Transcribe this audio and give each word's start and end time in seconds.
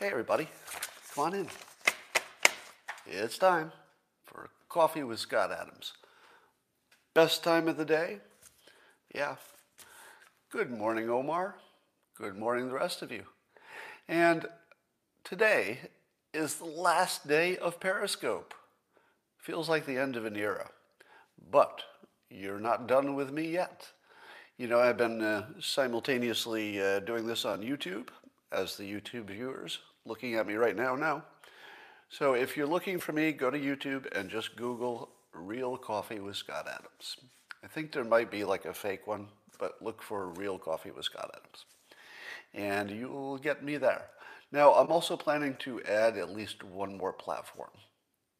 Hey, 0.00 0.10
everybody, 0.10 0.46
come 1.12 1.24
on 1.24 1.34
in. 1.34 1.48
It's 3.04 3.36
time 3.36 3.72
for 4.24 4.48
coffee 4.68 5.02
with 5.02 5.18
Scott 5.18 5.50
Adams. 5.50 5.92
Best 7.14 7.42
time 7.42 7.66
of 7.66 7.76
the 7.76 7.84
day? 7.84 8.18
Yeah. 9.12 9.34
Good 10.52 10.70
morning, 10.70 11.10
Omar. 11.10 11.56
Good 12.16 12.36
morning, 12.36 12.68
the 12.68 12.74
rest 12.74 13.02
of 13.02 13.10
you. 13.10 13.24
And 14.06 14.46
today 15.24 15.80
is 16.32 16.54
the 16.54 16.64
last 16.64 17.26
day 17.26 17.56
of 17.56 17.80
Periscope. 17.80 18.54
Feels 19.36 19.68
like 19.68 19.84
the 19.84 19.98
end 19.98 20.14
of 20.14 20.24
an 20.24 20.36
era. 20.36 20.70
But 21.50 21.82
you're 22.30 22.60
not 22.60 22.86
done 22.86 23.16
with 23.16 23.32
me 23.32 23.48
yet. 23.48 23.88
You 24.58 24.68
know, 24.68 24.78
I've 24.78 24.96
been 24.96 25.20
uh, 25.22 25.46
simultaneously 25.58 26.80
uh, 26.80 27.00
doing 27.00 27.26
this 27.26 27.44
on 27.44 27.62
YouTube, 27.62 28.10
as 28.52 28.76
the 28.76 28.84
YouTube 28.84 29.24
viewers 29.24 29.80
looking 30.08 30.34
at 30.34 30.46
me 30.46 30.54
right 30.54 30.74
now 30.76 30.96
now. 30.96 31.22
So 32.08 32.32
if 32.32 32.56
you're 32.56 32.66
looking 32.66 32.98
for 32.98 33.12
me, 33.12 33.32
go 33.32 33.50
to 33.50 33.58
YouTube 33.58 34.06
and 34.18 34.30
just 34.30 34.56
Google 34.56 35.10
Real 35.32 35.76
Coffee 35.76 36.20
with 36.20 36.36
Scott 36.36 36.66
Adams. 36.66 37.16
I 37.62 37.66
think 37.66 37.92
there 37.92 38.04
might 38.04 38.30
be 38.30 38.44
like 38.44 38.64
a 38.64 38.72
fake 38.72 39.06
one, 39.06 39.28
but 39.58 39.82
look 39.82 40.02
for 40.02 40.28
Real 40.30 40.58
Coffee 40.58 40.90
with 40.90 41.04
Scott 41.04 41.30
Adams. 41.36 41.66
And 42.54 42.90
you'll 42.90 43.36
get 43.36 43.62
me 43.62 43.76
there. 43.76 44.06
Now, 44.50 44.72
I'm 44.72 44.90
also 44.90 45.16
planning 45.16 45.56
to 45.60 45.82
add 45.82 46.16
at 46.16 46.34
least 46.34 46.64
one 46.64 46.96
more 46.96 47.12
platform. 47.12 47.70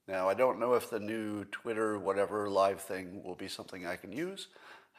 Now, 0.06 0.26
I 0.30 0.32
don't 0.32 0.58
know 0.58 0.72
if 0.72 0.88
the 0.88 0.98
new 0.98 1.44
Twitter, 1.44 1.98
whatever 1.98 2.48
live 2.48 2.80
thing 2.80 3.22
will 3.22 3.34
be 3.34 3.48
something 3.48 3.86
I 3.86 3.96
can 3.96 4.10
use. 4.10 4.48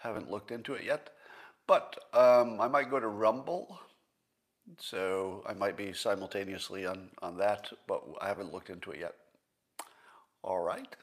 Haven't 0.02 0.30
looked 0.30 0.52
into 0.52 0.74
it 0.76 0.86
yet. 0.86 1.10
But 1.66 1.98
um, 2.14 2.62
I 2.62 2.68
might 2.68 2.92
go 2.92 3.00
to 3.00 3.08
Rumble 3.08 3.80
so 4.78 5.44
I 5.48 5.54
might 5.54 5.78
be 5.78 5.94
simultaneously 5.94 6.86
on, 6.86 7.10
on 7.22 7.38
that, 7.38 7.72
but 7.88 8.04
I 8.22 8.28
haven't 8.28 8.54
looked 8.54 8.70
into 8.70 8.92
it 8.92 9.00
yet. 9.00 9.16
All 10.44 10.60
right. 10.60 10.96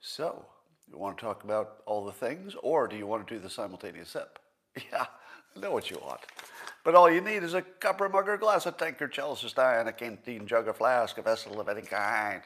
So, 0.00 0.44
you 0.90 0.98
want 0.98 1.16
to 1.18 1.24
talk 1.24 1.44
about 1.44 1.82
all 1.86 2.04
the 2.04 2.12
things, 2.12 2.54
or 2.62 2.86
do 2.86 2.96
you 2.96 3.06
want 3.06 3.26
to 3.26 3.34
do 3.34 3.40
the 3.40 3.50
simultaneous 3.50 4.10
sip? 4.10 4.38
Yeah, 4.90 5.06
I 5.56 5.60
know 5.60 5.70
what 5.70 5.88
you 5.88 5.98
want. 5.98 6.20
But 6.82 6.96
all 6.96 7.08
you 7.08 7.20
need 7.20 7.44
is 7.44 7.54
a 7.54 7.62
cup 7.62 8.00
or 8.00 8.08
mug 8.08 8.28
or 8.28 8.36
glass, 8.36 8.66
a 8.66 8.72
tankard, 8.72 9.12
chalice, 9.12 9.44
a 9.44 9.48
stein, 9.48 9.86
a 9.86 9.92
canteen, 9.92 10.48
jug, 10.48 10.66
a 10.66 10.74
flask, 10.74 11.16
a 11.16 11.22
vessel 11.22 11.60
of 11.60 11.68
any 11.68 11.82
kind. 11.82 12.42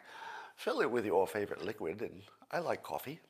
Fill 0.57 0.83
it 0.83 0.91
with 0.91 1.07
your 1.07 1.27
favorite 1.27 1.65
liquid, 1.65 2.03
and 2.03 2.23
I 2.53 2.59
like 2.59 2.83
coffee. 2.83 3.21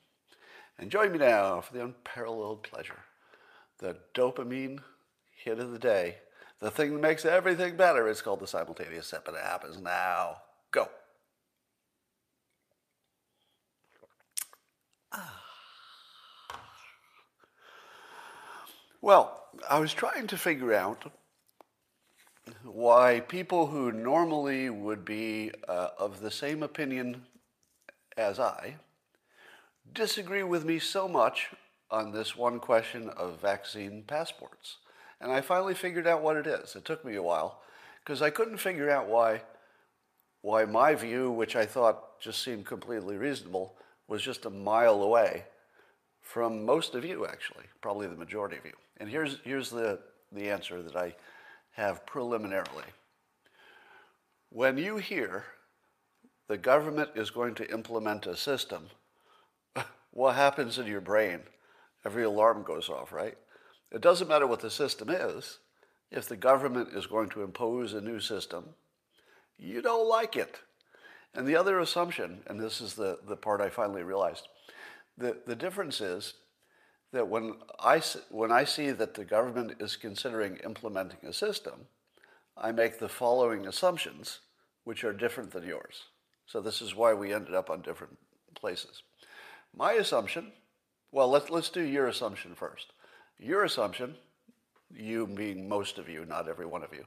And 0.79 0.91
join 0.91 1.13
me 1.13 1.19
now 1.19 1.61
for 1.61 1.73
the 1.73 1.85
unparalleled 1.85 2.65
pleasure, 2.65 2.99
the 3.79 3.97
dopamine 4.15 4.81
hit 5.31 5.61
of 5.61 5.71
the 5.71 5.79
day 5.79 6.17
the 6.61 6.71
thing 6.71 6.93
that 6.93 7.01
makes 7.01 7.25
everything 7.25 7.77
better 7.77 8.09
is 8.09 8.21
called 8.21 8.41
the 8.41 8.47
simultaneous 8.47 9.07
sip, 9.07 9.27
and 9.29 9.37
it 9.37 9.43
happens 9.43 9.79
now. 9.79 10.43
Go. 10.71 10.89
Well, 19.01 19.45
I 19.71 19.79
was 19.79 19.95
trying 19.95 20.27
to 20.27 20.37
figure 20.37 20.75
out 20.75 21.13
why 22.65 23.21
people 23.21 23.69
who 23.69 23.93
normally 23.93 24.71
would 24.71 25.05
be 25.05 25.53
uh, 25.69 25.91
of 25.99 26.21
the 26.21 26.33
same 26.33 26.65
opinion 26.65 27.23
as 28.17 28.41
I 28.41 28.75
disagree 29.93 30.43
with 30.43 30.65
me 30.65 30.79
so 30.79 31.09
much 31.09 31.51
on 31.91 32.13
this 32.13 32.37
one 32.37 32.59
question 32.59 33.09
of 33.11 33.41
vaccine 33.41 34.03
passports. 34.07 34.79
And 35.21 35.33
I 35.33 35.41
finally 35.41 35.75
figured 35.75 36.07
out 36.07 36.23
what 36.23 36.37
it 36.37 36.47
is. 36.47 36.77
It 36.77 36.85
took 36.85 37.05
me 37.05 37.17
a 37.17 37.23
while 37.23 37.61
because 38.05 38.23
I 38.23 38.31
couldn't 38.31 38.59
figure 38.59 38.91
out 38.91 39.09
why, 39.09 39.43
why 40.43 40.65
my 40.65 40.95
view, 40.95 41.31
which 41.31 41.57
I 41.57 41.67
thought 41.67 42.21
just 42.21 42.43
seemed 42.43 42.67
completely 42.67 43.17
reasonable, 43.17 43.75
was 44.07 44.23
just 44.23 44.47
a 44.47 44.51
mile 44.51 45.03
away 45.03 45.45
from 46.21 46.65
most 46.65 46.95
of 46.95 47.05
you, 47.05 47.27
actually, 47.27 47.65
probably 47.81 48.07
the 48.07 48.17
majority 48.17 48.57
of 48.57 48.65
you. 48.65 48.73
And 48.99 49.09
here's, 49.09 49.39
here's 49.45 49.71
the, 49.71 49.99
the 50.33 50.51
answer 50.51 50.83
that 50.83 50.97
I 50.97 51.15
have 51.73 52.05
preliminarily. 52.07 52.85
When 54.51 54.79
you 54.79 54.97
hear 54.97 55.45
the 56.49 56.59
government 56.59 57.11
is 57.15 57.31
going 57.31 57.55
to 57.57 57.71
implement 57.73 58.27
a 58.27 58.37
system, 58.37 58.89
what 60.13 60.35
happens 60.35 60.79
in 60.79 60.87
your 60.87 61.01
brain? 61.01 61.41
Every 62.05 62.25
alarm 62.25 62.63
goes 62.63 62.89
off, 62.89 63.13
right? 63.13 63.37
It 63.91 64.01
doesn't 64.01 64.29
matter 64.29 64.47
what 64.47 64.61
the 64.61 64.71
system 64.71 65.09
is. 65.11 65.59
If 66.11 66.29
the 66.29 66.37
government 66.37 66.91
is 66.95 67.07
going 67.07 67.29
to 67.31 67.43
impose 67.43 67.93
a 67.93 68.01
new 68.01 68.21
system, 68.21 68.71
you 69.59 69.83
don't 69.83 70.09
like 70.09 70.37
it. 70.37 70.61
And 71.35 71.47
the 71.47 71.57
other 71.57 71.79
assumption, 71.79 72.41
and 72.47 72.59
this 72.59 72.81
is 72.81 72.95
the, 72.95 73.19
the 73.27 73.37
part 73.37 73.61
I 73.61 73.69
finally 73.69 74.03
realized, 74.03 74.49
the, 75.17 75.37
the 75.47 75.57
difference 75.57 76.01
is 76.01 76.35
that 77.13 77.29
when 77.29 77.55
I, 77.79 78.03
when 78.31 78.53
I 78.53 78.65
see 78.65 78.91
that 78.91 79.15
the 79.15 79.25
government 79.25 79.75
is 79.81 79.97
considering 79.97 80.57
implementing 80.65 81.29
a 81.29 81.33
system, 81.33 81.87
I 82.57 82.73
make 82.73 82.99
the 82.99 83.09
following 83.09 83.67
assumptions, 83.67 84.41
which 84.85 85.05
are 85.05 85.13
different 85.13 85.53
than 85.53 85.67
yours. 85.67 86.05
So 86.47 86.61
this 86.61 86.81
is 86.81 86.95
why 86.95 87.15
we 87.15 87.33
ended 87.33 87.55
up 87.55 87.71
on 87.71 87.83
different 87.83 88.19
places. 88.55 89.03
My 89.77 89.93
assumption, 89.93 90.53
well, 91.13 91.29
let's, 91.29 91.51
let's 91.51 91.71
do 91.71 91.83
your 91.83 92.07
assumption 92.07 92.55
first. 92.55 92.93
Your 93.39 93.65
assumption, 93.65 94.17
you 94.95 95.27
being 95.27 95.69
most 95.69 95.99
of 95.99 96.09
you, 96.09 96.25
not 96.25 96.49
every 96.49 96.67
one 96.67 96.83
of 96.83 96.93
you, 96.93 97.05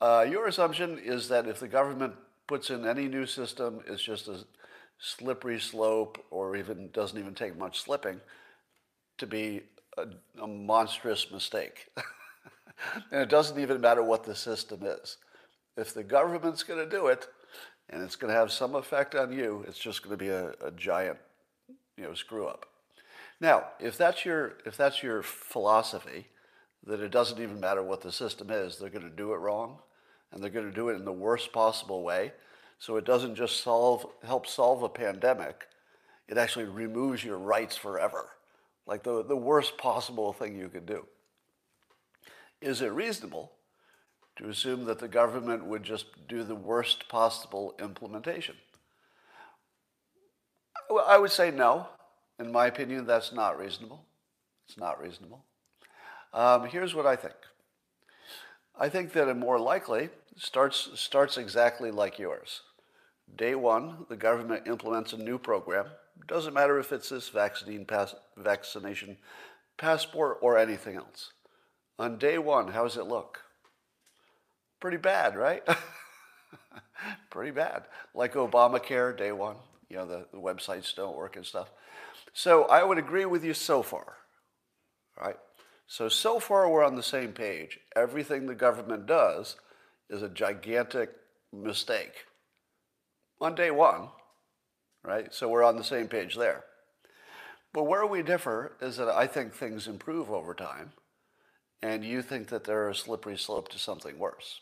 uh, 0.00 0.26
your 0.28 0.46
assumption 0.48 0.98
is 0.98 1.28
that 1.28 1.46
if 1.46 1.60
the 1.60 1.68
government 1.68 2.14
puts 2.46 2.70
in 2.70 2.86
any 2.86 3.08
new 3.08 3.24
system, 3.24 3.80
it's 3.86 4.02
just 4.02 4.28
a 4.28 4.44
slippery 4.98 5.60
slope 5.60 6.24
or 6.30 6.56
even 6.56 6.90
doesn't 6.92 7.18
even 7.18 7.34
take 7.34 7.56
much 7.56 7.80
slipping 7.80 8.20
to 9.18 9.26
be 9.26 9.62
a, 9.96 10.06
a 10.42 10.46
monstrous 10.46 11.30
mistake. 11.30 11.88
and 13.12 13.22
it 13.22 13.28
doesn't 13.28 13.60
even 13.60 13.80
matter 13.80 14.02
what 14.02 14.24
the 14.24 14.34
system 14.34 14.80
is. 14.82 15.18
If 15.76 15.94
the 15.94 16.04
government's 16.04 16.62
going 16.62 16.80
to 16.80 16.90
do 16.90 17.06
it 17.06 17.28
and 17.88 18.02
it's 18.02 18.16
going 18.16 18.32
to 18.32 18.38
have 18.38 18.52
some 18.52 18.74
effect 18.74 19.14
on 19.14 19.32
you, 19.32 19.64
it's 19.68 19.78
just 19.78 20.02
going 20.02 20.16
to 20.18 20.22
be 20.22 20.30
a, 20.30 20.50
a 20.64 20.70
giant 20.76 21.18
you 21.96 22.04
know, 22.04 22.14
screw 22.14 22.46
up. 22.46 22.66
Now, 23.42 23.64
if 23.80 23.98
that's 23.98 24.24
your 24.24 24.52
if 24.64 24.76
that's 24.76 25.02
your 25.02 25.20
philosophy, 25.24 26.28
that 26.86 27.00
it 27.00 27.10
doesn't 27.10 27.42
even 27.42 27.58
matter 27.58 27.82
what 27.82 28.00
the 28.00 28.12
system 28.12 28.50
is, 28.50 28.78
they're 28.78 28.88
going 28.88 29.02
to 29.02 29.10
do 29.10 29.32
it 29.32 29.38
wrong, 29.38 29.78
and 30.30 30.40
they're 30.40 30.48
going 30.48 30.70
to 30.70 30.74
do 30.74 30.90
it 30.90 30.94
in 30.94 31.04
the 31.04 31.12
worst 31.12 31.52
possible 31.52 32.04
way. 32.04 32.32
So 32.78 32.96
it 32.96 33.04
doesn't 33.04 33.34
just 33.34 33.60
solve 33.60 34.06
help 34.22 34.46
solve 34.46 34.84
a 34.84 34.88
pandemic; 34.88 35.66
it 36.28 36.38
actually 36.38 36.66
removes 36.66 37.24
your 37.24 37.36
rights 37.36 37.76
forever, 37.76 38.28
like 38.86 39.02
the 39.02 39.24
the 39.24 39.36
worst 39.36 39.76
possible 39.76 40.32
thing 40.32 40.56
you 40.56 40.68
could 40.68 40.86
do. 40.86 41.04
Is 42.60 42.80
it 42.80 42.92
reasonable 42.92 43.50
to 44.36 44.50
assume 44.50 44.84
that 44.84 45.00
the 45.00 45.08
government 45.08 45.64
would 45.64 45.82
just 45.82 46.28
do 46.28 46.44
the 46.44 46.54
worst 46.54 47.08
possible 47.08 47.74
implementation? 47.80 48.54
I 51.08 51.18
would 51.18 51.32
say 51.32 51.50
no. 51.50 51.88
In 52.38 52.50
my 52.50 52.66
opinion, 52.66 53.06
that's 53.06 53.32
not 53.32 53.58
reasonable. 53.58 54.04
It's 54.68 54.78
not 54.78 55.00
reasonable. 55.00 55.44
Um, 56.32 56.66
here's 56.66 56.94
what 56.94 57.06
I 57.06 57.16
think. 57.16 57.34
I 58.78 58.88
think 58.88 59.12
that 59.12 59.28
a 59.28 59.34
more 59.34 59.58
likely 59.58 60.08
starts 60.36 60.88
starts 60.94 61.36
exactly 61.36 61.90
like 61.90 62.18
yours. 62.18 62.62
Day 63.36 63.54
one, 63.54 64.06
the 64.08 64.16
government 64.16 64.66
implements 64.66 65.12
a 65.12 65.18
new 65.18 65.38
program. 65.38 65.86
Doesn't 66.26 66.54
matter 66.54 66.78
if 66.78 66.92
it's 66.92 67.08
this 67.08 67.28
vaccine 67.28 67.84
pass, 67.84 68.14
vaccination 68.36 69.18
passport 69.76 70.38
or 70.40 70.58
anything 70.58 70.96
else. 70.96 71.32
On 71.98 72.18
day 72.18 72.38
one, 72.38 72.68
how 72.68 72.84
does 72.84 72.96
it 72.96 73.06
look? 73.06 73.40
Pretty 74.80 74.96
bad, 74.96 75.36
right? 75.36 75.62
Pretty 77.30 77.50
bad. 77.50 77.84
Like 78.14 78.34
Obamacare, 78.34 79.16
day 79.16 79.32
one. 79.32 79.56
You 79.88 79.96
know, 79.98 80.06
the, 80.06 80.26
the 80.32 80.38
websites 80.38 80.94
don't 80.94 81.16
work 81.16 81.36
and 81.36 81.44
stuff. 81.44 81.70
So 82.32 82.64
I 82.64 82.82
would 82.82 82.98
agree 82.98 83.26
with 83.26 83.44
you 83.44 83.54
so 83.54 83.82
far, 83.82 84.16
right? 85.20 85.36
So, 85.86 86.08
so 86.08 86.40
far 86.40 86.68
we're 86.68 86.84
on 86.84 86.96
the 86.96 87.02
same 87.02 87.32
page. 87.32 87.78
Everything 87.94 88.46
the 88.46 88.54
government 88.54 89.06
does 89.06 89.56
is 90.08 90.22
a 90.22 90.28
gigantic 90.28 91.10
mistake 91.52 92.26
on 93.40 93.54
day 93.54 93.70
one, 93.70 94.08
right? 95.04 95.34
So 95.34 95.48
we're 95.48 95.64
on 95.64 95.76
the 95.76 95.84
same 95.84 96.08
page 96.08 96.36
there. 96.36 96.64
But 97.74 97.84
where 97.84 98.06
we 98.06 98.22
differ 98.22 98.76
is 98.80 98.96
that 98.96 99.08
I 99.08 99.26
think 99.26 99.52
things 99.52 99.86
improve 99.86 100.30
over 100.30 100.54
time, 100.54 100.92
and 101.82 102.04
you 102.04 102.22
think 102.22 102.48
that 102.48 102.64
they're 102.64 102.88
a 102.88 102.94
slippery 102.94 103.36
slope 103.36 103.68
to 103.70 103.78
something 103.78 104.18
worse. 104.18 104.60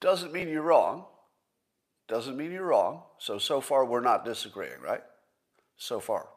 Doesn't 0.00 0.32
mean 0.32 0.48
you're 0.48 0.62
wrong. 0.62 1.06
Doesn't 2.08 2.36
mean 2.36 2.52
you're 2.52 2.66
wrong. 2.66 3.02
So, 3.18 3.38
so 3.38 3.60
far 3.60 3.84
we're 3.84 4.00
not 4.00 4.24
disagreeing, 4.24 4.80
right? 4.82 5.02
So 5.76 6.00
far. 6.00 6.28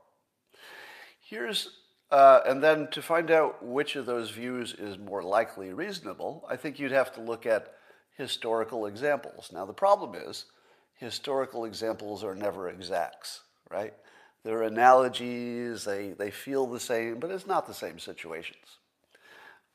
Here's, 1.27 1.69
uh, 2.11 2.41
and 2.45 2.61
then 2.61 2.87
to 2.91 3.01
find 3.01 3.31
out 3.31 3.65
which 3.65 3.95
of 3.95 4.05
those 4.05 4.29
views 4.29 4.75
is 4.77 4.99
more 4.99 5.23
likely 5.23 5.73
reasonable, 5.73 6.45
I 6.47 6.55
think 6.55 6.77
you'd 6.77 6.91
have 6.91 7.11
to 7.13 7.21
look 7.21 7.47
at 7.47 7.73
historical 8.15 8.85
examples. 8.85 9.49
Now, 9.51 9.65
the 9.65 9.73
problem 9.73 10.13
is 10.13 10.45
historical 10.93 11.65
examples 11.65 12.23
are 12.23 12.35
never 12.35 12.69
exacts, 12.69 13.41
right? 13.71 13.95
They're 14.43 14.61
analogies, 14.61 15.83
they, 15.83 16.09
they 16.09 16.29
feel 16.29 16.67
the 16.67 16.79
same, 16.79 17.19
but 17.19 17.31
it's 17.31 17.47
not 17.47 17.65
the 17.65 17.73
same 17.73 17.97
situations. 17.97 18.77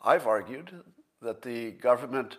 I've 0.01 0.29
argued 0.29 0.71
that 1.21 1.43
the 1.43 1.73
government 1.73 2.37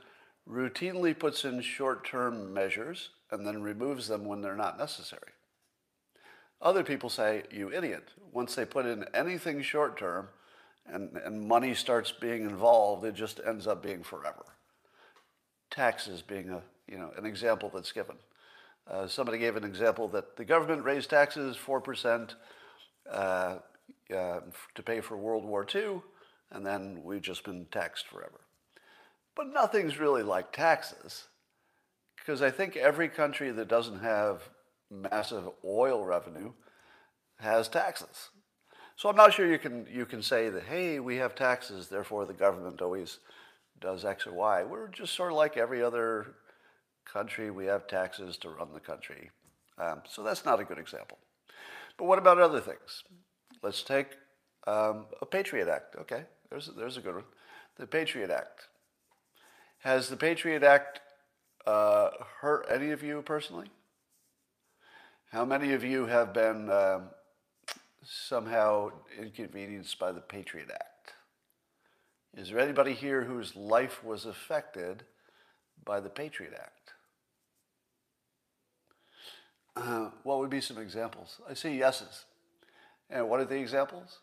routinely 0.49 1.19
puts 1.19 1.43
in 1.43 1.59
short 1.59 2.07
term 2.07 2.53
measures 2.53 3.09
and 3.29 3.45
then 3.45 3.61
removes 3.61 4.07
them 4.07 4.23
when 4.23 4.39
they're 4.39 4.55
not 4.55 4.77
necessary. 4.77 5.33
Other 6.61 6.83
people 6.83 7.09
say, 7.09 7.43
you 7.51 7.71
idiot. 7.71 8.09
Once 8.31 8.55
they 8.55 8.65
put 8.65 8.85
in 8.85 9.05
anything 9.13 9.61
short 9.61 9.97
term 9.97 10.27
and, 10.85 11.17
and 11.17 11.47
money 11.47 11.73
starts 11.73 12.11
being 12.11 12.43
involved, 12.43 13.03
it 13.03 13.15
just 13.15 13.39
ends 13.45 13.65
up 13.65 13.81
being 13.81 14.03
forever. 14.03 14.45
Taxes 15.71 16.21
being 16.21 16.49
a, 16.49 16.61
you 16.87 16.97
know, 16.97 17.11
an 17.17 17.25
example 17.25 17.71
that's 17.73 17.91
given. 17.91 18.17
Uh, 18.89 19.07
somebody 19.07 19.37
gave 19.37 19.55
an 19.55 19.63
example 19.63 20.07
that 20.09 20.37
the 20.37 20.45
government 20.45 20.83
raised 20.83 21.09
taxes 21.09 21.57
4% 21.57 22.35
uh, 23.09 23.57
uh, 24.15 24.39
to 24.75 24.83
pay 24.83 25.01
for 25.01 25.17
World 25.17 25.45
War 25.45 25.65
II, 25.73 26.01
and 26.51 26.65
then 26.65 27.01
we've 27.03 27.21
just 27.21 27.43
been 27.43 27.65
taxed 27.71 28.07
forever. 28.07 28.41
But 29.35 29.47
nothing's 29.53 29.99
really 29.99 30.23
like 30.23 30.51
taxes, 30.51 31.25
because 32.17 32.41
I 32.41 32.51
think 32.51 32.75
every 32.75 33.07
country 33.07 33.51
that 33.51 33.67
doesn't 33.67 33.99
have 33.99 34.49
massive 34.91 35.45
oil 35.65 36.03
revenue 36.05 36.51
has 37.39 37.67
taxes. 37.67 38.29
So 38.95 39.09
I'm 39.09 39.15
not 39.15 39.33
sure 39.33 39.49
you 39.49 39.57
can, 39.57 39.87
you 39.91 40.05
can 40.05 40.21
say 40.21 40.49
that, 40.49 40.63
hey, 40.63 40.99
we 40.99 41.15
have 41.17 41.33
taxes, 41.33 41.87
therefore 41.87 42.25
the 42.25 42.33
government 42.33 42.81
always 42.81 43.19
does 43.79 44.05
X 44.05 44.27
or 44.27 44.33
Y. 44.33 44.63
We're 44.63 44.89
just 44.89 45.15
sort 45.15 45.31
of 45.31 45.37
like 45.37 45.57
every 45.57 45.81
other 45.81 46.35
country. 47.11 47.49
We 47.49 47.65
have 47.65 47.87
taxes 47.87 48.37
to 48.37 48.49
run 48.49 48.69
the 48.73 48.79
country. 48.79 49.31
Um, 49.77 50.01
so 50.07 50.21
that's 50.21 50.45
not 50.45 50.59
a 50.59 50.63
good 50.63 50.77
example. 50.77 51.17
But 51.97 52.05
what 52.05 52.19
about 52.19 52.39
other 52.39 52.61
things? 52.61 53.03
Let's 53.63 53.81
take 53.81 54.07
um, 54.67 55.05
a 55.21 55.25
Patriot 55.25 55.67
Act. 55.67 55.95
Okay, 56.01 56.23
there's, 56.49 56.69
there's 56.77 56.97
a 56.97 57.01
good 57.01 57.15
one. 57.15 57.23
The 57.77 57.87
Patriot 57.87 58.29
Act. 58.29 58.67
Has 59.79 60.09
the 60.09 60.17
Patriot 60.17 60.61
Act 60.61 60.99
uh, 61.65 62.09
hurt 62.41 62.67
any 62.69 62.91
of 62.91 63.01
you 63.01 63.23
personally? 63.23 63.67
How 65.31 65.45
many 65.45 65.71
of 65.71 65.81
you 65.81 66.07
have 66.07 66.33
been 66.33 66.69
um, 66.69 67.03
somehow 68.03 68.91
inconvenienced 69.17 69.97
by 69.97 70.11
the 70.11 70.19
Patriot 70.19 70.69
Act? 70.69 71.13
Is 72.35 72.49
there 72.49 72.59
anybody 72.59 72.91
here 72.91 73.23
whose 73.23 73.55
life 73.55 74.03
was 74.03 74.25
affected 74.25 75.03
by 75.85 76.01
the 76.01 76.09
Patriot 76.09 76.51
Act? 76.53 76.91
Uh, 79.77 80.09
what 80.23 80.39
would 80.39 80.49
be 80.49 80.59
some 80.59 80.77
examples? 80.77 81.39
I 81.49 81.53
see 81.53 81.77
yeses. 81.77 82.25
And 83.09 83.29
what 83.29 83.39
are 83.39 83.45
the 83.45 83.55
examples? 83.55 84.19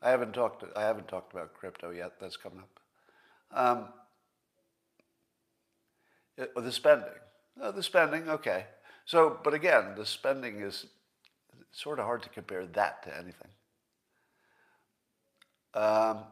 I 0.00 0.08
haven't 0.08 0.32
talked. 0.32 0.64
I 0.74 0.84
haven't 0.84 1.08
talked 1.08 1.34
about 1.34 1.52
crypto 1.52 1.90
yet. 1.90 2.12
That's 2.18 2.38
coming 2.38 2.60
up. 2.60 2.80
Um, 3.52 3.88
it, 6.38 6.54
the 6.54 6.72
spending. 6.72 7.08
Uh, 7.60 7.72
the 7.72 7.82
spending. 7.82 8.30
Okay. 8.30 8.64
So, 9.06 9.38
but 9.42 9.54
again, 9.54 9.94
the 9.96 10.04
spending 10.04 10.60
is 10.60 10.86
sort 11.70 12.00
of 12.00 12.06
hard 12.06 12.22
to 12.24 12.28
compare 12.28 12.66
that 12.66 13.04
to 13.04 13.16
anything. 13.16 13.48
Um, 15.74 16.24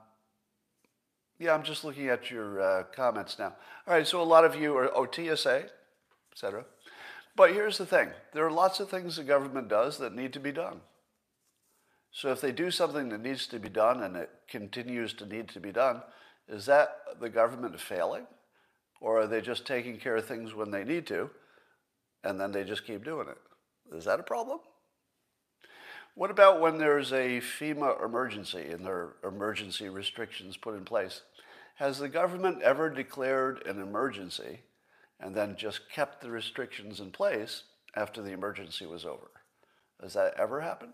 yeah, 1.38 1.55
I'm 1.55 1.62
just 1.62 1.85
looking 1.85 2.09
at 2.09 2.31
your 2.31 2.61
uh, 2.61 2.82
comments 2.94 3.38
now. 3.38 3.55
All 3.87 3.94
right, 3.94 4.06
so 4.06 4.21
a 4.21 4.25
lot 4.25 4.44
of 4.44 4.56
you 4.56 4.76
are 4.76 4.88
OTSA, 4.88 5.69
etc. 6.32 6.65
But 7.37 7.53
here's 7.53 7.79
the 7.79 7.87
thing 7.87 8.11
there 8.32 8.47
are 8.47 8.50
lots 8.50 8.81
of 8.81 8.91
things 8.91 9.17
the 9.17 9.25
government 9.25 9.69
does 9.69 9.99
that 9.99 10.15
need 10.15 10.32
to 10.32 10.41
be 10.41 10.53
done. 10.53 10.81
So 12.11 12.31
if 12.32 12.41
they 12.41 12.53
do 12.53 12.71
something 12.71 13.09
that 13.11 13.21
needs 13.21 13.47
to 13.49 13.59
be 13.59 13.69
done 13.69 14.03
and 14.03 14.17
it 14.17 14.31
continues 14.49 15.12
to 15.15 15.26
need 15.26 15.49
to 15.49 15.61
be 15.61 15.73
done, 15.73 16.03
is 16.49 16.67
that 16.67 16.97
the 17.21 17.29
government 17.29 17.79
failing? 17.81 18.26
Or 19.00 19.21
are 19.21 19.26
they 19.26 19.41
just 19.41 19.67
taking 19.67 19.99
care 19.99 20.17
of 20.17 20.26
things 20.26 20.55
when 20.55 20.71
they 20.71 20.85
need 20.85 21.06
to 21.09 21.31
and 22.25 22.41
then 22.41 22.50
they 22.50 22.65
just 22.65 22.87
keep 22.87 23.05
doing 23.05 23.29
it? 23.29 23.38
Is 23.94 24.06
that 24.06 24.21
a 24.21 24.25
problem? 24.25 24.59
What 26.15 26.31
about 26.31 26.61
when 26.61 26.79
there's 26.79 27.12
a 27.12 27.41
FEMA 27.41 28.03
emergency 28.05 28.71
and 28.71 28.85
there 28.85 28.94
are 28.94 29.17
emergency 29.29 29.88
restrictions 29.88 30.56
put 30.56 30.76
in 30.76 30.85
place? 30.85 31.23
Has 31.76 31.99
the 31.99 32.09
government 32.09 32.62
ever 32.62 32.88
declared 32.88 33.67
an 33.67 33.81
emergency 33.81 34.61
and 35.19 35.35
then 35.35 35.56
just 35.56 35.91
kept 35.91 36.23
the 36.23 36.31
restrictions 36.31 37.00
in 37.00 37.11
place 37.11 37.65
after 37.97 38.23
the 38.23 38.31
emergency 38.31 38.87
was 38.87 39.05
over? 39.05 39.31
Has 40.00 40.15
that 40.15 40.35
ever 40.38 40.61
happened? 40.61 40.93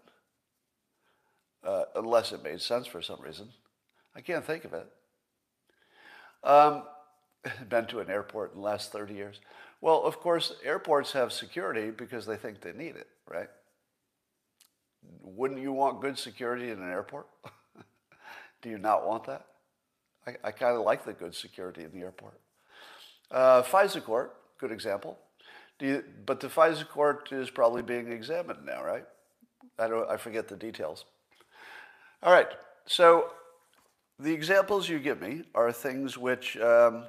Uh, 1.62 1.84
unless 1.94 2.32
it 2.32 2.42
made 2.42 2.62
sense 2.62 2.86
for 2.86 3.02
some 3.02 3.20
reason. 3.20 3.50
I 4.16 4.22
can't 4.22 4.44
think 4.44 4.64
of 4.64 4.72
it. 4.72 4.88
Um, 6.42 6.84
been 7.68 7.86
to 7.86 8.00
an 8.00 8.08
airport 8.08 8.52
in 8.54 8.60
the 8.60 8.64
last 8.64 8.90
30 8.90 9.14
years. 9.14 9.40
Well, 9.80 10.02
of 10.02 10.20
course, 10.20 10.52
airports 10.62 11.12
have 11.12 11.32
security 11.32 11.90
because 11.90 12.26
they 12.26 12.36
think 12.36 12.60
they 12.60 12.72
need 12.72 12.96
it, 12.96 13.08
right? 13.28 13.48
Wouldn't 15.22 15.60
you 15.60 15.72
want 15.72 16.02
good 16.02 16.18
security 16.18 16.70
in 16.70 16.82
an 16.82 16.90
airport? 16.90 17.26
Do 18.62 18.68
you 18.68 18.78
not 18.78 19.06
want 19.06 19.24
that? 19.24 19.46
I, 20.26 20.36
I 20.44 20.50
kind 20.50 20.76
of 20.76 20.82
like 20.82 21.04
the 21.04 21.14
good 21.14 21.34
security 21.34 21.82
in 21.84 21.92
the 21.92 22.00
airport. 22.00 22.38
Uh, 23.30 23.62
FISA 23.62 24.04
court, 24.04 24.34
good 24.58 24.72
example. 24.72 25.18
You, 25.80 26.04
but 26.26 26.40
the 26.40 26.48
FISA 26.48 26.86
court 26.88 27.32
is 27.32 27.48
probably 27.48 27.80
being 27.80 28.12
examined 28.12 28.66
now, 28.66 28.84
right? 28.84 29.04
I, 29.78 29.88
don't, 29.88 30.10
I 30.10 30.18
forget 30.18 30.46
the 30.46 30.56
details. 30.56 31.06
All 32.22 32.32
right, 32.32 32.48
so 32.84 33.30
the 34.18 34.32
examples 34.32 34.90
you 34.90 34.98
give 34.98 35.22
me 35.22 35.44
are 35.54 35.72
things 35.72 36.18
which 36.18 36.58
um, 36.58 37.04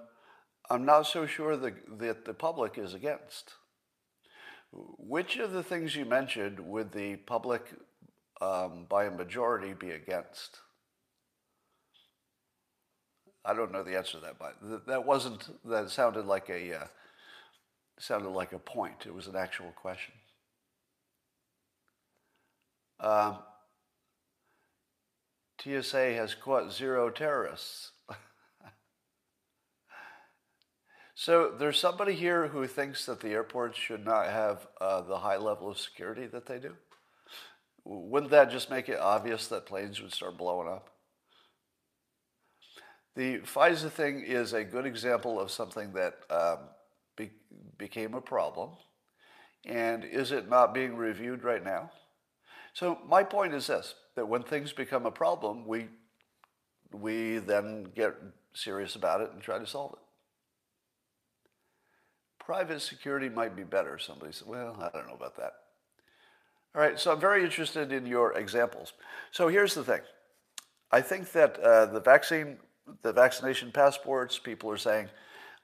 I'm 0.71 0.85
not 0.85 1.05
so 1.05 1.25
sure 1.25 1.57
the, 1.57 1.73
that 1.99 2.23
the 2.23 2.33
public 2.33 2.77
is 2.77 2.93
against. 2.93 3.55
Which 4.71 5.35
of 5.35 5.51
the 5.51 5.63
things 5.63 5.97
you 5.97 6.05
mentioned 6.05 6.61
would 6.61 6.93
the 6.93 7.17
public, 7.17 7.73
um, 8.39 8.85
by 8.87 9.03
a 9.03 9.11
majority, 9.11 9.73
be 9.73 9.91
against? 9.91 10.59
I 13.43 13.53
don't 13.53 13.73
know 13.73 13.83
the 13.83 13.97
answer 13.97 14.13
to 14.13 14.19
that, 14.21 14.39
but 14.39 14.85
that 14.87 15.05
wasn't. 15.05 15.49
That 15.65 15.89
sounded 15.89 16.25
like 16.25 16.49
a 16.49 16.73
uh, 16.73 16.87
sounded 17.99 18.29
like 18.29 18.53
a 18.53 18.59
point. 18.59 19.05
It 19.05 19.13
was 19.13 19.27
an 19.27 19.35
actual 19.35 19.73
question. 19.75 20.13
Um, 23.01 23.39
TSA 25.61 26.13
has 26.13 26.33
caught 26.33 26.71
zero 26.71 27.09
terrorists. 27.09 27.90
So 31.21 31.53
there's 31.55 31.77
somebody 31.79 32.15
here 32.15 32.47
who 32.47 32.65
thinks 32.65 33.05
that 33.05 33.19
the 33.19 33.29
airports 33.29 33.77
should 33.77 34.03
not 34.03 34.25
have 34.25 34.65
uh, 34.81 35.01
the 35.01 35.19
high 35.19 35.37
level 35.37 35.69
of 35.69 35.77
security 35.77 36.25
that 36.25 36.47
they 36.47 36.57
do. 36.57 36.73
Wouldn't 37.83 38.31
that 38.31 38.49
just 38.49 38.71
make 38.71 38.89
it 38.89 38.99
obvious 38.99 39.45
that 39.49 39.67
planes 39.67 40.01
would 40.01 40.11
start 40.11 40.35
blowing 40.35 40.67
up? 40.67 40.89
The 43.15 43.37
FISA 43.41 43.91
thing 43.91 44.23
is 44.25 44.53
a 44.53 44.63
good 44.63 44.87
example 44.87 45.39
of 45.39 45.51
something 45.51 45.93
that 45.93 46.15
um, 46.31 46.57
be- 47.15 47.33
became 47.77 48.15
a 48.15 48.21
problem. 48.21 48.71
And 49.63 50.03
is 50.03 50.31
it 50.31 50.49
not 50.49 50.73
being 50.73 50.95
reviewed 50.95 51.43
right 51.43 51.63
now? 51.63 51.91
So, 52.73 52.97
my 53.07 53.23
point 53.23 53.53
is 53.53 53.67
this 53.67 53.93
that 54.15 54.27
when 54.27 54.41
things 54.41 54.73
become 54.73 55.05
a 55.05 55.11
problem, 55.11 55.67
we, 55.67 55.85
we 56.91 57.37
then 57.37 57.91
get 57.95 58.15
serious 58.55 58.95
about 58.95 59.21
it 59.21 59.29
and 59.33 59.39
try 59.39 59.59
to 59.59 59.67
solve 59.67 59.93
it. 59.93 60.00
Private 62.45 62.81
security 62.81 63.29
might 63.29 63.55
be 63.55 63.63
better. 63.63 63.97
Somebody 63.97 64.33
said, 64.33 64.47
well, 64.47 64.75
I 64.79 64.89
don't 64.95 65.07
know 65.07 65.15
about 65.15 65.37
that. 65.37 65.53
All 66.73 66.81
right, 66.81 66.99
so 66.99 67.11
I'm 67.11 67.19
very 67.19 67.43
interested 67.43 67.91
in 67.91 68.05
your 68.05 68.33
examples. 68.33 68.93
So 69.31 69.47
here's 69.47 69.73
the 69.73 69.83
thing. 69.83 70.01
I 70.91 71.01
think 71.01 71.31
that 71.33 71.59
uh, 71.59 71.85
the 71.87 71.99
vaccine 71.99 72.57
the 73.01 73.13
vaccination 73.13 73.71
passports, 73.71 74.37
people 74.37 74.69
are 74.69 74.77
saying, 74.77 75.09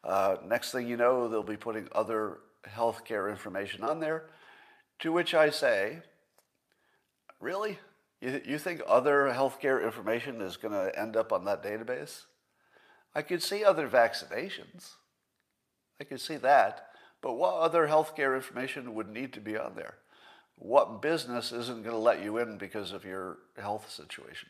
uh, 0.04 0.38
next 0.46 0.72
thing 0.72 0.88
you 0.88 0.98
know, 0.98 1.28
they'll 1.28 1.44
be 1.44 1.58
putting 1.58 1.88
other 1.92 2.40
healthcare 2.68 3.30
information 3.30 3.84
on 3.84 4.00
there. 4.00 4.30
To 5.00 5.12
which 5.12 5.34
I 5.34 5.50
say, 5.50 6.00
really? 7.40 7.80
You, 8.22 8.42
you 8.46 8.58
think 8.58 8.82
other 8.88 9.32
healthcare 9.34 9.84
information 9.84 10.42
is 10.42 10.58
going 10.58 10.74
to 10.74 10.98
end 11.00 11.16
up 11.16 11.32
on 11.32 11.46
that 11.46 11.64
database? 11.64 12.24
I 13.14 13.22
could 13.22 13.44
see 13.44 13.64
other 13.64 13.88
vaccinations. 13.88 14.96
I 16.00 16.04
can 16.04 16.18
see 16.18 16.38
that. 16.38 16.88
But 17.22 17.34
what 17.34 17.56
other 17.56 17.88
healthcare 17.88 18.36
information 18.36 18.94
would 18.94 19.10
need 19.10 19.34
to 19.34 19.42
be 19.42 19.58
on 19.58 19.74
there? 19.76 19.96
What 20.56 21.02
business 21.02 21.52
isn't 21.52 21.84
going 21.84 21.96
to 21.96 22.02
let 22.02 22.24
you 22.24 22.38
in 22.38 22.58
because 22.58 22.92
of 22.92 23.06
your 23.06 23.38
health 23.58 23.92
situation? 23.92 24.50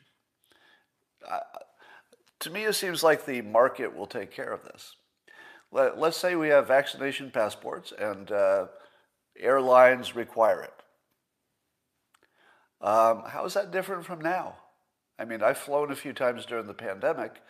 To 2.39 2.49
me, 2.49 2.65
it 2.65 2.73
seems 2.73 3.03
like 3.03 3.25
the 3.25 3.41
market 3.41 3.95
will 3.95 4.05
take 4.05 4.31
care 4.31 4.51
of 4.51 4.63
this. 4.63 4.95
Let, 5.71 5.97
us 5.97 6.17
say 6.17 6.35
we 6.35 6.49
have 6.49 6.67
vaccination 6.67 7.31
passports 7.31 7.91
and 7.97 8.31
uh, 8.31 8.67
airlines 9.37 10.15
require 10.15 10.61
it. 10.61 10.73
Um, 12.79 13.23
how 13.27 13.45
is 13.45 13.55
that 13.55 13.71
different 13.71 14.05
from 14.05 14.21
now? 14.21 14.55
I 15.19 15.25
mean, 15.25 15.41
I've 15.41 15.57
flown 15.57 15.91
a 15.91 15.95
few 15.95 16.13
times 16.13 16.45
during 16.45 16.67
the 16.67 16.73
pandemic, 16.73 17.41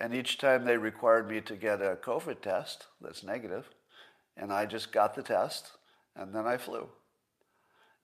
and 0.00 0.14
each 0.14 0.38
time 0.38 0.64
they 0.64 0.78
required 0.78 1.28
me 1.28 1.42
to 1.42 1.54
get 1.54 1.82
a 1.82 1.98
COVID 2.02 2.40
test 2.40 2.86
that's 3.00 3.22
negative, 3.22 3.68
and 4.36 4.52
I 4.52 4.64
just 4.64 4.92
got 4.92 5.14
the 5.14 5.22
test, 5.22 5.72
and 6.16 6.34
then 6.34 6.46
I 6.46 6.56
flew. 6.56 6.88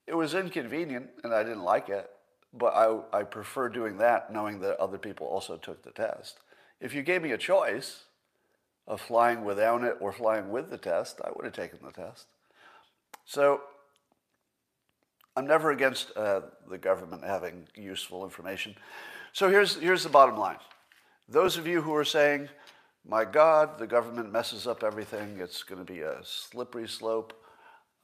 It 0.07 0.15
was 0.15 0.35
inconvenient, 0.35 1.09
and 1.25 1.35
I 1.35 1.43
didn't 1.43 1.65
like 1.65 1.89
it, 1.89 2.11
but 2.53 2.75
I, 2.75 3.01
I 3.13 3.23
prefer 3.23 3.69
doing 3.71 3.97
that 3.99 4.33
knowing 4.33 4.61
that 4.61 4.79
other 4.79 4.99
people 4.99 5.27
also 5.27 5.57
took 5.57 5.83
the 5.83 5.91
test. 5.91 6.39
If 6.81 6.95
you 6.95 7.03
gave 7.03 7.23
me 7.23 7.33
a 7.33 7.39
choice 7.39 8.05
of 8.87 9.01
flying 9.01 9.43
without 9.45 9.83
it 9.83 9.97
or 9.99 10.13
flying 10.13 10.51
with 10.51 10.71
the 10.71 10.79
test, 10.79 11.21
I 11.25 11.31
would 11.35 11.45
have 11.45 11.55
taken 11.55 11.79
the 11.83 11.91
test. 11.91 12.27
So 13.25 13.63
I'm 15.35 15.47
never 15.47 15.71
against 15.71 16.17
uh, 16.17 16.43
the 16.69 16.79
government 16.79 17.25
having 17.25 17.67
useful 17.75 18.25
information. 18.25 18.77
So 19.33 19.51
here's, 19.51 19.77
here's 19.77 20.03
the 20.03 20.09
bottom 20.09 20.37
line. 20.37 20.59
Those 21.29 21.57
of 21.57 21.67
you 21.67 21.83
who 21.83 21.95
are 21.95 22.05
saying, 22.05 22.49
my 23.05 23.25
God, 23.25 23.79
the 23.79 23.87
government 23.87 24.33
messes 24.33 24.67
up 24.67 24.85
everything, 24.85 25.39
it's 25.41 25.63
going 25.63 25.85
to 25.85 25.93
be 25.93 26.01
a 26.01 26.19
slippery 26.23 26.89
slope. 26.89 27.33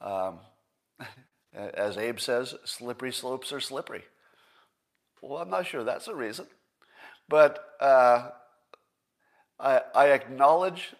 Um, 0.01 0.39
as 1.53 1.97
Abe 1.97 2.19
says, 2.19 2.55
slippery 2.65 3.13
slopes 3.13 3.53
are 3.53 3.59
slippery. 3.59 4.03
Well, 5.21 5.41
I'm 5.41 5.49
not 5.49 5.67
sure 5.67 5.83
that's 5.83 6.07
a 6.09 6.15
reason. 6.15 6.47
But 7.29 7.63
uh, 7.79 8.29
I, 9.57 9.81
I, 9.95 10.07
acknowledge, 10.07 10.93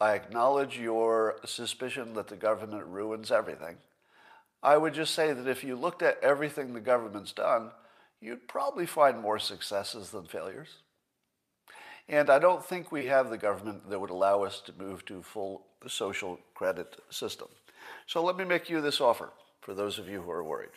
I 0.00 0.14
acknowledge 0.14 0.78
your 0.78 1.36
suspicion 1.44 2.14
that 2.14 2.28
the 2.28 2.36
government 2.36 2.86
ruins 2.86 3.30
everything. 3.30 3.76
I 4.62 4.78
would 4.78 4.94
just 4.94 5.14
say 5.14 5.34
that 5.34 5.46
if 5.46 5.62
you 5.62 5.76
looked 5.76 6.02
at 6.02 6.18
everything 6.22 6.72
the 6.72 6.80
government's 6.80 7.32
done, 7.32 7.70
you'd 8.20 8.48
probably 8.48 8.86
find 8.86 9.20
more 9.20 9.38
successes 9.38 10.10
than 10.10 10.24
failures. 10.24 10.68
And 12.08 12.30
I 12.30 12.38
don't 12.38 12.64
think 12.64 12.90
we 12.90 13.06
have 13.06 13.28
the 13.28 13.36
government 13.36 13.88
that 13.90 14.00
would 14.00 14.10
allow 14.10 14.42
us 14.42 14.60
to 14.62 14.72
move 14.78 15.04
to 15.06 15.22
full 15.22 15.66
social 15.86 16.40
credit 16.54 16.96
system. 17.10 17.48
So 18.06 18.24
let 18.24 18.36
me 18.36 18.44
make 18.44 18.70
you 18.70 18.80
this 18.80 19.00
offer 19.00 19.30
for 19.60 19.74
those 19.74 19.98
of 19.98 20.08
you 20.08 20.22
who 20.22 20.30
are 20.30 20.42
worried. 20.42 20.70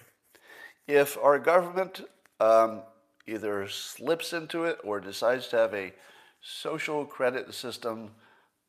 If 0.88 1.18
our 1.18 1.40
government 1.40 2.02
um, 2.40 2.82
either 3.28 3.68
slips 3.70 4.34
into 4.34 4.66
it 4.66 4.80
or 4.84 5.00
decides 5.00 5.48
to 5.50 5.58
have 5.58 5.74
a 5.74 5.94
social 6.42 7.06
credit 7.06 7.54
system 7.54 8.12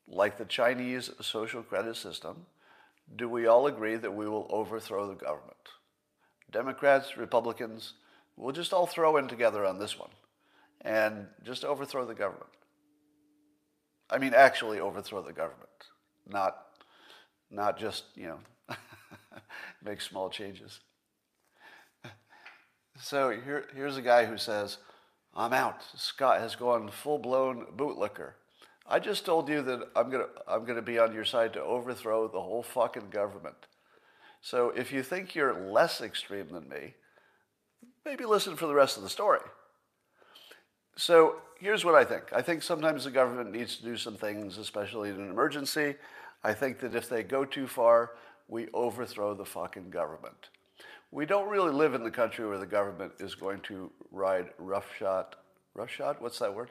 like 0.07 0.37
the 0.37 0.45
Chinese 0.45 1.11
social 1.21 1.63
credit 1.63 1.97
system, 1.97 2.45
do 3.17 3.27
we 3.27 3.47
all 3.47 3.67
agree 3.67 3.95
that 3.95 4.13
we 4.13 4.27
will 4.27 4.47
overthrow 4.49 5.07
the 5.07 5.15
government? 5.15 5.57
Democrats, 6.51 7.17
Republicans, 7.17 7.93
we'll 8.37 8.53
just 8.53 8.71
all 8.71 8.87
throw 8.87 9.17
in 9.17 9.27
together 9.27 9.65
on 9.65 9.79
this 9.79 9.99
one 9.99 10.11
and 10.83 11.27
just 11.43 11.63
overthrow 11.63 12.05
the 12.05 12.13
government. 12.15 12.49
I 14.09 14.17
mean, 14.17 14.33
actually 14.35 14.79
overthrow 14.79 15.21
the 15.21 15.33
government, 15.33 15.69
not, 16.27 16.57
not 17.49 17.79
just, 17.79 18.03
you 18.15 18.27
know, 18.27 18.39
make 19.83 20.01
small 20.01 20.29
changes. 20.29 20.79
So 22.99 23.31
here, 23.31 23.65
here's 23.75 23.97
a 23.97 24.01
guy 24.01 24.25
who 24.25 24.37
says, 24.37 24.77
I'm 25.35 25.53
out. 25.53 25.83
Scott 25.95 26.39
has 26.39 26.55
gone 26.55 26.89
full 26.89 27.17
blown 27.17 27.65
bootlicker. 27.75 28.33
I 28.85 28.99
just 28.99 29.25
told 29.25 29.49
you 29.49 29.61
that 29.63 29.89
I'm 29.95 30.09
gonna 30.09 30.27
I'm 30.47 30.65
gonna 30.65 30.81
be 30.81 30.99
on 30.99 31.13
your 31.13 31.25
side 31.25 31.53
to 31.53 31.61
overthrow 31.61 32.27
the 32.27 32.41
whole 32.41 32.63
fucking 32.63 33.09
government. 33.09 33.55
So 34.41 34.71
if 34.75 34.91
you 34.91 35.01
think 35.03 35.35
you're 35.35 35.53
less 35.53 36.01
extreme 36.01 36.49
than 36.49 36.67
me, 36.67 36.95
maybe 38.05 38.25
listen 38.25 38.57
for 38.57 38.67
the 38.67 38.75
rest 38.75 38.97
of 38.97 39.03
the 39.03 39.09
story. 39.09 39.39
So 40.95 41.37
here's 41.59 41.83
what 41.83 41.95
I 41.95 42.03
think. 42.03 42.25
I 42.33 42.41
think 42.41 42.61
sometimes 42.61 43.05
the 43.05 43.11
government 43.11 43.51
needs 43.51 43.77
to 43.77 43.83
do 43.83 43.97
some 43.97 44.15
things, 44.15 44.57
especially 44.57 45.09
in 45.09 45.15
an 45.15 45.29
emergency. 45.29 45.95
I 46.43 46.53
think 46.53 46.79
that 46.79 46.95
if 46.95 47.09
they 47.09 47.23
go 47.23 47.45
too 47.45 47.67
far, 47.67 48.11
we 48.47 48.67
overthrow 48.73 49.33
the 49.33 49.45
fucking 49.45 49.89
government. 49.89 50.49
We 51.11 51.25
don't 51.25 51.49
really 51.49 51.71
live 51.71 51.93
in 51.93 52.03
the 52.03 52.11
country 52.11 52.47
where 52.47 52.57
the 52.57 52.65
government 52.65 53.13
is 53.19 53.35
going 53.35 53.61
to 53.61 53.91
ride 54.11 54.49
roughshod. 54.57 55.35
Roughshod? 55.73 56.17
What's 56.19 56.39
that 56.39 56.53
word? 56.53 56.69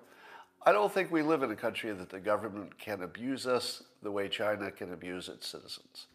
I 0.65 0.73
don't 0.73 0.93
think 0.93 1.11
we 1.11 1.23
live 1.23 1.43
in 1.43 1.51
a 1.51 1.57
country 1.57 1.93
that 1.93 2.11
the 2.11 2.21
government 2.21 2.79
can 2.79 3.03
abuse 3.03 3.47
us 3.47 3.83
the 4.03 4.13
way 4.13 4.29
China 4.29 4.71
can 4.71 4.93
abuse 4.93 5.29
its 5.29 5.49
citizens. 5.49 6.07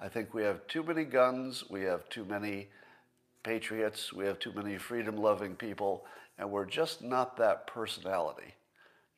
I 0.00 0.08
think 0.08 0.34
we 0.34 0.42
have 0.42 0.66
too 0.66 0.82
many 0.82 1.04
guns, 1.04 1.64
we 1.70 1.82
have 1.82 2.08
too 2.08 2.24
many 2.24 2.68
patriots, 3.44 4.12
we 4.12 4.24
have 4.24 4.40
too 4.40 4.52
many 4.52 4.78
freedom 4.78 5.16
loving 5.16 5.54
people, 5.54 6.04
and 6.38 6.50
we're 6.50 6.64
just 6.64 7.02
not 7.02 7.36
that 7.36 7.66
personality. 7.66 8.54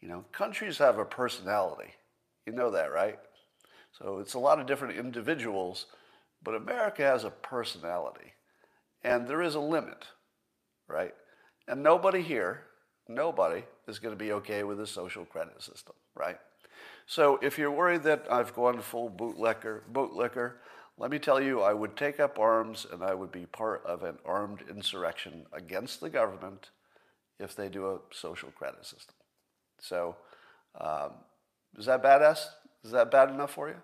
You 0.01 0.09
know, 0.09 0.25
countries 0.33 0.79
have 0.79 0.99
a 0.99 1.05
personality. 1.05 1.93
You 2.45 2.53
know 2.53 2.71
that, 2.71 2.93
right? 2.93 3.19
So 3.99 4.19
it's 4.19 4.35
a 4.35 4.39
lot 4.39 4.61
of 4.61 4.67
different 4.67 4.99
individuals, 4.99 5.87
but 6.43 6.55
America 6.55 7.03
has 7.03 7.25
a 7.25 7.31
personality. 7.31 8.35
And 9.03 9.27
there 9.27 9.43
is 9.43 9.55
a 9.55 9.61
limit, 9.61 10.05
right? 10.89 11.15
And 11.67 11.83
nobody 11.83 12.23
here, 12.23 12.65
nobody 13.09 13.65
is 13.89 13.99
going 13.99 14.15
to 14.15 14.25
be 14.25 14.33
okay 14.33 14.63
with 14.63 14.81
a 14.81 14.87
social 14.87 15.25
credit 15.25 15.63
system, 15.63 15.95
right? 16.15 16.39
So 17.07 17.39
if 17.41 17.57
you're 17.57 17.71
worried 17.71 18.03
that 18.03 18.27
I've 18.31 18.55
gone 18.55 18.81
full 18.81 19.11
bootlicker, 19.11 19.81
bootlicker, 19.93 20.55
let 20.99 21.11
me 21.11 21.19
tell 21.19 21.41
you, 21.41 21.61
I 21.61 21.73
would 21.73 21.97
take 21.97 22.21
up 22.21 22.39
arms 22.39 22.87
and 22.91 23.03
I 23.03 23.15
would 23.15 23.31
be 23.31 23.47
part 23.47 23.85
of 23.85 24.03
an 24.03 24.19
armed 24.25 24.65
insurrection 24.69 25.47
against 25.53 26.01
the 26.01 26.11
government 26.11 26.71
if 27.39 27.55
they 27.55 27.69
do 27.69 27.87
a 27.87 27.99
social 28.13 28.51
credit 28.51 28.85
system. 28.85 29.15
So 29.79 30.17
um, 30.81 31.13
is 31.79 31.87
that 31.87 32.03
badass? 32.03 32.47
Is 32.85 32.93
that 32.93 33.11
bad 33.11 33.31
enough 33.31 33.53
for 33.53 33.69
you? 33.69 33.77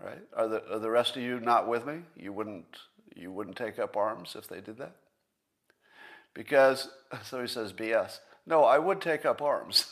All 0.00 0.08
right. 0.08 0.22
Are 0.36 0.48
the, 0.48 0.74
are 0.74 0.78
the 0.78 0.90
rest 0.90 1.16
of 1.16 1.22
you 1.22 1.40
not 1.40 1.68
with 1.68 1.86
me? 1.86 2.00
You 2.16 2.32
wouldn't, 2.32 2.66
you 3.14 3.30
wouldn't 3.30 3.56
take 3.56 3.78
up 3.78 3.96
arms 3.96 4.36
if 4.36 4.48
they 4.48 4.60
did 4.60 4.78
that? 4.78 4.96
Because, 6.34 6.88
so 7.24 7.40
he 7.40 7.46
says, 7.46 7.72
BS. 7.72 8.18
No, 8.46 8.64
I 8.64 8.78
would 8.78 9.00
take 9.00 9.24
up 9.24 9.42
arms. 9.42 9.86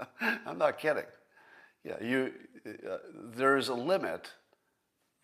I'm 0.20 0.58
not 0.58 0.78
kidding. 0.78 1.04
Yeah, 1.84 2.02
you, 2.02 2.32
uh, 2.66 2.98
there 3.34 3.56
is 3.56 3.68
a 3.68 3.74
limit 3.74 4.32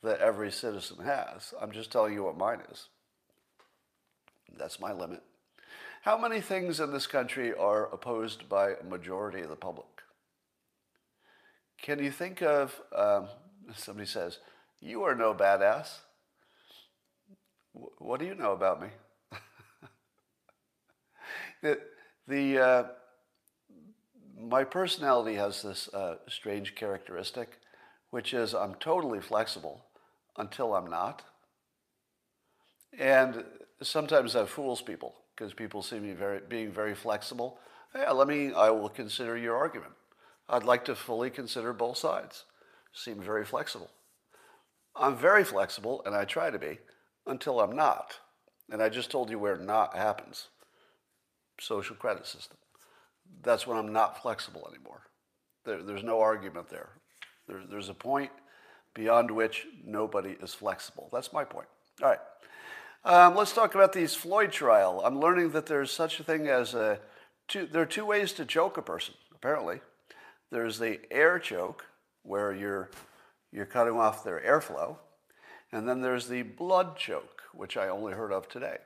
that 0.03 0.21
every 0.21 0.53
citizen 0.53 1.05
has. 1.05 1.53
I'm 1.61 1.73
just 1.73 1.91
telling 1.91 2.15
you 2.15 2.23
what 2.23 2.37
mine 2.37 2.61
is. 2.71 2.88
That's 4.57 4.79
my 4.79 4.93
limit. 4.93 5.23
How 6.07 6.17
many 6.17 6.41
things 6.41 6.79
in 6.79 6.93
this 6.93 7.09
country 7.09 7.53
are 7.53 7.93
opposed 7.93 8.49
by 8.49 8.75
a 8.75 8.85
majority 8.85 9.41
of 9.41 9.49
the 9.49 9.57
public? 9.57 9.89
Can 11.83 11.99
you 11.99 12.13
think 12.13 12.43
of, 12.43 12.81
um, 12.95 13.27
somebody 13.75 14.07
says, 14.07 14.39
you 14.81 15.03
are 15.03 15.17
no 15.17 15.35
badass. 15.35 15.89
What 17.73 18.21
do 18.21 18.27
you 18.27 18.37
know 18.37 18.53
about 18.53 18.81
me? 18.81 18.89
the, 21.63 21.81
the 22.29 22.59
uh, 22.61 22.85
my 24.41 24.63
personality 24.63 25.35
has 25.35 25.61
this 25.61 25.89
uh, 25.93 26.19
strange 26.29 26.77
characteristic, 26.77 27.59
which 28.11 28.33
is 28.33 28.55
I'm 28.55 28.77
totally 28.77 29.21
flexible 29.21 29.85
until 30.37 30.73
I'm 30.73 30.89
not. 30.89 31.25
And 32.97 33.43
sometimes 33.83 34.35
that 34.35 34.49
fools 34.49 34.81
people 34.81 35.17
because 35.37 35.52
people 35.52 35.83
see 35.83 35.99
me 35.99 36.12
very, 36.12 36.40
being 36.49 36.73
very 36.73 36.95
flexible. 36.95 37.59
Yeah, 37.95 38.12
let 38.12 38.28
me, 38.28 38.52
I 38.52 38.71
will 38.71 38.88
consider 38.88 39.37
your 39.37 39.57
argument. 39.57 39.93
I'd 40.49 40.64
like 40.64 40.85
to 40.87 40.95
fully 40.95 41.31
consider 41.31 41.73
both 41.73 41.99
sides. 41.99 42.45
Seem 42.93 43.21
very 43.21 43.45
flexible. 43.45 43.90
I'm 44.95 45.16
very 45.16 45.45
flexible, 45.45 46.02
and 46.07 46.14
I 46.14 46.25
try 46.25 46.50
to 46.50 46.59
be, 46.59 46.78
until 47.26 47.61
I'm 47.61 47.76
not. 47.76 48.21
And 48.71 48.83
I 48.83 48.88
just 48.88 49.11
told 49.11 49.31
you 49.31 49.38
where 49.38 49.57
not 49.57 49.95
happens 49.95 50.49
social 51.61 51.97
credit 51.97 52.26
system. 52.26 52.59
That's 53.43 53.66
when 53.66 53.78
I'm 53.78 53.93
not 53.93 54.21
flexible 54.23 54.69
anymore. 54.73 55.02
There, 55.64 55.83
there's 55.83 56.02
no 56.02 56.21
argument 56.21 56.69
there. 56.69 56.90
there. 57.49 57.62
There's 57.69 57.88
a 57.88 57.95
point 57.95 58.31
beyond 58.95 59.31
which 59.31 59.66
nobody 59.85 60.37
is 60.43 60.55
flexible. 60.55 61.09
That's 61.12 61.33
my 61.33 61.45
point. 61.45 61.69
All 62.02 62.09
right. 62.09 62.19
Um, 63.07 63.37
let's 63.37 63.53
talk 63.53 63.77
about 63.77 63.93
these 63.93 64.17
Floyd 64.17 64.51
trial. 64.51 65.01
I'm 65.05 65.21
learning 65.21 65.53
that 65.53 65.67
there's 65.67 65.93
such 65.93 66.19
a 66.19 66.25
thing 66.25 66.49
as 66.49 66.75
a 66.75 66.99
two, 67.47 67.65
there 67.65 67.83
are 67.83 67.87
two 67.87 68.05
ways 68.05 68.33
to 68.33 68.45
choke 68.45 68.79
a 68.79 68.83
person, 68.83 69.15
apparently. 69.33 69.81
There's 70.51 70.81
the 70.81 70.99
air 71.09 71.39
choke, 71.39 71.87
where 72.25 72.53
you're, 72.53 72.91
you're 73.53 73.65
cutting 73.65 73.95
off 73.95 74.25
their 74.25 74.41
airflow. 74.41 74.97
And 75.71 75.89
then 75.89 76.01
there's 76.01 76.27
the 76.27 76.43
blood 76.43 76.97
choke, 76.97 77.43
which 77.55 77.77
I 77.77 77.87
only 77.87 78.13
heard 78.13 78.33
of 78.33 78.49
today. 78.49 78.79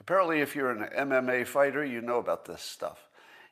Apparently, 0.00 0.40
if 0.40 0.56
you're 0.56 0.70
an 0.70 0.88
MMA 0.96 1.46
fighter, 1.46 1.84
you 1.84 2.00
know 2.00 2.20
about 2.20 2.46
this 2.46 2.62
stuff. 2.62 3.06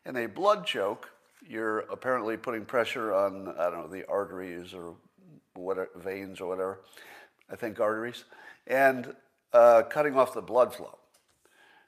In 0.06 0.16
a 0.16 0.28
blood 0.28 0.64
choke, 0.64 1.10
you're 1.46 1.80
apparently 1.80 2.38
putting 2.38 2.64
pressure 2.64 3.12
on, 3.12 3.54
I 3.58 3.64
don't 3.64 3.82
know, 3.82 3.88
the 3.88 4.08
arteries 4.08 4.72
or 4.72 4.94
whatever, 5.52 5.90
veins 5.94 6.40
or 6.40 6.48
whatever. 6.48 6.80
I 7.50 7.56
think 7.56 7.80
arteries, 7.80 8.24
and 8.66 9.14
uh, 9.52 9.82
cutting 9.82 10.16
off 10.16 10.34
the 10.34 10.42
blood 10.42 10.74
flow. 10.74 10.98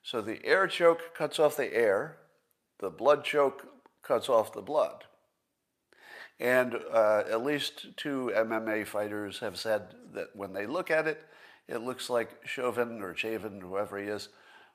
So 0.02 0.20
the 0.20 0.44
air 0.44 0.66
choke 0.66 1.14
cuts 1.14 1.38
off 1.38 1.56
the 1.56 1.74
air, 1.74 2.16
the 2.78 2.90
blood 2.90 3.24
choke 3.24 3.66
cuts 4.02 4.28
off 4.28 4.52
the 4.52 4.62
blood. 4.62 5.04
And 6.40 6.76
uh, 6.92 7.24
at 7.30 7.44
least 7.44 7.96
two 7.96 8.32
MMA 8.34 8.86
fighters 8.86 9.40
have 9.40 9.58
said 9.58 9.94
that 10.14 10.28
when 10.34 10.52
they 10.52 10.66
look 10.66 10.90
at 10.90 11.06
it, 11.06 11.24
it 11.66 11.82
looks 11.82 12.08
like 12.08 12.46
Chauvin 12.46 13.02
or 13.02 13.12
Chavin, 13.12 13.60
whoever 13.60 13.98
he 13.98 14.06
is, 14.06 14.28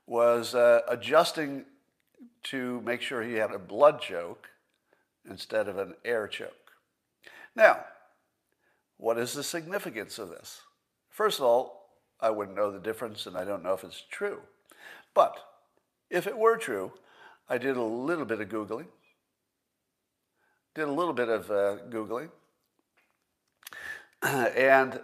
was 0.05 0.53
uh, 0.53 0.81
adjusting 0.87 1.65
to 2.43 2.81
make 2.81 3.01
sure 3.01 3.23
he 3.23 3.35
had 3.35 3.51
a 3.51 3.59
blood 3.59 4.01
choke 4.01 4.49
instead 5.29 5.67
of 5.67 5.77
an 5.77 5.95
air 6.03 6.27
choke. 6.27 6.73
Now, 7.55 7.85
what 8.97 9.17
is 9.17 9.33
the 9.33 9.43
significance 9.43 10.19
of 10.19 10.29
this? 10.29 10.61
First 11.09 11.39
of 11.39 11.45
all, 11.45 11.82
I 12.23 12.29
wouldn't 12.29 12.55
know 12.55 12.71
the 12.71 12.79
difference 12.79 13.25
and 13.25 13.37
I 13.37 13.43
don't 13.43 13.63
know 13.63 13.73
if 13.73 13.83
it's 13.83 14.01
true. 14.09 14.39
But 15.13 15.37
if 16.09 16.25
it 16.25 16.37
were 16.37 16.55
true, 16.55 16.93
I 17.49 17.57
did 17.57 17.75
a 17.75 17.83
little 17.83 18.23
bit 18.23 18.39
of 18.39 18.47
Googling, 18.47 18.87
did 20.73 20.87
a 20.87 20.91
little 20.91 21.13
bit 21.13 21.27
of 21.27 21.51
uh, 21.51 21.77
Googling, 21.89 22.29
and 24.23 25.01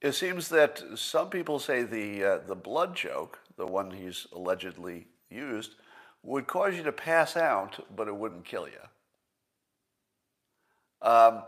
it 0.00 0.12
seems 0.12 0.48
that 0.48 0.82
some 0.96 1.30
people 1.30 1.60
say 1.60 1.84
the, 1.84 2.24
uh, 2.24 2.38
the 2.44 2.56
blood 2.56 2.96
choke, 2.96 3.38
the 3.56 3.66
one 3.66 3.92
he's 3.92 4.26
allegedly 4.32 5.06
used, 5.30 5.76
would 6.24 6.48
cause 6.48 6.74
you 6.74 6.82
to 6.82 6.92
pass 6.92 7.36
out, 7.36 7.86
but 7.94 8.08
it 8.08 8.16
wouldn't 8.16 8.44
kill 8.44 8.66
you. 8.66 8.80
Um, 11.08 11.44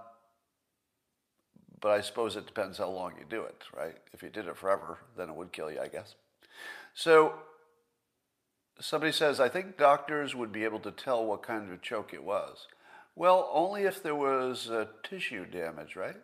but 1.85 1.91
I 1.91 2.00
suppose 2.00 2.35
it 2.35 2.47
depends 2.47 2.79
how 2.79 2.88
long 2.88 3.12
you 3.19 3.26
do 3.29 3.43
it, 3.43 3.62
right? 3.76 3.95
If 4.14 4.23
you 4.23 4.31
did 4.31 4.47
it 4.47 4.57
forever, 4.57 5.00
then 5.19 5.29
it 5.29 5.37
would 5.37 5.53
kill 5.53 5.71
you, 5.71 5.81
I 5.83 5.88
guess. 5.88 6.14
So 6.95 7.35
somebody 8.81 9.12
says, 9.12 9.38
I 9.38 9.50
think 9.50 9.76
doctors 9.76 10.35
would 10.35 10.50
be 10.50 10.64
able 10.64 10.79
to 10.79 10.91
tell 10.91 11.26
what 11.26 11.43
kind 11.43 11.71
of 11.71 11.83
choke 11.83 12.14
it 12.14 12.25
was. 12.25 12.69
Well, 13.14 13.50
only 13.53 13.83
if 13.83 14.03
there 14.03 14.14
was 14.14 14.71
uh, 14.71 14.87
tissue 15.03 15.45
damage, 15.45 15.95
right? 15.95 16.17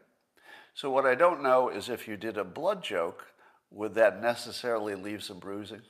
So 0.73 0.91
what 0.91 1.05
I 1.05 1.15
don't 1.15 1.43
know 1.43 1.69
is 1.69 1.91
if 1.91 2.09
you 2.09 2.17
did 2.17 2.39
a 2.39 2.45
blood 2.45 2.83
choke, 2.83 3.27
would 3.71 3.95
that 3.97 4.23
necessarily 4.23 4.95
leave 4.95 5.23
some 5.23 5.41
bruising 5.41 5.83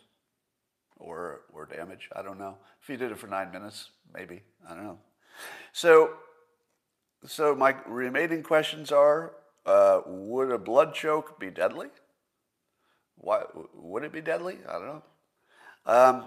or, 0.96 1.42
or 1.52 1.66
damage? 1.66 2.08
I 2.16 2.22
don't 2.22 2.40
know. 2.40 2.56
If 2.82 2.88
you 2.88 2.96
did 2.96 3.12
it 3.12 3.18
for 3.20 3.28
nine 3.28 3.52
minutes, 3.52 3.90
maybe. 4.12 4.42
I 4.68 4.74
don't 4.74 4.82
know. 4.82 4.98
So, 5.72 6.14
so 7.24 7.54
my 7.54 7.76
remaining 7.86 8.42
questions 8.42 8.90
are, 8.90 9.34
uh, 9.66 10.00
would 10.06 10.50
a 10.50 10.58
blood 10.58 10.94
choke 10.94 11.38
be 11.38 11.50
deadly? 11.50 11.88
Why 13.16 13.42
would 13.74 14.04
it 14.04 14.12
be 14.12 14.20
deadly? 14.20 14.58
I 14.68 14.72
don't 14.72 14.86
know. 14.86 15.02
Um, 15.86 16.24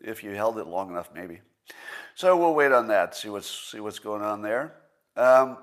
if 0.00 0.24
you 0.24 0.30
held 0.32 0.58
it 0.58 0.66
long 0.66 0.90
enough, 0.90 1.10
maybe. 1.14 1.40
So 2.14 2.36
we'll 2.36 2.54
wait 2.54 2.72
on 2.72 2.88
that. 2.88 3.14
See 3.14 3.28
what's 3.28 3.70
see 3.70 3.80
what's 3.80 3.98
going 3.98 4.22
on 4.22 4.42
there. 4.42 4.74
Um, 5.16 5.58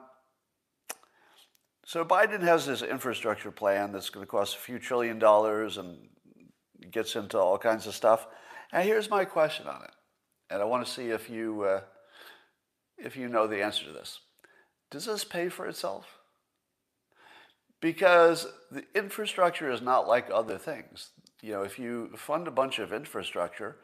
so 1.85 2.05
Biden 2.05 2.41
has 2.41 2.65
this 2.65 2.81
infrastructure 2.81 3.51
plan 3.51 3.91
that's 3.91 4.09
going 4.09 4.25
to 4.25 4.29
cost 4.29 4.55
a 4.55 4.59
few 4.59 4.79
trillion 4.79 5.19
dollars 5.19 5.77
and 5.77 5.97
gets 6.89 7.15
into 7.15 7.37
all 7.37 7.57
kinds 7.57 7.85
of 7.87 7.93
stuff. 7.93 8.27
And 8.71 8.87
here's 8.87 9.09
my 9.09 9.25
question 9.25 9.67
on 9.67 9.83
it, 9.83 9.91
and 10.49 10.61
I 10.61 10.65
want 10.65 10.85
to 10.85 10.91
see 10.91 11.09
if 11.09 11.29
you 11.29 11.63
uh, 11.63 11.81
if 12.97 13.17
you 13.17 13.27
know 13.27 13.47
the 13.47 13.61
answer 13.61 13.85
to 13.85 13.91
this. 13.91 14.19
Does 14.89 15.05
this 15.05 15.23
pay 15.23 15.49
for 15.49 15.67
itself? 15.67 16.20
Because 17.81 18.47
the 18.71 18.85
infrastructure 18.95 19.69
is 19.71 19.81
not 19.81 20.07
like 20.07 20.29
other 20.31 20.57
things. 20.57 21.09
You 21.41 21.53
know, 21.53 21.63
if 21.63 21.79
you 21.79 22.11
fund 22.15 22.47
a 22.47 22.51
bunch 22.51 22.79
of 22.79 22.93
infrastructure, 22.93 23.77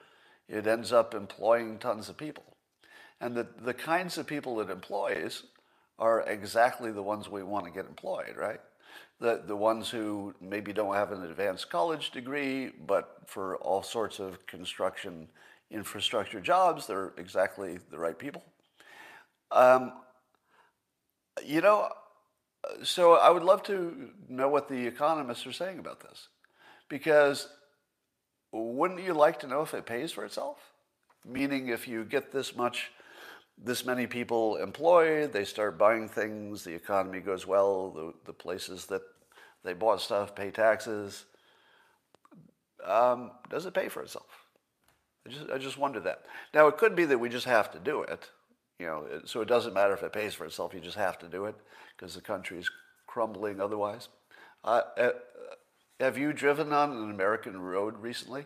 it 0.47 0.67
ends 0.67 0.93
up 0.93 1.13
employing 1.13 1.79
tons 1.79 2.07
of 2.07 2.17
people. 2.17 2.43
And 3.19 3.35
the, 3.35 3.47
the 3.59 3.73
kinds 3.73 4.17
of 4.17 4.27
people 4.27 4.61
it 4.61 4.69
employs 4.69 5.43
are 5.97 6.21
exactly 6.21 6.91
the 6.91 7.01
ones 7.01 7.27
we 7.27 7.41
want 7.41 7.65
to 7.65 7.71
get 7.71 7.87
employed, 7.87 8.35
right? 8.37 8.61
The, 9.19 9.41
the 9.45 9.55
ones 9.55 9.89
who 9.89 10.35
maybe 10.39 10.71
don't 10.71 10.93
have 10.93 11.11
an 11.11 11.23
advanced 11.23 11.71
college 11.71 12.11
degree, 12.11 12.71
but 12.85 13.17
for 13.25 13.57
all 13.57 13.81
sorts 13.81 14.19
of 14.19 14.45
construction 14.45 15.27
infrastructure 15.71 16.39
jobs, 16.39 16.85
they're 16.85 17.13
exactly 17.17 17.79
the 17.89 17.97
right 17.97 18.17
people. 18.17 18.43
Um, 19.51 19.93
you 21.43 21.61
know, 21.61 21.89
so 22.83 23.13
I 23.13 23.29
would 23.29 23.43
love 23.43 23.63
to 23.63 24.09
know 24.29 24.49
what 24.49 24.67
the 24.67 24.87
economists 24.87 25.45
are 25.45 25.51
saying 25.51 25.79
about 25.79 25.99
this, 26.01 26.27
because 26.89 27.47
wouldn't 28.51 29.03
you 29.03 29.13
like 29.13 29.39
to 29.41 29.47
know 29.47 29.61
if 29.61 29.73
it 29.73 29.85
pays 29.85 30.11
for 30.11 30.25
itself? 30.25 30.57
Meaning, 31.25 31.67
if 31.67 31.87
you 31.87 32.05
get 32.05 32.31
this 32.31 32.55
much, 32.55 32.91
this 33.57 33.85
many 33.85 34.07
people 34.07 34.55
employed, 34.57 35.33
they 35.33 35.43
start 35.43 35.77
buying 35.77 36.07
things, 36.07 36.63
the 36.63 36.73
economy 36.73 37.19
goes 37.19 37.45
well, 37.45 37.91
the, 37.91 38.13
the 38.25 38.33
places 38.33 38.85
that 38.85 39.01
they 39.63 39.73
bought 39.73 40.01
stuff 40.01 40.35
pay 40.35 40.51
taxes. 40.51 41.25
Um, 42.85 43.31
does 43.49 43.65
it 43.65 43.73
pay 43.73 43.89
for 43.89 44.03
itself? 44.03 44.27
I 45.25 45.29
just, 45.29 45.49
I 45.49 45.57
just 45.57 45.77
wonder 45.77 45.99
that. 46.01 46.23
Now, 46.53 46.67
it 46.67 46.77
could 46.77 46.95
be 46.95 47.05
that 47.05 47.17
we 47.17 47.27
just 47.27 47.45
have 47.45 47.71
to 47.71 47.79
do 47.79 48.01
it. 48.03 48.29
You 48.79 48.85
know, 48.85 49.07
so 49.25 49.41
it 49.41 49.47
doesn't 49.47 49.73
matter 49.73 49.93
if 49.93 50.03
it 50.03 50.13
pays 50.13 50.33
for 50.33 50.45
itself, 50.45 50.73
you 50.73 50.79
just 50.79 50.97
have 50.97 51.17
to 51.19 51.27
do 51.27 51.45
it 51.45 51.55
because 51.95 52.13
the 52.13 52.21
country 52.21 52.59
is 52.59 52.69
crumbling 53.07 53.59
otherwise. 53.59 54.09
Uh, 54.63 54.81
have 55.99 56.17
you 56.17 56.31
driven 56.31 56.71
on 56.71 56.91
an 56.91 57.09
American 57.09 57.59
road 57.59 57.97
recently? 57.97 58.45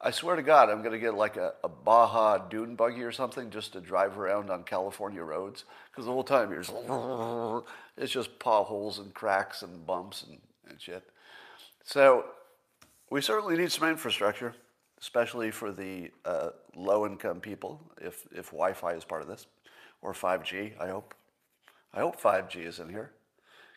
I 0.00 0.10
swear 0.10 0.36
to 0.36 0.42
God, 0.42 0.68
I'm 0.68 0.80
going 0.80 0.92
to 0.92 0.98
get 0.98 1.14
like 1.14 1.36
a, 1.36 1.54
a, 1.64 1.68
Baja 1.68 2.36
dune 2.36 2.74
buggy 2.74 3.02
or 3.02 3.12
something 3.12 3.48
just 3.48 3.72
to 3.72 3.80
drive 3.80 4.18
around 4.18 4.50
on 4.50 4.62
California 4.62 5.22
roads 5.22 5.64
because 5.90 6.04
the 6.04 6.12
whole 6.12 6.24
time 6.24 6.50
you're 6.50 6.62
just, 6.62 6.74
it's 7.96 8.12
just 8.12 8.38
potholes 8.38 8.98
and 8.98 9.14
cracks 9.14 9.62
and 9.62 9.86
bumps 9.86 10.24
and, 10.28 10.38
and 10.68 10.80
shit. 10.80 11.02
So 11.82 12.26
we 13.08 13.22
certainly 13.22 13.56
need 13.56 13.72
some 13.72 13.88
infrastructure, 13.88 14.54
especially 15.00 15.50
for 15.50 15.72
the 15.72 16.10
uh, 16.26 16.50
low-income 16.76 17.40
people, 17.40 17.80
if, 18.00 18.26
if 18.30 18.46
Wi-Fi 18.50 18.92
is 18.92 19.04
part 19.04 19.22
of 19.22 19.28
this, 19.28 19.46
or 20.02 20.12
5G, 20.12 20.80
I 20.80 20.88
hope. 20.88 21.14
I 21.92 22.00
hope 22.00 22.20
5G 22.20 22.66
is 22.66 22.78
in 22.78 22.88
here. 22.88 23.12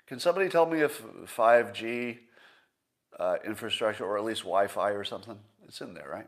Can 0.07 0.19
somebody 0.19 0.49
tell 0.49 0.65
me 0.65 0.81
if 0.81 1.01
5G 1.25 2.17
uh, 3.19 3.35
infrastructure, 3.45 4.05
or 4.05 4.17
at 4.17 4.23
least 4.23 4.41
Wi-Fi 4.41 4.91
or 4.91 5.03
something, 5.03 5.37
it's 5.67 5.81
in 5.81 5.93
there, 5.93 6.09
right? 6.09 6.27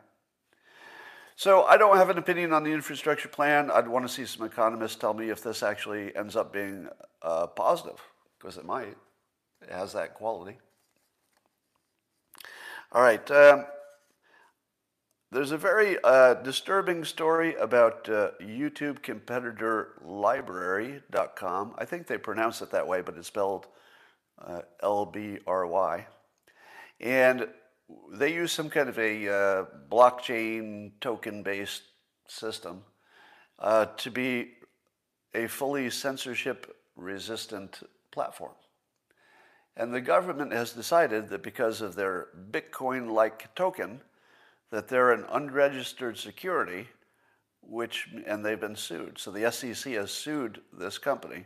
So 1.35 1.63
I 1.63 1.77
don't 1.77 1.97
have 1.97 2.09
an 2.09 2.17
opinion 2.17 2.53
on 2.53 2.63
the 2.63 2.71
infrastructure 2.71 3.27
plan. 3.27 3.71
I'd 3.71 3.87
want 3.87 4.07
to 4.07 4.13
see 4.13 4.25
some 4.25 4.45
economists 4.45 4.95
tell 4.95 5.13
me 5.13 5.29
if 5.29 5.41
this 5.41 5.63
actually 5.63 6.15
ends 6.15 6.35
up 6.35 6.53
being 6.53 6.87
uh, 7.21 7.47
positive, 7.47 7.99
because 8.37 8.57
it 8.57 8.65
might. 8.65 8.95
It 9.61 9.71
has 9.71 9.93
that 9.93 10.13
quality. 10.13 10.57
All 12.91 13.01
right. 13.01 13.31
Um, 13.31 13.65
there's 15.31 15.51
a 15.51 15.57
very 15.57 15.97
uh, 16.03 16.33
disturbing 16.35 17.05
story 17.05 17.55
about 17.55 18.09
uh, 18.09 18.31
YouTube 18.41 19.01
competitor 19.01 19.93
LBRY.com. 20.05 21.75
I 21.77 21.85
think 21.85 22.07
they 22.07 22.17
pronounce 22.17 22.61
it 22.61 22.71
that 22.71 22.85
way, 22.87 23.01
but 23.01 23.15
it's 23.17 23.27
spelled 23.27 23.67
uh, 24.45 24.61
L 24.83 25.05
B 25.05 25.37
R 25.47 25.65
Y. 25.65 26.05
And 26.99 27.47
they 28.11 28.33
use 28.33 28.51
some 28.51 28.69
kind 28.69 28.89
of 28.89 28.99
a 28.99 29.27
uh, 29.29 29.65
blockchain 29.89 30.91
token 30.99 31.43
based 31.43 31.83
system 32.27 32.83
uh, 33.59 33.85
to 33.97 34.11
be 34.11 34.53
a 35.33 35.47
fully 35.47 35.89
censorship 35.89 36.75
resistant 36.97 37.87
platform. 38.11 38.51
And 39.77 39.93
the 39.93 40.01
government 40.01 40.51
has 40.51 40.73
decided 40.73 41.29
that 41.29 41.41
because 41.41 41.79
of 41.79 41.95
their 41.95 42.27
Bitcoin 42.51 43.09
like 43.09 43.55
token, 43.55 44.01
that 44.71 44.87
they're 44.87 45.11
an 45.11 45.25
unregistered 45.29 46.17
security, 46.17 46.87
which 47.61 48.07
and 48.25 48.43
they've 48.43 48.59
been 48.59 48.75
sued. 48.75 49.17
So 49.19 49.31
the 49.31 49.51
SEC 49.51 49.93
has 49.93 50.11
sued 50.11 50.61
this 50.73 50.97
company 50.97 51.45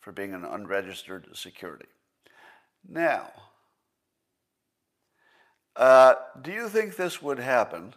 for 0.00 0.12
being 0.12 0.34
an 0.34 0.44
unregistered 0.44 1.28
security. 1.34 1.86
Now, 2.86 3.30
uh, 5.76 6.14
do 6.42 6.52
you 6.52 6.68
think 6.68 6.96
this 6.96 7.22
would 7.22 7.38
happen 7.38 7.94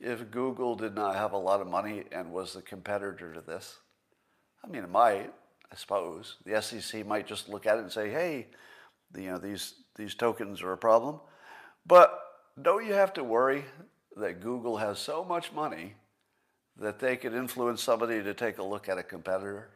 if 0.00 0.30
Google 0.30 0.74
did 0.74 0.94
not 0.94 1.14
have 1.14 1.32
a 1.32 1.38
lot 1.38 1.60
of 1.60 1.68
money 1.68 2.04
and 2.10 2.32
was 2.32 2.54
the 2.54 2.62
competitor 2.62 3.32
to 3.32 3.40
this? 3.40 3.78
I 4.64 4.68
mean, 4.68 4.84
it 4.84 4.90
might, 4.90 5.32
I 5.70 5.76
suppose. 5.76 6.36
The 6.44 6.60
SEC 6.60 7.06
might 7.06 7.26
just 7.26 7.48
look 7.48 7.66
at 7.66 7.76
it 7.76 7.82
and 7.82 7.92
say, 7.92 8.10
"Hey, 8.10 8.48
you 9.16 9.30
know, 9.30 9.38
these 9.38 9.74
these 9.96 10.14
tokens 10.14 10.62
are 10.62 10.72
a 10.72 10.78
problem," 10.78 11.20
but 11.86 12.21
don't 12.60 12.84
you 12.86 12.92
have 12.92 13.12
to 13.14 13.24
worry 13.24 13.64
that 14.16 14.40
Google 14.40 14.76
has 14.76 14.98
so 14.98 15.24
much 15.24 15.52
money 15.52 15.94
that 16.76 16.98
they 16.98 17.16
could 17.16 17.34
influence 17.34 17.82
somebody 17.82 18.22
to 18.22 18.34
take 18.34 18.58
a 18.58 18.62
look 18.62 18.88
at 18.88 18.98
a 18.98 19.02
competitor? 19.02 19.70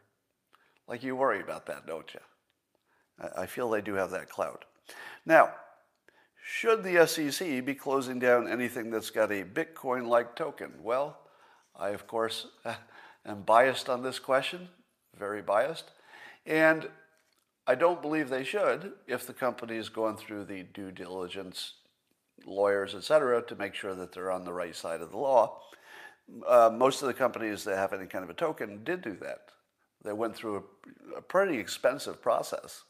Like 0.87 1.03
you 1.03 1.15
worry 1.15 1.41
about 1.41 1.65
that, 1.65 1.87
don't 1.87 2.13
you? 2.13 2.19
I 3.35 3.45
feel 3.47 3.69
they 3.69 3.81
do 3.81 3.95
have 3.95 4.11
that 4.11 4.29
clout. 4.29 4.65
Now, 5.25 5.53
should 6.45 6.83
the 6.83 7.05
SEC 7.07 7.65
be 7.65 7.73
closing 7.73 8.19
down 8.19 8.47
anything 8.47 8.89
that's 8.89 9.09
got 9.09 9.31
a 9.31 9.43
Bitcoin 9.43 10.07
like 10.07 10.35
token? 10.35 10.71
Well, 10.81 11.17
I, 11.75 11.89
of 11.89 12.07
course, 12.07 12.47
am 13.25 13.41
biased 13.41 13.89
on 13.89 14.03
this 14.03 14.19
question, 14.19 14.69
very 15.17 15.41
biased. 15.41 15.91
And 16.45 16.87
I 17.65 17.75
don't 17.75 18.01
believe 18.01 18.29
they 18.29 18.45
should 18.45 18.93
if 19.07 19.27
the 19.27 19.33
company 19.33 19.75
is 19.75 19.89
going 19.89 20.15
through 20.15 20.45
the 20.45 20.63
due 20.63 20.91
diligence, 20.91 21.73
lawyers, 22.45 22.95
et 22.95 23.03
cetera, 23.03 23.41
to 23.41 23.55
make 23.55 23.73
sure 23.73 23.95
that 23.95 24.11
they're 24.11 24.31
on 24.31 24.45
the 24.45 24.53
right 24.53 24.75
side 24.75 25.01
of 25.01 25.11
the 25.11 25.17
law. 25.17 25.61
Uh, 26.47 26.69
most 26.73 27.01
of 27.01 27.07
the 27.07 27.13
companies 27.13 27.63
that 27.63 27.77
have 27.77 27.93
any 27.93 28.05
kind 28.05 28.23
of 28.23 28.29
a 28.29 28.33
token 28.33 28.83
did 28.83 29.01
do 29.01 29.15
that. 29.21 29.49
They 30.03 30.13
went 30.13 30.35
through 30.35 30.63
a, 31.15 31.17
a 31.17 31.21
pretty 31.21 31.57
expensive 31.57 32.21
process. 32.21 32.83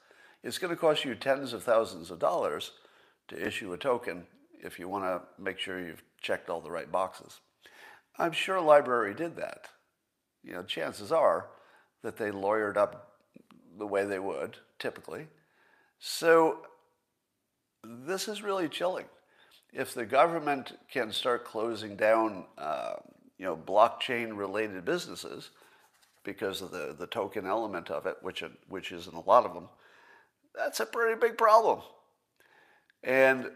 It's 0.44 0.58
going 0.58 0.72
to 0.72 0.80
cost 0.80 1.06
you 1.06 1.16
tens 1.16 1.54
of 1.54 1.64
thousands 1.64 2.12
of 2.12 2.20
dollars 2.20 2.72
to 3.28 3.48
issue 3.48 3.74
a 3.74 3.78
token 3.78 4.26
if 4.60 4.80
you 4.80 4.88
want 4.90 5.04
to 5.04 5.22
make 5.42 5.60
sure 5.60 5.80
you've 5.80 6.04
checked 6.22 6.50
all 6.50 6.62
the 6.62 6.72
right 6.72 6.92
boxes. 6.92 7.40
I'm 8.18 8.32
sure 8.32 8.58
LBRY 8.58 9.16
did 9.16 9.36
that. 9.36 9.68
You 10.44 10.54
know, 10.54 10.64
chances 10.64 11.12
are 11.12 11.50
that 12.04 12.18
they 12.18 12.32
lawyered 12.32 12.78
up 12.78 13.20
the 13.78 13.88
way 13.88 14.06
they 14.06 14.20
would 14.20 14.58
typically. 14.80 15.28
So 16.00 16.60
this 17.84 18.28
is 18.28 18.42
really 18.42 18.70
chilling. 18.70 19.06
If 19.78 19.94
the 19.94 20.08
government 20.08 20.76
can 20.92 21.12
start 21.12 21.46
closing 21.46 21.96
down, 21.96 22.46
uh, 22.58 22.96
you 23.38 23.46
know, 23.46 23.56
blockchain-related 23.56 24.84
businesses 24.84 25.52
because 26.24 26.64
of 26.64 26.72
the, 26.72 26.96
the 26.98 27.06
token 27.06 27.46
element 27.46 27.92
of 27.92 28.08
it, 28.08 28.18
which 28.24 28.44
which 28.70 28.92
is 28.92 29.06
in 29.06 29.14
a 29.14 29.22
lot 29.22 29.46
of 29.46 29.54
them, 29.54 29.70
that's 30.56 30.80
a 30.80 30.86
pretty 30.86 31.20
big 31.20 31.38
problem. 31.38 31.82
And 33.04 33.52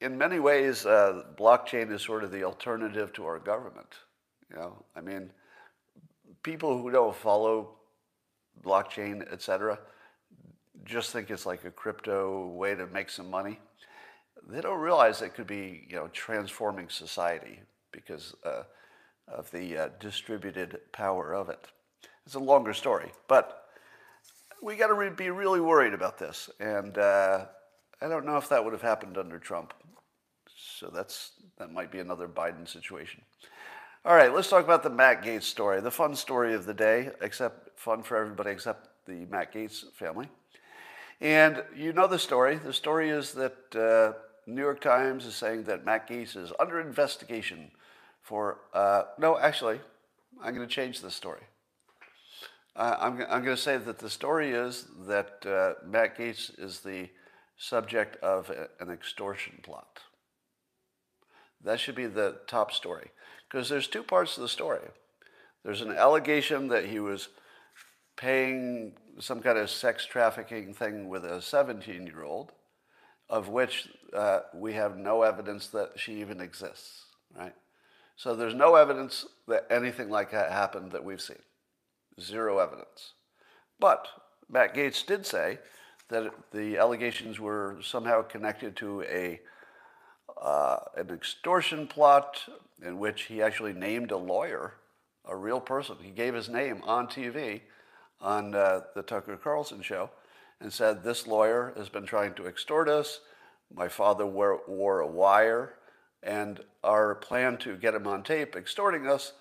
in 0.00 0.16
many 0.16 0.38
ways, 0.38 0.86
uh, 0.86 1.24
blockchain 1.36 1.92
is 1.92 2.00
sort 2.00 2.24
of 2.24 2.32
the 2.32 2.42
alternative 2.42 3.12
to 3.12 3.26
our 3.26 3.38
government. 3.38 3.92
You 4.48 4.56
know, 4.56 4.84
I 4.96 5.02
mean, 5.02 5.30
people 6.42 6.80
who 6.80 6.90
don't 6.90 7.14
follow 7.14 7.76
blockchain, 8.64 9.30
et 9.30 9.42
cetera, 9.42 9.78
just 10.84 11.12
think 11.12 11.30
it's 11.30 11.44
like 11.44 11.66
a 11.66 11.70
crypto 11.70 12.46
way 12.48 12.74
to 12.74 12.86
make 12.86 13.10
some 13.10 13.30
money. 13.30 13.58
They 14.48 14.60
don't 14.60 14.80
realize 14.80 15.22
it 15.22 15.34
could 15.34 15.46
be, 15.46 15.86
you 15.88 15.96
know, 15.96 16.08
transforming 16.08 16.88
society 16.88 17.60
because 17.90 18.34
uh, 18.44 18.62
of 19.28 19.50
the 19.50 19.76
uh, 19.76 19.88
distributed 19.98 20.78
power 20.92 21.34
of 21.34 21.48
it. 21.48 21.66
It's 22.24 22.34
a 22.34 22.40
longer 22.40 22.72
story, 22.72 23.12
but 23.28 23.66
we 24.62 24.76
got 24.76 24.88
to 24.88 24.94
re- 24.94 25.10
be 25.10 25.30
really 25.30 25.60
worried 25.60 25.94
about 25.94 26.18
this. 26.18 26.50
And 26.60 26.96
uh, 26.98 27.46
I 28.00 28.08
don't 28.08 28.26
know 28.26 28.36
if 28.36 28.48
that 28.48 28.62
would 28.62 28.72
have 28.72 28.82
happened 28.82 29.18
under 29.18 29.38
Trump. 29.38 29.74
So 30.78 30.90
that's 30.92 31.32
that 31.58 31.72
might 31.72 31.90
be 31.90 32.00
another 32.00 32.28
Biden 32.28 32.68
situation. 32.68 33.22
All 34.04 34.14
right, 34.14 34.32
let's 34.32 34.48
talk 34.48 34.64
about 34.64 34.82
the 34.82 34.90
Matt 34.90 35.22
Gaetz 35.22 35.44
story, 35.44 35.80
the 35.80 35.90
fun 35.90 36.14
story 36.14 36.54
of 36.54 36.66
the 36.66 36.74
day, 36.74 37.10
except 37.20 37.78
fun 37.78 38.02
for 38.02 38.16
everybody 38.16 38.50
except 38.50 38.88
the 39.06 39.26
Matt 39.30 39.52
Gaetz 39.52 39.84
family. 39.94 40.28
And 41.20 41.64
you 41.74 41.92
know 41.92 42.06
the 42.06 42.18
story. 42.18 42.56
The 42.56 42.72
story 42.72 43.10
is 43.10 43.32
that 43.32 43.74
uh, 43.74 44.18
New 44.46 44.62
York 44.62 44.80
Times 44.80 45.26
is 45.26 45.34
saying 45.34 45.64
that 45.64 45.84
Matt 45.84 46.08
Gaetz 46.08 46.36
is 46.36 46.52
under 46.60 46.80
investigation 46.80 47.70
for. 48.22 48.58
Uh, 48.72 49.02
no, 49.18 49.38
actually, 49.38 49.80
I'm 50.42 50.54
going 50.54 50.66
to 50.66 50.72
change 50.72 51.00
the 51.00 51.10
story. 51.10 51.42
Uh, 52.76 52.96
I'm, 53.00 53.12
I'm 53.22 53.42
going 53.42 53.56
to 53.56 53.62
say 53.62 53.78
that 53.78 53.98
the 53.98 54.10
story 54.10 54.50
is 54.50 54.86
that 55.06 55.44
uh, 55.46 55.84
Matt 55.84 56.16
Gaetz 56.16 56.58
is 56.58 56.80
the 56.80 57.08
subject 57.56 58.16
of 58.22 58.50
a, 58.50 58.68
an 58.80 58.90
extortion 58.90 59.60
plot. 59.62 60.00
That 61.64 61.80
should 61.80 61.94
be 61.94 62.06
the 62.06 62.36
top 62.46 62.70
story. 62.70 63.10
Because 63.48 63.68
there's 63.68 63.88
two 63.88 64.02
parts 64.02 64.36
of 64.36 64.42
the 64.42 64.48
story. 64.48 64.80
There's 65.64 65.80
an 65.80 65.92
allegation 65.92 66.68
that 66.68 66.86
he 66.86 67.00
was 67.00 67.28
paying 68.16 68.92
some 69.18 69.40
kind 69.40 69.58
of 69.58 69.70
sex 69.70 70.04
trafficking 70.04 70.74
thing 70.74 71.08
with 71.08 71.24
a 71.24 71.40
17 71.40 72.06
year 72.06 72.22
old, 72.22 72.52
of 73.28 73.48
which 73.48 73.88
uh, 74.12 74.40
we 74.54 74.74
have 74.74 74.96
no 74.96 75.22
evidence 75.22 75.68
that 75.68 75.92
she 75.96 76.20
even 76.20 76.40
exists, 76.40 77.06
right? 77.36 77.54
So 78.16 78.34
there's 78.34 78.54
no 78.54 78.76
evidence 78.76 79.26
that 79.48 79.66
anything 79.70 80.08
like 80.08 80.30
that 80.30 80.50
happened 80.50 80.92
that 80.92 81.04
we've 81.04 81.20
seen. 81.20 81.42
Zero 82.20 82.58
evidence. 82.58 83.12
But 83.78 84.08
Matt 84.48 84.74
Gaetz 84.74 85.04
did 85.04 85.26
say 85.26 85.58
that 86.08 86.32
the 86.52 86.78
allegations 86.78 87.38
were 87.38 87.78
somehow 87.82 88.22
connected 88.22 88.76
to 88.76 89.02
a 89.02 89.40
uh, 90.40 90.78
an 90.96 91.10
extortion 91.10 91.86
plot 91.86 92.42
in 92.84 92.98
which 92.98 93.22
he 93.22 93.40
actually 93.40 93.72
named 93.72 94.10
a 94.10 94.16
lawyer, 94.16 94.74
a 95.24 95.34
real 95.34 95.60
person. 95.60 95.96
He 96.02 96.10
gave 96.10 96.34
his 96.34 96.48
name 96.48 96.82
on 96.84 97.06
TV 97.06 97.62
on 98.20 98.54
uh, 98.54 98.80
the 98.94 99.02
Tucker 99.02 99.36
Carlson 99.36 99.82
show 99.82 100.10
and 100.60 100.72
said, 100.72 101.02
This 101.02 101.26
lawyer 101.26 101.72
has 101.76 101.88
been 101.88 102.06
trying 102.06 102.34
to 102.34 102.46
extort 102.46 102.88
us. 102.88 103.20
My 103.74 103.88
father 103.88 104.26
wore, 104.26 104.60
wore 104.66 105.00
a 105.00 105.06
wire, 105.06 105.74
and 106.22 106.60
our 106.82 107.14
plan 107.14 107.56
to 107.58 107.76
get 107.76 107.94
him 107.94 108.06
on 108.06 108.22
tape 108.22 108.56
extorting 108.56 109.06
us 109.06 109.32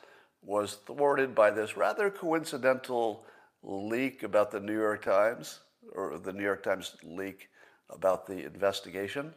was 0.42 0.76
thwarted 0.86 1.34
by 1.34 1.52
this 1.52 1.76
rather 1.76 2.10
coincidental 2.10 3.26
leak 3.64 4.24
about 4.24 4.52
the 4.52 4.60
New 4.60 4.74
York 4.74 5.04
Times, 5.04 5.60
or 5.94 6.20
the 6.20 6.34
New 6.34 6.44
York 6.44 6.64
Times 6.64 6.96
leak 7.04 7.50
about 7.90 8.28
the 8.28 8.46
investigation. 8.46 9.34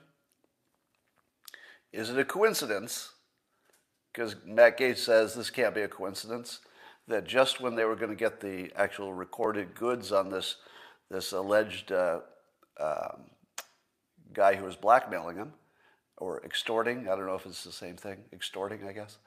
Is 1.92 2.10
it 2.10 2.18
a 2.18 2.24
coincidence? 2.24 3.12
Because 4.12 4.36
Matt 4.44 4.78
Gaetz 4.78 4.98
says 4.98 5.34
this 5.34 5.50
can't 5.50 5.74
be 5.74 5.82
a 5.82 5.88
coincidence 5.88 6.60
that 7.06 7.26
just 7.26 7.60
when 7.60 7.74
they 7.74 7.84
were 7.84 7.96
going 7.96 8.10
to 8.10 8.16
get 8.16 8.40
the 8.40 8.70
actual 8.76 9.14
recorded 9.14 9.74
goods 9.74 10.12
on 10.12 10.28
this 10.28 10.56
this 11.10 11.32
alleged 11.32 11.92
uh, 11.92 12.20
um, 12.78 13.22
guy 14.32 14.54
who 14.54 14.64
was 14.64 14.76
blackmailing 14.76 15.36
him 15.36 15.52
or 16.16 16.44
extorting, 16.44 17.08
I 17.08 17.16
don't 17.16 17.26
know 17.26 17.34
if 17.34 17.46
it's 17.46 17.64
the 17.64 17.72
same 17.72 17.96
thing, 17.96 18.18
extorting, 18.32 18.86
I 18.86 18.92
guess, 18.92 19.18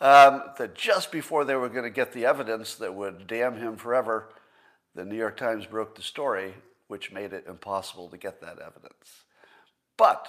um, 0.00 0.42
that 0.58 0.74
just 0.74 1.10
before 1.10 1.44
they 1.44 1.56
were 1.56 1.68
going 1.68 1.84
to 1.84 1.90
get 1.90 2.12
the 2.12 2.26
evidence 2.26 2.74
that 2.76 2.94
would 2.94 3.26
damn 3.26 3.56
him 3.56 3.76
forever, 3.76 4.28
the 4.94 5.04
New 5.04 5.16
York 5.16 5.36
Times 5.36 5.66
broke 5.66 5.94
the 5.94 6.02
story, 6.02 6.54
which 6.86 7.12
made 7.12 7.32
it 7.32 7.46
impossible 7.48 8.08
to 8.08 8.16
get 8.16 8.40
that 8.40 8.58
evidence. 8.58 9.24
But 9.96 10.28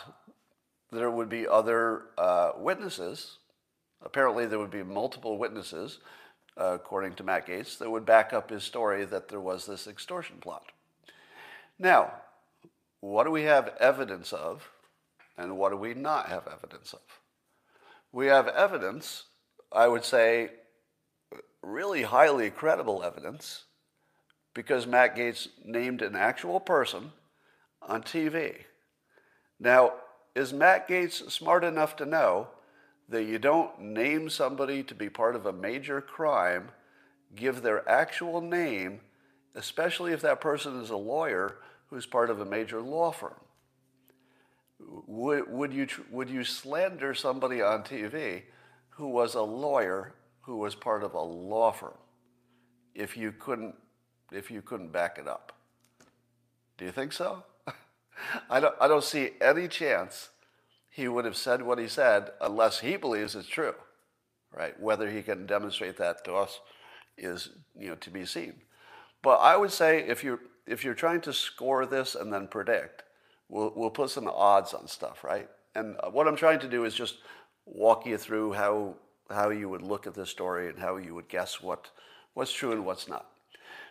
there 0.92 1.12
would 1.12 1.30
be 1.30 1.48
other 1.48 2.04
uh, 2.18 2.52
witnesses. 2.58 3.38
Apparently, 4.02 4.46
there 4.46 4.60
would 4.60 4.72
be 4.72 4.84
multiple 4.84 5.38
witnesses, 5.38 6.00
uh, 6.60 6.74
according 6.74 7.14
to 7.16 7.24
Matt 7.24 7.48
Gaetz, 7.48 7.78
that 7.78 7.90
would 7.90 8.06
back 8.06 8.34
up 8.34 8.50
his 8.50 8.64
story 8.64 9.06
that 9.06 9.28
there 9.28 9.40
was 9.40 9.66
this 9.66 9.88
extortion 9.88 10.38
plot. 10.42 10.72
Now, 11.80 12.12
what 13.00 13.24
do 13.24 13.32
we 13.32 13.44
have 13.44 13.74
evidence 13.80 14.34
of, 14.34 14.70
and 15.38 15.58
what 15.58 15.70
do 15.70 15.78
we 15.78 15.94
not 15.94 16.28
have 16.28 16.48
evidence 16.52 16.92
of? 16.94 17.00
We 18.12 18.28
have 18.28 18.50
evidence, 18.50 19.24
I 19.72 19.88
would 19.88 20.04
say, 20.04 20.50
really 21.64 22.04
highly 22.04 22.50
credible 22.50 23.02
evidence, 23.04 23.64
because 24.54 24.86
Matt 24.86 25.16
Gaetz 25.16 25.48
named 25.64 26.02
an 26.02 26.16
actual 26.16 26.60
person 26.60 27.14
on 27.82 28.04
TV. 28.04 28.56
Now, 29.60 29.94
is 30.36 30.52
Matt 30.52 30.90
Gaetz 30.90 31.32
smart 31.32 31.64
enough 31.64 31.96
to 31.98 32.06
know 32.06 32.50
that 33.08 33.24
you 33.24 33.40
don't 33.40 33.80
name 33.80 34.30
somebody 34.30 34.84
to 34.84 34.94
be 34.94 35.10
part 35.10 35.36
of 35.36 35.46
a 35.46 35.54
major 35.54 36.02
crime, 36.02 36.70
give 37.36 37.62
their 37.62 37.88
actual 37.90 38.42
name, 38.42 39.00
especially 39.56 40.12
if 40.12 40.22
that 40.22 40.42
person 40.42 40.82
is 40.82 40.90
a 40.90 40.98
lawyer 40.98 41.56
who's 41.90 42.06
part 42.06 42.30
of 42.30 42.40
a 42.40 42.46
major 42.46 42.82
law 42.82 43.12
firm? 43.12 43.40
Would, 44.80 45.52
would, 45.52 45.74
you, 45.74 45.88
would 46.10 46.30
you 46.30 46.44
slander 46.44 47.14
somebody 47.14 47.62
on 47.62 47.84
TV 47.84 48.44
who 48.92 49.08
was 49.10 49.36
a 49.36 49.42
lawyer 49.42 50.14
who 50.42 50.58
was 50.58 50.76
part 50.76 51.04
of 51.04 51.14
a 51.14 51.22
law 51.22 51.72
firm 51.72 51.98
if 52.96 53.18
you 53.18 53.32
couldn't, 53.32 53.76
if 54.32 54.50
you 54.50 54.62
couldn't 54.62 54.92
back 54.92 55.18
it 55.18 55.28
up? 55.28 55.54
Do 56.78 56.86
you 56.86 56.92
think 56.92 57.12
so? 57.12 57.44
I 58.50 58.60
don't, 58.60 58.76
I 58.80 58.88
don't 58.88 59.04
see 59.04 59.32
any 59.42 59.68
chance 59.68 60.30
he 60.90 61.08
would 61.08 61.26
have 61.26 61.38
said 61.38 61.62
what 61.62 61.78
he 61.78 61.88
said 61.88 62.32
unless 62.42 62.80
he 62.80 62.96
believes 62.96 63.36
it's 63.36 63.48
true, 63.48 63.76
right? 64.56 64.80
Whether 64.80 65.10
he 65.10 65.22
can 65.22 65.46
demonstrate 65.46 65.98
that 65.98 66.24
to 66.26 66.34
us 66.34 66.60
is, 67.18 67.50
you 67.78 67.90
know, 67.90 67.96
to 67.96 68.10
be 68.10 68.26
seen. 68.26 68.54
But 69.22 69.38
I 69.38 69.58
would 69.58 69.72
say 69.72 70.00
if 70.08 70.24
you're, 70.24 70.40
if 70.70 70.84
you're 70.84 70.94
trying 70.94 71.22
to 71.22 71.34
score 71.34 71.86
this 71.86 72.16
and 72.16 72.32
then 72.32 72.48
predict, 72.48 73.04
we'll, 73.50 73.74
we'll 73.76 73.90
put 73.90 74.12
some 74.12 74.28
odds 74.28 74.74
on 74.74 74.88
stuff, 74.88 75.24
right? 75.24 75.50
And 75.76 75.98
what 76.12 76.28
I'm 76.28 76.36
trying 76.36 76.60
to 76.60 76.70
do 76.70 76.86
is 76.86 76.94
just 76.94 77.16
walk 77.66 78.06
you 78.06 78.18
through 78.18 78.54
how, 78.54 78.96
how 79.30 79.50
you 79.50 79.68
would 79.68 79.82
look 79.82 80.06
at 80.06 80.14
this 80.14 80.30
story 80.30 80.70
and 80.70 80.80
how 80.80 80.98
you 80.98 81.16
would 81.16 81.28
guess 81.28 81.62
what, 81.62 81.90
what's 82.36 82.54
true 82.54 82.72
and 82.72 82.86
what's 82.86 83.08
not. 83.08 83.26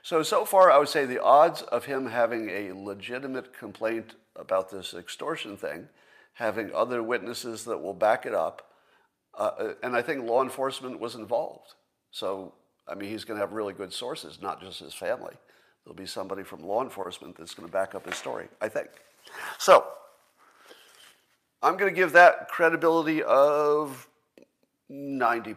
So, 0.03 0.23
so 0.23 0.45
far, 0.45 0.71
I 0.71 0.79
would 0.79 0.89
say 0.89 1.05
the 1.05 1.23
odds 1.23 1.63
of 1.63 1.85
him 1.85 2.07
having 2.07 2.49
a 2.49 2.73
legitimate 2.73 3.53
complaint 3.57 4.15
about 4.37 4.71
this 4.71 4.95
extortion 4.95 5.57
thing, 5.57 5.89
having 6.35 6.73
other 6.73 7.03
witnesses 7.03 7.65
that 7.65 7.79
will 7.79 7.95
back 7.95 8.25
it 8.25 8.35
up, 8.35 8.71
uh, 9.37 9.73
and 9.83 9.97
I 9.97 10.03
think 10.03 10.25
law 10.25 10.43
enforcement 10.43 11.01
was 11.01 11.17
involved. 11.17 11.75
So, 12.13 12.55
I 12.87 12.95
mean, 12.95 13.11
he's 13.11 13.25
going 13.25 13.39
to 13.39 13.45
have 13.45 13.53
really 13.53 13.75
good 13.75 13.93
sources, 13.93 14.39
not 14.41 14.61
just 14.61 14.79
his 14.79 14.95
family. 14.95 15.35
There'll 15.89 15.97
be 15.97 16.05
somebody 16.05 16.43
from 16.43 16.61
law 16.61 16.83
enforcement 16.83 17.35
that's 17.35 17.55
going 17.55 17.67
to 17.67 17.73
back 17.73 17.95
up 17.95 18.05
his 18.05 18.17
story, 18.17 18.49
I 18.61 18.69
think. 18.69 18.89
So, 19.57 19.87
I'm 21.63 21.79
going 21.79 21.91
to 21.91 21.97
give 21.97 22.13
that 22.13 22.49
credibility 22.51 23.23
of 23.23 24.07
90%. 24.93 25.57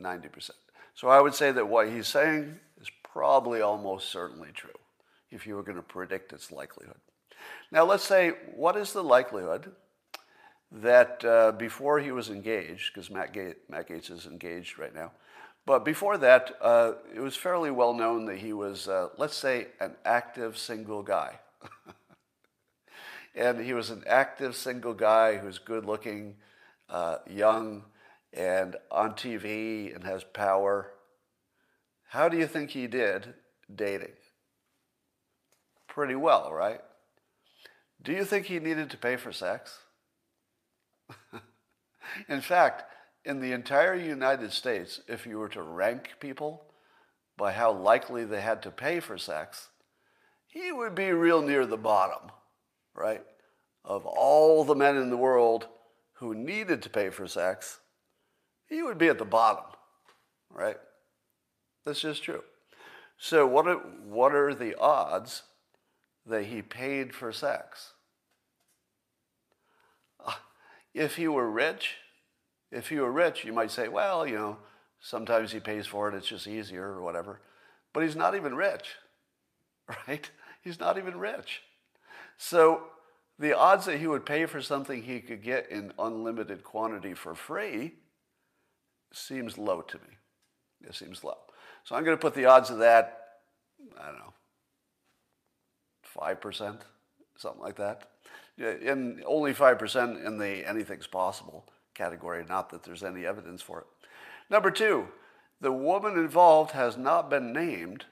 90%. 0.00 0.50
So 0.96 1.06
I 1.06 1.20
would 1.20 1.32
say 1.32 1.52
that 1.52 1.68
what 1.68 1.90
he's 1.90 2.08
saying 2.08 2.58
is 2.80 2.90
probably 3.04 3.60
almost 3.60 4.10
certainly 4.10 4.48
true 4.52 4.70
if 5.30 5.46
you 5.46 5.54
were 5.54 5.62
going 5.62 5.76
to 5.76 5.82
predict 5.82 6.32
its 6.32 6.50
likelihood. 6.50 6.98
Now, 7.70 7.84
let's 7.84 8.02
say, 8.02 8.32
what 8.56 8.76
is 8.76 8.92
the 8.92 9.04
likelihood 9.04 9.70
that 10.72 11.24
uh, 11.24 11.52
before 11.52 12.00
he 12.00 12.10
was 12.10 12.30
engaged, 12.30 12.92
because 12.92 13.10
Matt, 13.10 13.36
Matt, 13.68 13.88
Gaetz 13.88 14.10
is 14.10 14.26
engaged 14.26 14.76
right 14.76 14.92
now, 14.92 15.12
but 15.64 15.84
before 15.84 16.18
that, 16.18 16.56
uh, 16.60 16.92
it 17.14 17.20
was 17.20 17.36
fairly 17.36 17.70
well 17.70 17.94
known 17.94 18.26
that 18.26 18.38
he 18.38 18.52
was, 18.52 18.88
uh, 18.88 19.08
let's 19.16 19.36
say, 19.36 19.68
an 19.80 19.94
active 20.04 20.58
single 20.58 21.02
guy. 21.02 21.38
and 23.34 23.60
he 23.60 23.72
was 23.72 23.90
an 23.90 24.02
active 24.06 24.56
single 24.56 24.94
guy 24.94 25.36
who's 25.36 25.58
good 25.58 25.84
looking, 25.84 26.34
uh, 26.88 27.18
young, 27.30 27.84
and 28.32 28.76
on 28.90 29.12
TV 29.12 29.94
and 29.94 30.04
has 30.04 30.24
power. 30.24 30.90
How 32.08 32.28
do 32.28 32.36
you 32.36 32.46
think 32.46 32.70
he 32.70 32.86
did 32.88 33.34
dating? 33.74 34.12
Pretty 35.86 36.16
well, 36.16 36.52
right? 36.52 36.80
Do 38.02 38.12
you 38.12 38.24
think 38.24 38.46
he 38.46 38.58
needed 38.58 38.90
to 38.90 38.96
pay 38.96 39.16
for 39.16 39.32
sex? 39.32 39.78
in 42.28 42.40
fact, 42.40 42.84
in 43.24 43.40
the 43.40 43.52
entire 43.52 43.94
United 43.94 44.52
States, 44.52 45.00
if 45.06 45.26
you 45.26 45.38
were 45.38 45.48
to 45.50 45.62
rank 45.62 46.14
people 46.20 46.64
by 47.36 47.52
how 47.52 47.72
likely 47.72 48.24
they 48.24 48.40
had 48.40 48.62
to 48.62 48.70
pay 48.70 49.00
for 49.00 49.16
sex, 49.16 49.68
he 50.46 50.72
would 50.72 50.94
be 50.94 51.10
real 51.10 51.40
near 51.40 51.64
the 51.64 51.76
bottom, 51.76 52.30
right? 52.94 53.22
Of 53.84 54.06
all 54.06 54.64
the 54.64 54.74
men 54.74 54.96
in 54.96 55.10
the 55.10 55.16
world 55.16 55.68
who 56.14 56.34
needed 56.34 56.82
to 56.82 56.90
pay 56.90 57.10
for 57.10 57.26
sex, 57.26 57.78
he 58.68 58.82
would 58.82 58.98
be 58.98 59.08
at 59.08 59.18
the 59.18 59.24
bottom, 59.24 59.64
right? 60.50 60.76
That's 61.84 62.00
just 62.00 62.22
true. 62.22 62.42
So, 63.18 63.46
what 63.46 63.68
are, 63.68 63.76
what 63.76 64.34
are 64.34 64.54
the 64.54 64.78
odds 64.78 65.42
that 66.26 66.46
he 66.46 66.60
paid 66.60 67.14
for 67.14 67.32
sex? 67.32 67.92
Uh, 70.24 70.32
if 70.92 71.16
he 71.16 71.28
were 71.28 71.50
rich, 71.50 71.96
if 72.72 72.88
he 72.88 72.98
were 72.98 73.12
rich, 73.12 73.44
you 73.44 73.52
might 73.52 73.70
say, 73.70 73.88
well, 73.88 74.26
you 74.26 74.34
know, 74.36 74.56
sometimes 74.98 75.52
he 75.52 75.60
pays 75.60 75.86
for 75.86 76.08
it, 76.08 76.14
it's 76.14 76.26
just 76.26 76.46
easier 76.46 76.84
or 76.84 77.02
whatever. 77.02 77.40
But 77.92 78.02
he's 78.02 78.16
not 78.16 78.34
even 78.34 78.54
rich, 78.54 78.94
right? 80.08 80.28
He's 80.62 80.80
not 80.80 80.96
even 80.96 81.18
rich. 81.18 81.62
So 82.38 82.84
the 83.38 83.56
odds 83.56 83.84
that 83.86 83.98
he 83.98 84.06
would 84.06 84.24
pay 84.24 84.46
for 84.46 84.62
something 84.62 85.02
he 85.02 85.20
could 85.20 85.42
get 85.42 85.70
in 85.70 85.92
unlimited 85.98 86.64
quantity 86.64 87.12
for 87.12 87.34
free 87.34 87.92
seems 89.12 89.58
low 89.58 89.82
to 89.82 89.98
me. 89.98 90.88
It 90.88 90.94
seems 90.94 91.22
low. 91.22 91.36
So 91.84 91.94
I'm 91.94 92.04
going 92.04 92.16
to 92.16 92.20
put 92.20 92.34
the 92.34 92.46
odds 92.46 92.70
of 92.70 92.78
that, 92.78 93.18
I 94.00 94.06
don't 94.06 94.18
know, 94.18 94.32
5%, 96.18 96.80
something 97.36 97.60
like 97.60 97.76
that. 97.76 98.08
And 98.58 99.22
only 99.26 99.52
5% 99.52 100.26
in 100.26 100.38
the 100.38 100.66
anything's 100.66 101.06
possible 101.06 101.66
category, 101.94 102.44
not 102.48 102.70
that 102.70 102.82
there's 102.82 103.02
any 103.02 103.26
evidence 103.26 103.62
for 103.62 103.80
it. 103.80 103.86
Number 104.50 104.70
two, 104.70 105.08
the 105.60 105.72
woman 105.72 106.14
involved 106.14 106.72
has 106.72 106.96
not 106.96 107.30
been 107.30 107.52
named, 107.52 108.06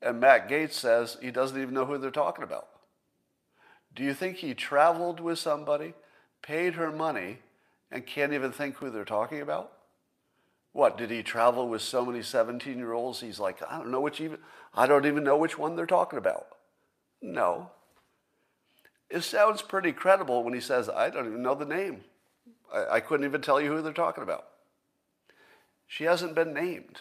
and 0.00 0.20
Matt 0.20 0.48
Gaetz 0.48 0.72
says 0.72 1.16
he 1.20 1.30
doesn't 1.30 1.60
even 1.60 1.74
know 1.74 1.84
who 1.84 1.98
they're 1.98 2.10
talking 2.10 2.44
about. 2.44 2.68
Do 3.94 4.02
you 4.02 4.14
think 4.14 4.38
he 4.38 4.54
traveled 4.54 5.20
with 5.20 5.38
somebody, 5.38 5.94
paid 6.42 6.74
her 6.74 6.90
money, 6.90 7.38
and 7.90 8.06
can't 8.06 8.32
even 8.32 8.52
think 8.52 8.76
who 8.76 8.90
they're 8.90 9.04
talking 9.04 9.40
about? 9.40 9.72
What, 10.72 10.98
did 10.98 11.10
he 11.10 11.22
travel 11.22 11.68
with 11.68 11.82
so 11.82 12.04
many 12.04 12.20
17 12.22 12.78
year 12.78 12.92
olds? 12.92 13.20
He's 13.20 13.38
like, 13.38 13.62
I 13.70 13.78
don't 13.78 13.92
know 13.92 14.00
which 14.00 14.20
even, 14.20 14.38
I 14.74 14.86
don't 14.86 15.06
even 15.06 15.22
know 15.22 15.36
which 15.36 15.56
one 15.56 15.76
they're 15.76 15.86
talking 15.86 16.18
about. 16.18 16.48
No. 17.22 17.70
It 19.08 19.22
sounds 19.22 19.62
pretty 19.62 19.92
credible 19.92 20.42
when 20.42 20.52
he 20.52 20.60
says, 20.60 20.88
I 20.88 21.10
don't 21.10 21.26
even 21.26 21.42
know 21.42 21.54
the 21.54 21.64
name. 21.64 22.00
I, 22.72 22.96
I 22.96 23.00
couldn't 23.00 23.26
even 23.26 23.40
tell 23.40 23.60
you 23.60 23.70
who 23.70 23.82
they're 23.82 23.92
talking 23.92 24.22
about. 24.22 24.46
She 25.86 26.04
hasn't 26.04 26.34
been 26.34 26.54
named, 26.54 27.00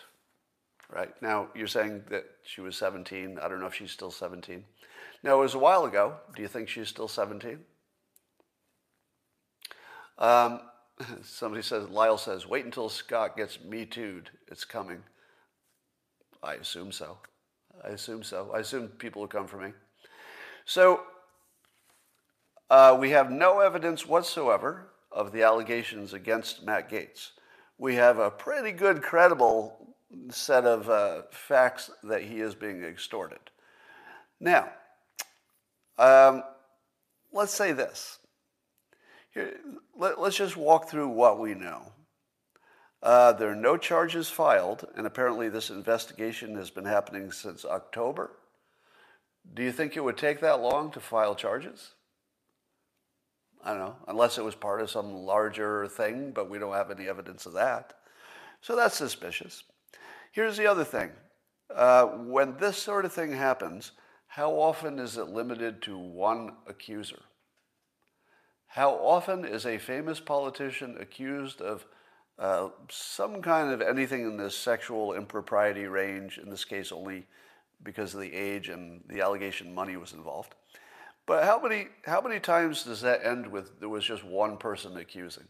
right? 0.89 1.13
Now, 1.21 1.47
you're 1.55 1.67
saying 1.67 2.03
that 2.09 2.25
she 2.43 2.61
was 2.61 2.77
17. 2.77 3.39
I 3.41 3.47
don't 3.47 3.59
know 3.59 3.67
if 3.67 3.75
she's 3.75 3.91
still 3.91 4.11
17. 4.11 4.63
Now, 5.23 5.35
it 5.35 5.41
was 5.41 5.55
a 5.55 5.59
while 5.59 5.85
ago. 5.85 6.15
Do 6.35 6.41
you 6.41 6.47
think 6.47 6.69
she's 6.69 6.89
still 6.89 7.07
17? 7.07 7.59
Um, 10.17 10.61
somebody 11.23 11.63
says, 11.63 11.89
Lyle 11.89 12.17
says, 12.17 12.47
wait 12.47 12.65
until 12.65 12.89
Scott 12.89 13.37
gets 13.37 13.61
me 13.61 13.85
too'd. 13.85 14.29
It's 14.47 14.65
coming. 14.65 15.03
I 16.41 16.55
assume 16.55 16.91
so. 16.91 17.17
I 17.83 17.89
assume 17.89 18.23
so. 18.23 18.51
I 18.53 18.59
assume 18.59 18.89
people 18.89 19.21
will 19.21 19.27
come 19.27 19.47
for 19.47 19.57
me. 19.57 19.71
So, 20.65 21.01
uh, 22.69 22.97
we 22.99 23.11
have 23.11 23.31
no 23.31 23.59
evidence 23.59 24.05
whatsoever 24.05 24.89
of 25.13 25.31
the 25.31 25.43
allegations 25.43 26.13
against 26.13 26.65
Matt 26.65 26.89
Gaetz. 26.89 27.31
We 27.77 27.95
have 27.95 28.19
a 28.19 28.31
pretty 28.31 28.71
good, 28.71 29.01
credible 29.01 29.95
set 30.29 30.65
of 30.65 30.89
uh, 30.89 31.23
facts 31.31 31.89
that 32.03 32.23
he 32.23 32.39
is 32.39 32.55
being 32.55 32.83
extorted. 32.83 33.39
Now, 34.39 34.69
um, 35.97 36.43
let's 37.31 37.53
say 37.53 37.71
this. 37.71 38.19
Here, 39.33 39.53
let, 39.97 40.17
us 40.17 40.35
just 40.35 40.57
walk 40.57 40.89
through 40.89 41.09
what 41.09 41.39
we 41.39 41.53
know. 41.53 41.91
Uh, 43.01 43.33
there 43.33 43.49
are 43.49 43.55
no 43.55 43.75
charges 43.75 44.29
filed, 44.29 44.87
and 44.95 45.05
apparently 45.05 45.49
this 45.49 45.69
investigation 45.69 46.55
has 46.55 46.69
been 46.69 46.85
happening 46.85 47.31
since 47.31 47.65
October. 47.65 48.31
Do 49.53 49.61
you 49.61 49.71
think 49.71 49.97
it 49.97 50.03
would 50.03 50.17
take 50.17 50.39
that 50.39 50.61
long 50.61 50.91
to 50.91 50.99
file 50.99 51.35
charges? 51.35 51.95
I 53.63 53.69
don't 53.69 53.79
know, 53.79 53.95
unless 54.07 54.37
it 54.37 54.43
was 54.43 54.55
part 54.55 54.81
of 54.81 54.91
some 54.91 55.13
larger 55.13 55.87
thing, 55.87 56.31
but 56.31 56.49
we 56.49 56.59
don't 56.59 56.73
have 56.73 56.91
any 56.91 57.07
evidence 57.07 57.45
of 57.45 57.53
that. 57.53 57.93
So 58.61 58.75
that's 58.75 58.95
suspicious. 58.95 59.63
Here's 60.31 60.57
the 60.57 60.67
other 60.67 60.83
thing 60.83 61.11
uh, 61.73 62.05
when 62.05 62.57
this 62.57 62.77
sort 62.77 63.05
of 63.05 63.13
thing 63.13 63.31
happens, 63.31 63.91
how 64.27 64.51
often 64.51 64.99
is 64.99 65.17
it 65.17 65.29
limited 65.29 65.81
to 65.83 65.97
one 65.97 66.53
accuser? 66.67 67.21
How 68.67 68.91
often 68.91 69.45
is 69.45 69.65
a 69.65 69.77
famous 69.77 70.19
politician 70.19 70.97
accused 70.99 71.61
of 71.61 71.85
uh, 72.39 72.69
some 72.89 73.41
kind 73.41 73.71
of 73.71 73.81
anything 73.81 74.25
in 74.25 74.37
this 74.37 74.57
sexual 74.57 75.13
impropriety 75.13 75.85
range, 75.85 76.39
in 76.39 76.49
this 76.49 76.65
case 76.65 76.91
only 76.91 77.27
because 77.83 78.15
of 78.15 78.21
the 78.21 78.33
age 78.33 78.69
and 78.69 79.03
the 79.07 79.21
allegation 79.21 79.73
money 79.73 79.95
was 79.95 80.13
involved? 80.13 80.55
But 81.25 81.45
how 81.45 81.61
many, 81.61 81.87
how 82.05 82.21
many 82.21 82.39
times 82.39 82.83
does 82.83 83.01
that 83.01 83.25
end 83.25 83.47
with 83.47 83.79
there 83.79 83.89
was 83.89 84.03
just 84.03 84.23
one 84.23 84.57
person 84.57 84.97
accusing? 84.97 85.47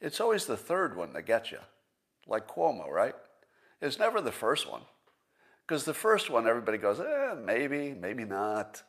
It's 0.00 0.20
always 0.20 0.46
the 0.46 0.56
third 0.56 0.96
one 0.96 1.12
that 1.12 1.22
gets 1.22 1.52
you, 1.52 1.60
like 2.26 2.48
Cuomo, 2.48 2.88
right? 2.88 3.14
It's 3.80 3.98
never 3.98 4.20
the 4.20 4.32
first 4.32 4.70
one. 4.70 4.82
Because 5.66 5.84
the 5.84 5.94
first 5.94 6.28
one, 6.28 6.46
everybody 6.46 6.78
goes, 6.78 7.00
eh, 7.00 7.34
maybe, 7.42 7.94
maybe 7.94 8.24
not. 8.24 8.82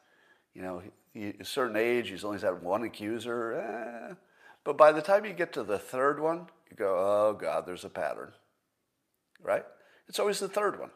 You 0.54 0.62
know, 0.62 0.82
he, 1.14 1.34
a 1.40 1.46
certain 1.46 1.78
age, 1.78 2.10
he's 2.10 2.26
only 2.26 2.40
had 2.40 2.62
one 2.62 2.84
accuser. 2.84 3.54
Eh. 3.54 4.16
But 4.64 4.78
by 4.78 4.92
the 4.92 5.02
time 5.02 5.26
you 5.26 5.34
get 5.34 5.54
to 5.54 5.64
the 5.64 5.80
third 5.80 6.20
one, 6.20 6.48
you 6.70 6.76
go, 6.76 6.96
oh 6.98 7.38
God, 7.40 7.66
there's 7.66 7.86
a 7.86 7.90
pattern, 7.90 8.34
right? 9.42 9.64
It's 10.10 10.20
always 10.20 10.40
the 10.40 10.50
third 10.50 10.80
one. 10.80 10.90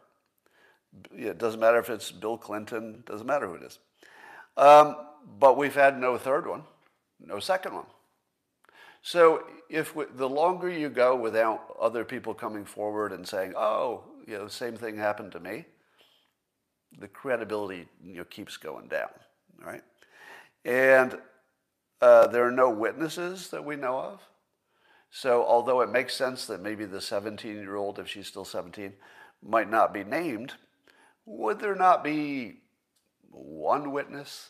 It 1.13 1.37
doesn't 1.37 1.59
matter 1.59 1.79
if 1.79 1.89
it's 1.89 2.11
Bill 2.11 2.37
Clinton, 2.37 3.03
doesn't 3.05 3.27
matter 3.27 3.47
who 3.47 3.53
it 3.53 3.63
is. 3.63 3.79
Um, 4.59 4.97
but 5.39 5.55
we've 5.55 5.73
had 5.73 5.97
no 5.97 6.17
third 6.17 6.45
one, 6.45 6.63
no 7.17 7.39
second 7.39 7.75
one. 7.75 7.85
So 9.01 9.45
if 9.69 9.95
we, 9.95 10.03
the 10.13 10.27
longer 10.27 10.69
you 10.69 10.89
go 10.89 11.15
without 11.15 11.77
other 11.79 12.03
people 12.03 12.33
coming 12.33 12.65
forward 12.65 13.13
and 13.13 13.25
saying, 13.25 13.53
"Oh, 13.55 14.03
you 14.27 14.37
know, 14.37 14.43
the 14.43 14.51
same 14.51 14.75
thing 14.75 14.97
happened 14.97 15.31
to 15.31 15.39
me," 15.39 15.63
the 16.99 17.07
credibility 17.07 17.87
you 18.03 18.15
know, 18.15 18.25
keeps 18.25 18.57
going 18.57 18.89
down, 18.89 19.07
right? 19.65 19.83
And 20.65 21.17
uh, 22.01 22.27
there 22.27 22.45
are 22.45 22.51
no 22.51 22.69
witnesses 22.69 23.47
that 23.51 23.63
we 23.63 23.77
know 23.77 23.97
of. 23.97 24.21
So, 25.09 25.45
although 25.45 25.79
it 25.79 25.89
makes 25.89 26.13
sense 26.13 26.45
that 26.47 26.61
maybe 26.61 26.83
the 26.83 26.99
17 26.99 27.55
year 27.55 27.77
old, 27.77 27.97
if 27.97 28.09
she's 28.09 28.27
still 28.27 28.43
17, 28.43 28.91
might 29.41 29.69
not 29.69 29.93
be 29.93 30.03
named, 30.03 30.55
would 31.25 31.61
there 31.61 31.75
not 31.75 32.03
be 32.03 32.57
one 33.29 33.91
witness 33.91 34.49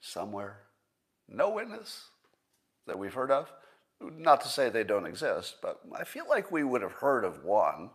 somewhere? 0.00 0.60
No 1.28 1.50
witness 1.50 2.08
that 2.86 2.98
we've 2.98 3.14
heard 3.14 3.30
of? 3.30 3.50
Not 4.00 4.40
to 4.42 4.48
say 4.48 4.68
they 4.68 4.84
don't 4.84 5.06
exist, 5.06 5.56
but 5.62 5.80
I 5.98 6.04
feel 6.04 6.28
like 6.28 6.50
we 6.50 6.64
would 6.64 6.82
have 6.82 6.92
heard 6.92 7.24
of 7.24 7.44
one 7.44 7.90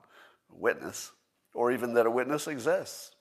witness, 0.49 1.12
or 1.53 1.71
even 1.71 1.93
that 1.93 2.05
a 2.05 2.12
witness 2.12 2.47
exists. 2.47 3.12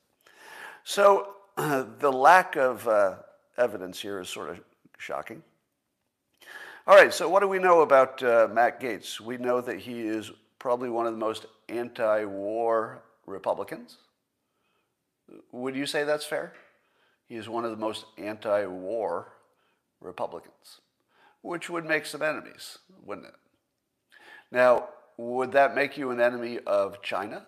So 0.84 1.34
the 1.56 2.12
lack 2.12 2.56
of 2.56 2.86
uh, 2.88 3.16
evidence 3.56 4.00
here 4.00 4.20
is 4.20 4.28
sort 4.28 4.50
of 4.50 4.60
shocking. 4.96 5.42
All 6.86 6.96
right, 6.96 7.12
so 7.12 7.28
what 7.28 7.40
do 7.40 7.48
we 7.48 7.58
know 7.58 7.82
about 7.82 8.22
uh, 8.22 8.48
Matt 8.50 8.80
Gaetz? 8.80 9.20
We 9.20 9.36
know 9.36 9.60
that 9.60 9.78
he 9.78 10.00
is 10.00 10.30
probably 10.58 10.88
one 10.88 11.06
of 11.06 11.12
the 11.12 11.18
most 11.18 11.44
anti 11.68 12.24
war 12.24 13.02
Republicans. 13.26 13.98
Would 15.52 15.76
you 15.76 15.84
say 15.84 16.04
that's 16.04 16.24
fair? 16.24 16.54
He 17.28 17.36
is 17.36 17.48
one 17.48 17.64
of 17.64 17.70
the 17.70 17.76
most 17.76 18.06
anti 18.16 18.64
war 18.66 19.32
Republicans, 20.00 20.80
which 21.42 21.68
would 21.68 21.84
make 21.84 22.06
some 22.06 22.22
enemies, 22.22 22.78
wouldn't 23.04 23.26
it? 23.26 23.34
Now, 24.50 24.88
would 25.16 25.52
that 25.52 25.74
make 25.74 25.98
you 25.98 26.10
an 26.10 26.20
enemy 26.20 26.58
of 26.66 27.02
China? 27.02 27.46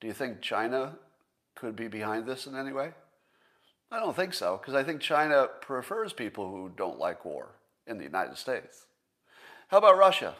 Do 0.00 0.06
you 0.06 0.12
think 0.12 0.40
China 0.40 0.96
could 1.54 1.76
be 1.76 1.88
behind 1.88 2.26
this 2.26 2.46
in 2.46 2.56
any 2.56 2.72
way? 2.72 2.92
I 3.90 3.98
don't 3.98 4.16
think 4.16 4.32
so, 4.32 4.56
because 4.56 4.74
I 4.74 4.84
think 4.84 5.00
China 5.00 5.48
prefers 5.60 6.12
people 6.12 6.50
who 6.50 6.70
don't 6.74 6.98
like 6.98 7.24
war 7.24 7.56
in 7.86 7.98
the 7.98 8.04
United 8.04 8.38
States. 8.38 8.86
How 9.68 9.78
about 9.78 9.98
Russia? 9.98 10.36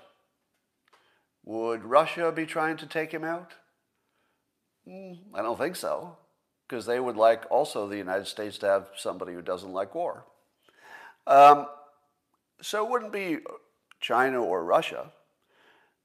Would 1.44 1.84
Russia 1.84 2.30
be 2.30 2.46
trying 2.46 2.76
to 2.76 2.86
take 2.86 3.12
him 3.12 3.24
out? 3.24 3.54
Mm, 4.86 5.18
I 5.34 5.42
don't 5.42 5.58
think 5.58 5.76
so, 5.76 6.16
because 6.68 6.84
they 6.84 7.00
would 7.00 7.16
like 7.16 7.44
also 7.50 7.88
the 7.88 7.96
United 7.96 8.26
States 8.26 8.58
to 8.58 8.66
have 8.66 8.88
somebody 8.96 9.32
who 9.32 9.40
doesn't 9.40 9.72
like 9.72 9.94
war. 9.94 10.26
Um, 11.26 11.66
so 12.60 12.84
it 12.84 12.90
wouldn't 12.90 13.12
be 13.12 13.38
China 14.00 14.42
or 14.42 14.64
Russia. 14.64 15.12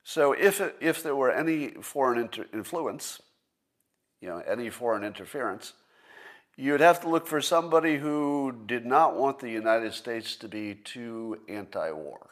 So 0.03 0.33
if, 0.33 0.61
if 0.79 1.03
there 1.03 1.15
were 1.15 1.31
any 1.31 1.69
foreign 1.81 2.19
inter- 2.19 2.47
influence, 2.53 3.21
you 4.21 4.29
know, 4.29 4.39
any 4.39 4.69
foreign 4.69 5.03
interference, 5.03 5.73
you'd 6.55 6.81
have 6.81 7.01
to 7.01 7.09
look 7.09 7.27
for 7.27 7.41
somebody 7.41 7.97
who 7.97 8.53
did 8.65 8.85
not 8.85 9.15
want 9.15 9.39
the 9.39 9.49
United 9.49 9.93
States 9.93 10.35
to 10.37 10.47
be 10.47 10.75
too 10.75 11.39
anti-war, 11.49 12.29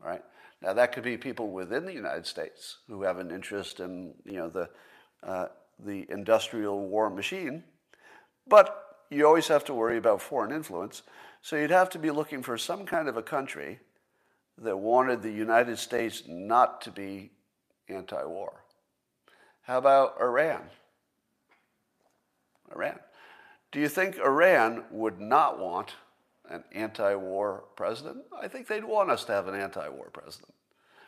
right? 0.00 0.22
Now 0.60 0.72
that 0.72 0.92
could 0.92 1.02
be 1.04 1.16
people 1.16 1.50
within 1.50 1.84
the 1.84 1.92
United 1.92 2.26
States 2.26 2.78
who 2.88 3.02
have 3.02 3.18
an 3.18 3.30
interest 3.30 3.80
in, 3.80 4.14
you 4.24 4.38
know, 4.38 4.48
the 4.48 4.70
uh, 5.22 5.48
the 5.84 6.06
industrial 6.10 6.86
war 6.86 7.10
machine, 7.10 7.64
but 8.46 8.96
you 9.10 9.26
always 9.26 9.48
have 9.48 9.64
to 9.66 9.74
worry 9.74 9.98
about 9.98 10.20
foreign 10.22 10.52
influence. 10.52 11.02
So 11.42 11.56
you'd 11.56 11.70
have 11.70 11.90
to 11.90 11.98
be 11.98 12.10
looking 12.10 12.42
for 12.42 12.56
some 12.56 12.86
kind 12.86 13.08
of 13.08 13.16
a 13.16 13.22
country 13.22 13.80
that 14.58 14.76
wanted 14.76 15.22
the 15.22 15.30
United 15.30 15.78
States 15.78 16.22
not 16.26 16.80
to 16.82 16.90
be 16.90 17.30
anti 17.88 18.24
war. 18.24 18.64
How 19.62 19.78
about 19.78 20.16
Iran? 20.20 20.62
Iran. 22.74 22.98
Do 23.70 23.80
you 23.80 23.88
think 23.88 24.18
Iran 24.18 24.84
would 24.90 25.20
not 25.20 25.58
want 25.58 25.94
an 26.48 26.64
anti 26.72 27.14
war 27.14 27.64
president? 27.76 28.24
I 28.40 28.48
think 28.48 28.66
they'd 28.66 28.84
want 28.84 29.10
us 29.10 29.24
to 29.24 29.32
have 29.32 29.48
an 29.48 29.54
anti 29.54 29.88
war 29.88 30.10
president. 30.12 30.52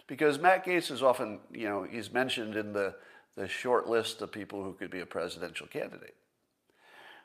Because 0.06 0.38
Matt 0.38 0.66
Gaetz 0.66 0.90
is 0.90 1.02
often, 1.02 1.40
you 1.52 1.68
know, 1.68 1.82
he's 1.82 2.12
mentioned 2.12 2.56
in 2.56 2.72
the, 2.72 2.94
the 3.36 3.48
short 3.48 3.88
list 3.88 4.22
of 4.22 4.30
people 4.30 4.62
who 4.62 4.74
could 4.74 4.90
be 4.90 5.00
a 5.00 5.06
presidential 5.06 5.66
candidate. 5.66 6.14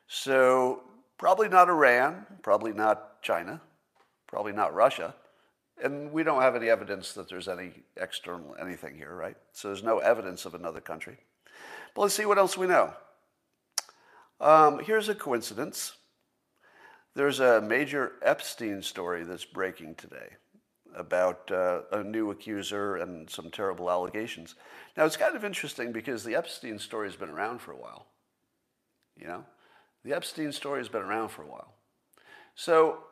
So, 0.07 0.81
probably 1.17 1.49
not 1.49 1.69
Iran, 1.69 2.25
probably 2.41 2.73
not 2.73 3.21
China, 3.21 3.61
probably 4.27 4.53
not 4.53 4.73
Russia. 4.73 5.13
And 5.83 6.11
we 6.11 6.23
don't 6.23 6.41
have 6.41 6.55
any 6.55 6.69
evidence 6.69 7.13
that 7.13 7.29
there's 7.29 7.47
any 7.47 7.71
external 7.95 8.55
anything 8.59 8.95
here, 8.95 9.15
right? 9.15 9.37
So 9.53 9.69
there's 9.69 9.83
no 9.83 9.99
evidence 9.99 10.45
of 10.45 10.53
another 10.53 10.81
country. 10.81 11.17
But 11.95 12.01
let's 12.01 12.13
see 12.13 12.25
what 12.25 12.37
else 12.37 12.57
we 12.57 12.67
know. 12.67 12.93
Um, 14.41 14.79
here's 14.79 15.09
a 15.09 15.15
coincidence. 15.15 15.93
There's 17.15 17.39
a 17.39 17.61
major 17.61 18.13
Epstein 18.21 18.81
story 18.81 19.23
that's 19.23 19.45
breaking 19.45 19.95
today 19.95 20.35
about 20.95 21.51
uh, 21.51 21.81
a 21.91 22.03
new 22.03 22.31
accuser 22.31 22.97
and 22.97 23.29
some 23.29 23.49
terrible 23.49 23.89
allegations. 23.89 24.55
Now, 24.97 25.05
it's 25.05 25.17
kind 25.17 25.35
of 25.35 25.45
interesting 25.45 25.91
because 25.91 26.23
the 26.23 26.35
Epstein 26.35 26.79
story 26.79 27.07
has 27.07 27.15
been 27.15 27.29
around 27.29 27.59
for 27.59 27.71
a 27.71 27.77
while. 27.77 28.07
You 29.17 29.27
know, 29.27 29.45
the 30.03 30.13
Epstein 30.13 30.51
story 30.51 30.79
has 30.79 30.89
been 30.89 31.01
around 31.01 31.29
for 31.29 31.43
a 31.43 31.47
while. 31.47 31.73
So 32.55 33.03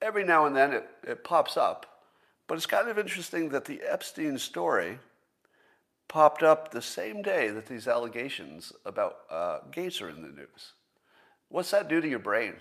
every 0.00 0.24
now 0.24 0.46
and 0.46 0.54
then 0.54 0.72
it, 0.72 0.88
it 1.06 1.24
pops 1.24 1.56
up. 1.56 1.86
But 2.46 2.56
it's 2.56 2.66
kind 2.66 2.88
of 2.88 2.98
interesting 2.98 3.48
that 3.50 3.64
the 3.64 3.80
Epstein 3.82 4.38
story 4.38 4.98
popped 6.08 6.42
up 6.42 6.70
the 6.70 6.82
same 6.82 7.22
day 7.22 7.48
that 7.48 7.66
these 7.66 7.88
allegations 7.88 8.72
about 8.84 9.16
uh, 9.30 9.60
Gaetz 9.70 10.02
are 10.02 10.10
in 10.10 10.22
the 10.22 10.28
news. 10.28 10.74
What's 11.48 11.70
that 11.70 11.88
do 11.88 12.00
to 12.00 12.08
your 12.08 12.18
brain? 12.18 12.54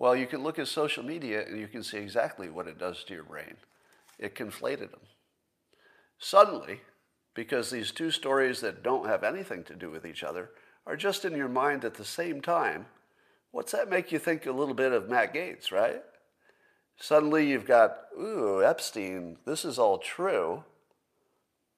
Well, 0.00 0.16
you 0.16 0.26
can 0.26 0.42
look 0.42 0.58
at 0.58 0.66
social 0.66 1.04
media 1.04 1.44
and 1.46 1.60
you 1.60 1.68
can 1.68 1.82
see 1.82 1.98
exactly 1.98 2.48
what 2.48 2.66
it 2.66 2.78
does 2.78 3.04
to 3.04 3.12
your 3.12 3.22
brain. 3.22 3.58
It 4.18 4.34
conflated 4.34 4.92
them. 4.92 5.02
Suddenly, 6.18 6.80
because 7.34 7.68
these 7.68 7.92
two 7.92 8.10
stories 8.10 8.62
that 8.62 8.82
don't 8.82 9.06
have 9.06 9.22
anything 9.22 9.62
to 9.64 9.74
do 9.74 9.90
with 9.90 10.06
each 10.06 10.24
other 10.24 10.52
are 10.86 10.96
just 10.96 11.26
in 11.26 11.36
your 11.36 11.50
mind 11.50 11.84
at 11.84 11.96
the 11.96 12.04
same 12.06 12.40
time, 12.40 12.86
what's 13.50 13.72
that 13.72 13.90
make 13.90 14.10
you 14.10 14.18
think 14.18 14.46
a 14.46 14.52
little 14.52 14.72
bit 14.72 14.92
of 14.92 15.10
Matt 15.10 15.34
Gaetz, 15.34 15.70
right? 15.70 16.02
Suddenly 16.96 17.50
you've 17.50 17.66
got, 17.66 17.98
ooh, 18.18 18.64
Epstein, 18.64 19.36
this 19.44 19.66
is 19.66 19.78
all 19.78 19.98
true 19.98 20.64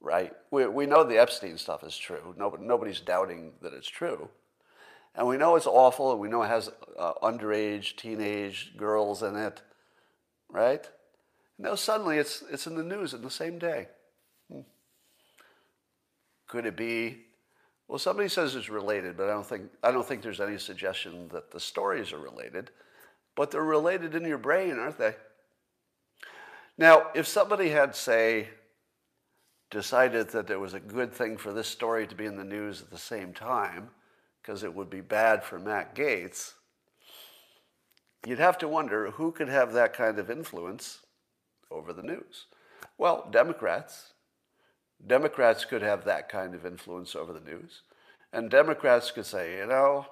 right? 0.02 0.32
We, 0.50 0.66
we 0.66 0.86
know 0.86 1.04
the 1.04 1.20
Epstein 1.20 1.56
stuff 1.56 1.84
is 1.84 1.96
true. 1.96 2.34
Nobody, 2.36 2.64
nobody's 2.64 3.00
doubting 3.00 3.52
that 3.62 3.72
it's 3.72 3.88
true. 3.88 4.28
And 5.14 5.26
we 5.26 5.36
know 5.36 5.56
it's 5.56 5.66
awful, 5.66 6.12
and 6.12 6.20
we 6.20 6.28
know 6.28 6.42
it 6.42 6.48
has 6.48 6.70
uh, 6.98 7.12
underage, 7.22 7.96
teenage 7.96 8.72
girls 8.76 9.22
in 9.22 9.36
it, 9.36 9.60
right? 10.48 10.88
Now 11.58 11.74
suddenly 11.74 12.18
it's, 12.18 12.42
it's 12.50 12.66
in 12.66 12.76
the 12.76 12.82
news 12.82 13.12
in 13.12 13.22
the 13.22 13.30
same 13.30 13.58
day. 13.58 13.88
Hmm. 14.50 14.60
Could 16.48 16.66
it 16.66 16.76
be? 16.76 17.18
Well, 17.88 17.98
somebody 17.98 18.28
says 18.28 18.54
it's 18.54 18.70
related, 18.70 19.18
but 19.18 19.28
I 19.28 19.32
don't 19.32 19.46
think, 19.46 19.70
I 19.82 19.90
don't 19.90 20.06
think 20.06 20.22
there's 20.22 20.40
any 20.40 20.56
suggestion 20.56 21.28
that 21.28 21.50
the 21.50 21.60
stories 21.60 22.12
are 22.12 22.18
related. 22.18 22.70
But 23.34 23.50
they're 23.50 23.62
related 23.62 24.14
in 24.14 24.24
your 24.24 24.38
brain, 24.38 24.78
aren't 24.78 24.98
they? 24.98 25.14
Now, 26.78 27.08
if 27.14 27.26
somebody 27.26 27.68
had, 27.68 27.94
say, 27.94 28.48
decided 29.70 30.30
that 30.30 30.50
it 30.50 30.58
was 30.58 30.74
a 30.74 30.80
good 30.80 31.12
thing 31.12 31.36
for 31.36 31.52
this 31.52 31.68
story 31.68 32.06
to 32.06 32.14
be 32.14 32.24
in 32.24 32.36
the 32.36 32.44
news 32.44 32.80
at 32.80 32.90
the 32.90 32.98
same 32.98 33.34
time 33.34 33.90
because 34.42 34.64
it 34.64 34.74
would 34.74 34.90
be 34.90 35.00
bad 35.00 35.44
for 35.44 35.58
Matt 35.58 35.94
Gaetz, 35.94 36.54
you'd 38.26 38.38
have 38.38 38.58
to 38.58 38.68
wonder 38.68 39.12
who 39.12 39.32
could 39.32 39.48
have 39.48 39.72
that 39.72 39.92
kind 39.92 40.18
of 40.18 40.30
influence 40.30 41.00
over 41.70 41.92
the 41.92 42.02
news. 42.02 42.46
Well, 42.98 43.28
Democrats. 43.30 44.12
Democrats 45.04 45.64
could 45.64 45.82
have 45.82 46.04
that 46.04 46.28
kind 46.28 46.54
of 46.54 46.66
influence 46.66 47.16
over 47.16 47.32
the 47.32 47.40
news. 47.40 47.82
And 48.32 48.50
Democrats 48.50 49.10
could 49.10 49.26
say, 49.26 49.58
you 49.58 49.66
know, 49.66 50.06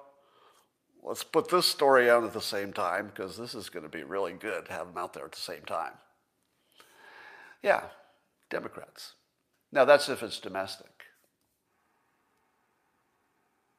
let's 1.01 1.23
put 1.23 1.49
this 1.49 1.65
story 1.65 2.09
out 2.09 2.23
at 2.23 2.33
the 2.33 2.41
same 2.41 2.73
time 2.73 3.07
because 3.07 3.37
this 3.37 3.55
is 3.55 3.69
going 3.69 3.83
to 3.83 3.89
be 3.89 4.03
really 4.03 4.33
good 4.33 4.65
to 4.65 4.73
have 4.73 4.87
them 4.87 4.97
out 4.97 5.13
there 5.13 5.25
at 5.25 5.31
the 5.31 5.41
same 5.41 5.63
time. 5.63 5.93
Yeah, 7.63 7.83
Democrats. 8.49 9.13
Now, 9.71 9.85
that's 9.85 10.09
if 10.09 10.21
it's 10.23 10.39
domestic. 10.39 10.91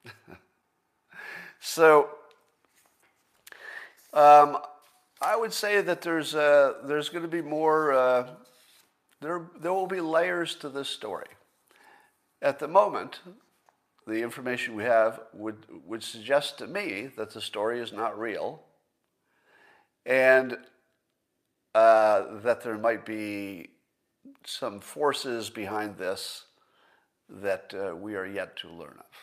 so, 1.65 2.09
um, 4.13 4.57
I 5.21 5.37
would 5.37 5.53
say 5.53 5.79
that 5.79 6.01
there's, 6.01 6.35
uh, 6.35 6.73
there's 6.83 7.07
going 7.07 7.21
to 7.21 7.29
be 7.29 7.41
more, 7.41 7.93
uh, 7.93 8.27
there, 9.21 9.45
there 9.61 9.71
will 9.71 9.87
be 9.87 10.01
layers 10.01 10.55
to 10.55 10.67
this 10.67 10.89
story. 10.89 11.29
At 12.41 12.59
the 12.59 12.67
moment, 12.67 13.21
the 14.05 14.21
information 14.21 14.75
we 14.75 14.83
have 14.83 15.21
would, 15.31 15.65
would 15.85 16.03
suggest 16.03 16.57
to 16.57 16.67
me 16.67 17.09
that 17.15 17.31
the 17.31 17.39
story 17.39 17.79
is 17.79 17.93
not 17.93 18.19
real 18.19 18.61
and 20.05 20.57
uh, 21.73 22.39
that 22.41 22.61
there 22.61 22.77
might 22.77 23.05
be 23.05 23.69
some 24.45 24.81
forces 24.81 25.49
behind 25.49 25.97
this 25.97 26.43
that 27.29 27.73
uh, 27.73 27.95
we 27.95 28.15
are 28.15 28.25
yet 28.25 28.57
to 28.57 28.69
learn 28.69 28.97
of. 28.99 29.15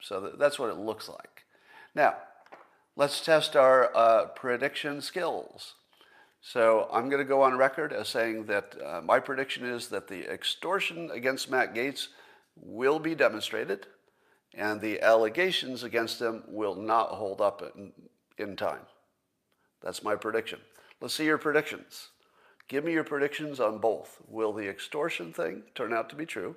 So 0.00 0.32
that's 0.38 0.58
what 0.58 0.70
it 0.70 0.78
looks 0.78 1.06
like. 1.06 1.35
Now, 1.96 2.16
let's 2.94 3.24
test 3.24 3.56
our 3.56 3.90
uh, 3.96 4.26
prediction 4.26 5.00
skills. 5.00 5.76
So 6.42 6.90
I'm 6.92 7.08
going 7.08 7.22
to 7.22 7.28
go 7.28 7.40
on 7.40 7.56
record 7.56 7.90
as 7.90 8.08
saying 8.10 8.44
that 8.44 8.76
uh, 8.84 9.00
my 9.00 9.18
prediction 9.18 9.64
is 9.64 9.88
that 9.88 10.06
the 10.06 10.30
extortion 10.30 11.10
against 11.10 11.50
Matt 11.50 11.74
Gaetz 11.74 12.08
will 12.54 12.98
be 12.98 13.14
demonstrated 13.14 13.86
and 14.52 14.78
the 14.78 15.00
allegations 15.00 15.82
against 15.82 16.20
him 16.20 16.44
will 16.48 16.74
not 16.74 17.08
hold 17.08 17.40
up 17.40 17.62
in, 17.74 17.92
in 18.36 18.56
time. 18.56 18.82
That's 19.82 20.04
my 20.04 20.16
prediction. 20.16 20.60
Let's 21.00 21.14
see 21.14 21.24
your 21.24 21.38
predictions. 21.38 22.08
Give 22.68 22.84
me 22.84 22.92
your 22.92 23.04
predictions 23.04 23.58
on 23.58 23.78
both. 23.78 24.18
Will 24.28 24.52
the 24.52 24.68
extortion 24.68 25.32
thing 25.32 25.62
turn 25.74 25.94
out 25.94 26.10
to 26.10 26.16
be 26.16 26.26
true? 26.26 26.56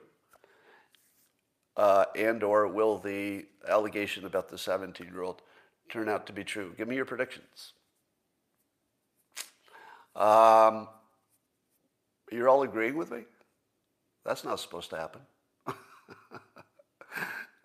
Uh, 1.80 2.04
and 2.14 2.44
or 2.44 2.68
will 2.68 2.98
the 2.98 3.46
allegation 3.66 4.26
about 4.26 4.50
the 4.50 4.58
17-year-old 4.58 5.42
turn 5.88 6.10
out 6.10 6.28
to 6.28 6.34
be 6.34 6.44
true? 6.44 6.74
Give 6.78 6.90
me 6.90 6.98
your 6.98 7.06
predictions. 7.06 7.72
Um, 10.14 10.90
you're 12.30 12.50
all 12.50 12.64
agreeing 12.64 12.98
with 12.98 13.12
me? 13.12 13.22
That's 14.26 14.44
not 14.44 14.60
supposed 14.60 14.90
to 14.90 14.98
happen. 14.98 15.22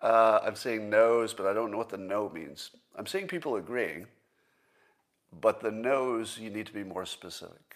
uh, 0.01 0.39
I'm 0.45 0.55
seeing 0.55 0.89
no's, 0.89 1.33
but 1.33 1.45
I 1.45 1.51
don't 1.51 1.69
know 1.69 1.77
what 1.77 1.89
the 1.89 1.97
no 1.97 2.29
means. 2.29 2.71
I'm 2.95 3.07
seeing 3.07 3.27
people 3.27 3.57
agreeing, 3.57 4.07
but 5.41 5.59
the 5.59 5.71
no's, 5.71 6.37
you 6.37 6.49
need 6.49 6.67
to 6.67 6.73
be 6.73 6.85
more 6.85 7.05
specific. 7.05 7.75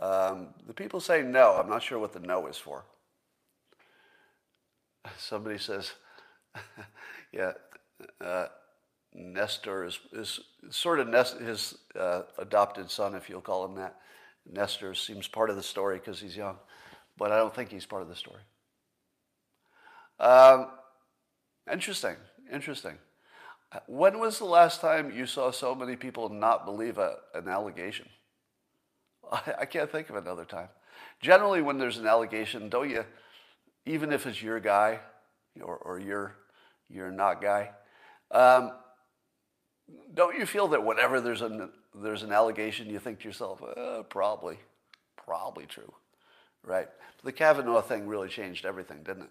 Um, 0.00 0.54
the 0.66 0.72
people 0.72 1.00
say 1.00 1.20
no, 1.20 1.52
I'm 1.52 1.68
not 1.68 1.82
sure 1.82 1.98
what 1.98 2.14
the 2.14 2.20
no 2.20 2.46
is 2.46 2.56
for. 2.56 2.86
Somebody 5.18 5.58
says, 5.58 5.92
yeah, 7.32 7.52
uh, 8.20 8.46
Nestor 9.14 9.84
is, 9.84 9.98
is 10.12 10.40
sort 10.70 11.00
of 11.00 11.08
Nest, 11.08 11.38
his 11.38 11.76
uh, 11.98 12.22
adopted 12.38 12.90
son, 12.90 13.14
if 13.14 13.28
you'll 13.28 13.40
call 13.40 13.64
him 13.64 13.74
that. 13.76 13.96
Nestor 14.50 14.94
seems 14.94 15.26
part 15.26 15.50
of 15.50 15.56
the 15.56 15.62
story 15.62 15.98
because 15.98 16.20
he's 16.20 16.36
young, 16.36 16.56
but 17.16 17.32
I 17.32 17.38
don't 17.38 17.54
think 17.54 17.70
he's 17.70 17.86
part 17.86 18.02
of 18.02 18.08
the 18.08 18.14
story. 18.14 18.42
Um, 20.20 20.68
interesting, 21.70 22.16
interesting. 22.52 22.94
When 23.86 24.20
was 24.20 24.38
the 24.38 24.44
last 24.44 24.80
time 24.80 25.10
you 25.10 25.26
saw 25.26 25.50
so 25.50 25.74
many 25.74 25.96
people 25.96 26.28
not 26.28 26.64
believe 26.64 26.98
a, 26.98 27.16
an 27.34 27.48
allegation? 27.48 28.08
I, 29.32 29.54
I 29.60 29.64
can't 29.64 29.90
think 29.90 30.10
of 30.10 30.16
another 30.16 30.44
time. 30.44 30.68
Generally, 31.20 31.62
when 31.62 31.78
there's 31.78 31.98
an 31.98 32.06
allegation, 32.06 32.68
don't 32.68 32.90
you, 32.90 33.04
even 33.86 34.12
if 34.12 34.26
it's 34.26 34.42
your 34.42 34.60
guy 34.60 34.98
or, 35.62 35.76
or 35.76 35.98
your, 35.98 36.34
your 36.88 37.10
not 37.10 37.40
guy, 37.40 37.70
um, 38.32 38.72
don't 40.14 40.36
you 40.36 40.44
feel 40.44 40.68
that 40.68 40.84
whenever 40.84 41.20
there's 41.20 41.42
an, 41.42 41.70
there's 41.94 42.24
an 42.24 42.32
allegation, 42.32 42.90
you 42.90 42.98
think 42.98 43.20
to 43.20 43.28
yourself, 43.28 43.62
uh, 43.62 44.02
probably, 44.02 44.58
probably 45.16 45.64
true, 45.66 45.92
right? 46.64 46.88
The 47.22 47.32
Kavanaugh 47.32 47.80
thing 47.80 48.06
really 48.06 48.28
changed 48.28 48.66
everything, 48.66 49.02
didn't 49.04 49.22
it? 49.22 49.30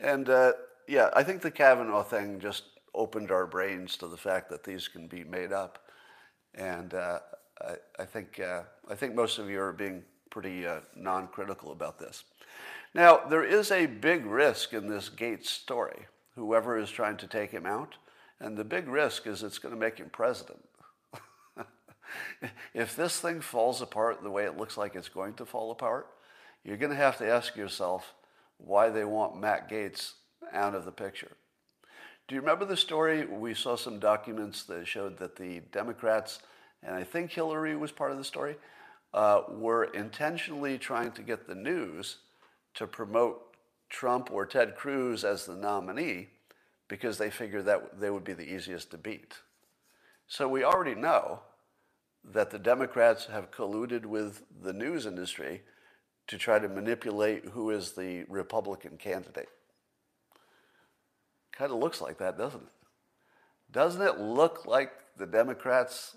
And 0.00 0.28
uh, 0.28 0.52
yeah, 0.88 1.10
I 1.14 1.22
think 1.22 1.42
the 1.42 1.50
Kavanaugh 1.50 2.02
thing 2.02 2.40
just 2.40 2.64
opened 2.94 3.30
our 3.30 3.46
brains 3.46 3.96
to 3.98 4.08
the 4.08 4.16
fact 4.16 4.48
that 4.50 4.64
these 4.64 4.88
can 4.88 5.06
be 5.06 5.22
made 5.24 5.52
up. 5.52 5.78
And 6.54 6.94
uh, 6.94 7.18
I, 7.60 7.74
I, 7.98 8.04
think, 8.04 8.40
uh, 8.40 8.62
I 8.88 8.94
think 8.94 9.14
most 9.14 9.38
of 9.38 9.50
you 9.50 9.60
are 9.60 9.72
being 9.72 10.02
pretty 10.30 10.66
uh, 10.66 10.80
non-critical 10.94 11.72
about 11.72 11.98
this. 11.98 12.24
Now, 12.96 13.20
there 13.28 13.44
is 13.44 13.70
a 13.70 13.84
big 13.84 14.24
risk 14.24 14.72
in 14.72 14.86
this 14.86 15.10
Gaetz 15.10 15.48
story, 15.48 16.06
whoever 16.34 16.78
is 16.78 16.88
trying 16.88 17.18
to 17.18 17.26
take 17.26 17.50
him 17.50 17.66
out. 17.66 17.96
And 18.40 18.56
the 18.56 18.64
big 18.64 18.88
risk 18.88 19.26
is 19.26 19.42
it's 19.42 19.58
going 19.58 19.74
to 19.74 19.78
make 19.78 19.98
him 19.98 20.08
president. 20.08 20.64
if 22.72 22.96
this 22.96 23.20
thing 23.20 23.42
falls 23.42 23.82
apart 23.82 24.22
the 24.22 24.30
way 24.30 24.46
it 24.46 24.56
looks 24.56 24.78
like 24.78 24.94
it's 24.94 25.10
going 25.10 25.34
to 25.34 25.44
fall 25.44 25.70
apart, 25.70 26.06
you're 26.64 26.78
going 26.78 26.90
to 26.90 26.96
have 26.96 27.18
to 27.18 27.28
ask 27.28 27.54
yourself 27.54 28.14
why 28.56 28.88
they 28.88 29.04
want 29.04 29.38
Matt 29.38 29.68
Gaetz 29.68 30.12
out 30.54 30.74
of 30.74 30.86
the 30.86 30.90
picture. 30.90 31.36
Do 32.28 32.34
you 32.34 32.40
remember 32.40 32.64
the 32.64 32.78
story? 32.78 33.26
We 33.26 33.52
saw 33.52 33.76
some 33.76 33.98
documents 33.98 34.62
that 34.64 34.86
showed 34.86 35.18
that 35.18 35.36
the 35.36 35.60
Democrats, 35.70 36.38
and 36.82 36.94
I 36.94 37.04
think 37.04 37.30
Hillary 37.30 37.76
was 37.76 37.92
part 37.92 38.12
of 38.12 38.16
the 38.16 38.24
story, 38.24 38.56
uh, 39.12 39.42
were 39.50 39.84
intentionally 39.84 40.78
trying 40.78 41.12
to 41.12 41.22
get 41.22 41.46
the 41.46 41.54
news 41.54 42.16
to 42.76 42.86
promote 42.86 43.56
Trump 43.88 44.30
or 44.30 44.46
Ted 44.46 44.76
Cruz 44.76 45.24
as 45.24 45.46
the 45.46 45.56
nominee 45.56 46.28
because 46.88 47.18
they 47.18 47.30
figured 47.30 47.64
that 47.66 48.00
they 48.00 48.10
would 48.10 48.24
be 48.24 48.32
the 48.32 48.54
easiest 48.54 48.90
to 48.92 48.98
beat. 48.98 49.34
So 50.28 50.48
we 50.48 50.64
already 50.64 50.94
know 50.94 51.40
that 52.24 52.50
the 52.50 52.58
Democrats 52.58 53.26
have 53.26 53.50
colluded 53.50 54.06
with 54.06 54.42
the 54.62 54.72
news 54.72 55.06
industry 55.06 55.62
to 56.26 56.38
try 56.38 56.58
to 56.58 56.68
manipulate 56.68 57.46
who 57.46 57.70
is 57.70 57.92
the 57.92 58.24
Republican 58.28 58.96
candidate. 58.96 59.48
Kind 61.52 61.72
of 61.72 61.78
looks 61.78 62.00
like 62.00 62.18
that, 62.18 62.36
doesn't 62.36 62.62
it? 62.62 62.72
Doesn't 63.72 64.02
it 64.02 64.18
look 64.18 64.66
like 64.66 64.92
the 65.16 65.26
Democrats, 65.26 66.16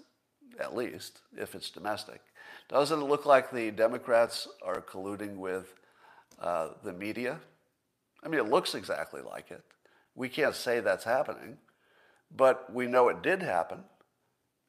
at 0.60 0.76
least 0.76 1.22
if 1.38 1.56
it's 1.56 1.70
domestic, 1.70 2.22
doesn't 2.68 3.02
it 3.02 3.06
look 3.06 3.26
like 3.26 3.52
the 3.52 3.72
Democrats 3.72 4.48
are 4.64 4.82
colluding 4.82 5.38
with 5.38 5.74
uh, 6.42 6.70
the 6.84 6.94
media? 6.94 7.40
I 8.24 8.28
mean, 8.28 8.40
it 8.40 8.50
looks 8.50 8.76
exactly 8.76 9.22
like 9.22 9.52
it. 9.52 9.64
We 10.16 10.30
can't 10.30 10.56
say 10.56 10.80
that's 10.80 11.04
happening, 11.04 11.58
but 12.36 12.74
we 12.74 12.88
know 12.88 13.10
it 13.10 13.22
did 13.22 13.42
happen, 13.42 13.84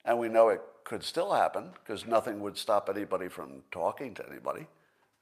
and 0.04 0.18
we 0.18 0.28
know 0.28 0.48
it 0.48 0.62
could 0.84 1.02
still 1.02 1.32
happen 1.32 1.70
because 1.74 2.06
nothing 2.06 2.40
would 2.40 2.56
stop 2.56 2.88
anybody 2.88 3.28
from 3.28 3.62
talking 3.70 4.14
to 4.14 4.28
anybody, 4.28 4.66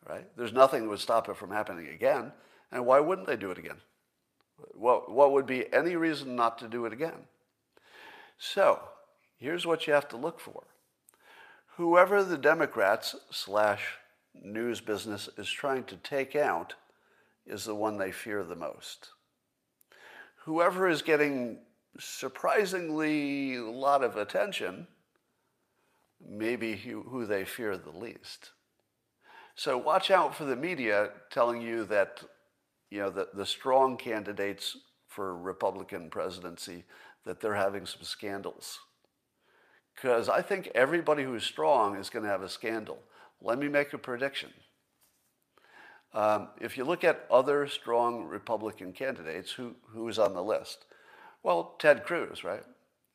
right? 0.09 0.27
There's 0.37 0.53
nothing 0.53 0.83
that 0.83 0.89
would 0.89 1.01
stop 1.01 1.29
it 1.29 1.37
from 1.37 1.51
happening 1.51 1.89
again, 1.89 2.33
and 2.71 2.85
why 2.85 3.01
wouldn't 3.01 3.27
they 3.27 3.37
do 3.37 3.51
it 3.51 3.59
again? 3.59 3.79
What, 4.75 5.11
what 5.11 5.33
would 5.33 5.47
be 5.47 5.73
any 5.73 5.97
reason 5.97 6.37
not 6.37 6.59
to 6.59 6.69
do 6.69 6.85
it 6.85 6.93
again? 6.93 7.27
So, 8.39 8.81
here's 9.37 9.67
what 9.67 9.87
you 9.87 9.93
have 9.93 10.09
to 10.09 10.17
look 10.17 10.41
for. 10.41 10.65
Whoever 11.77 12.25
the 12.25 12.39
Democrats 12.39 13.15
slash 13.31 13.99
news 14.43 14.81
business 14.81 15.29
is 15.37 15.51
trying 15.51 15.85
to 15.85 15.97
take 15.97 16.37
out 16.37 16.75
is 17.47 17.65
the 17.65 17.75
one 17.75 17.97
they 17.97 18.13
fear 18.13 18.43
the 18.45 18.57
most 18.57 19.11
whoever 20.49 20.89
is 20.89 21.03
getting 21.03 21.59
surprisingly 22.01 23.57
a 23.57 23.63
lot 23.63 24.03
of 24.03 24.17
attention 24.17 24.87
may 26.27 26.57
be 26.57 26.75
who 26.75 27.27
they 27.27 27.45
fear 27.45 27.77
the 27.77 27.91
least. 27.91 28.53
So 29.55 29.77
watch 29.77 30.11
out 30.11 30.35
for 30.35 30.45
the 30.45 30.57
media 30.57 31.11
telling 31.31 31.61
you 31.61 31.85
that, 31.85 32.23
you 32.91 32.99
know, 32.99 33.11
the, 33.11 33.29
the 33.35 33.45
strong 33.45 33.99
candidates 33.99 34.75
for 35.07 35.37
Republican 35.37 36.09
presidency, 36.09 36.85
that 37.27 37.43
they're 37.43 37.55
having 37.55 37.85
some 37.85 38.03
scandals. 38.03 38.79
Because 39.95 40.31
I 40.31 40.41
think 40.41 40.71
everybody 40.75 41.25
who's 41.25 41.45
strong 41.45 41.97
is 41.97 42.09
going 42.09 42.25
to 42.25 42.31
have 42.31 42.43
a 42.43 42.49
scandal. 42.49 43.01
Let 43.41 43.59
me 43.59 43.69
make 43.69 43.93
a 43.93 43.99
prediction. 43.99 44.51
Um, 46.15 46.49
if 46.61 46.77
you 46.77 46.85
look 46.85 47.05
at 47.05 47.27
other 47.31 47.67
strong 47.69 48.25
Republican 48.25 48.93
candidates, 48.93 49.53
who, 49.53 49.75
who 49.89 50.09
is 50.09 50.19
on 50.19 50.35
the 50.35 50.43
list? 50.43 50.85
Well, 51.43 51.77
Ted 51.79 52.05
Cruz, 52.05 52.43
right? 52.45 52.65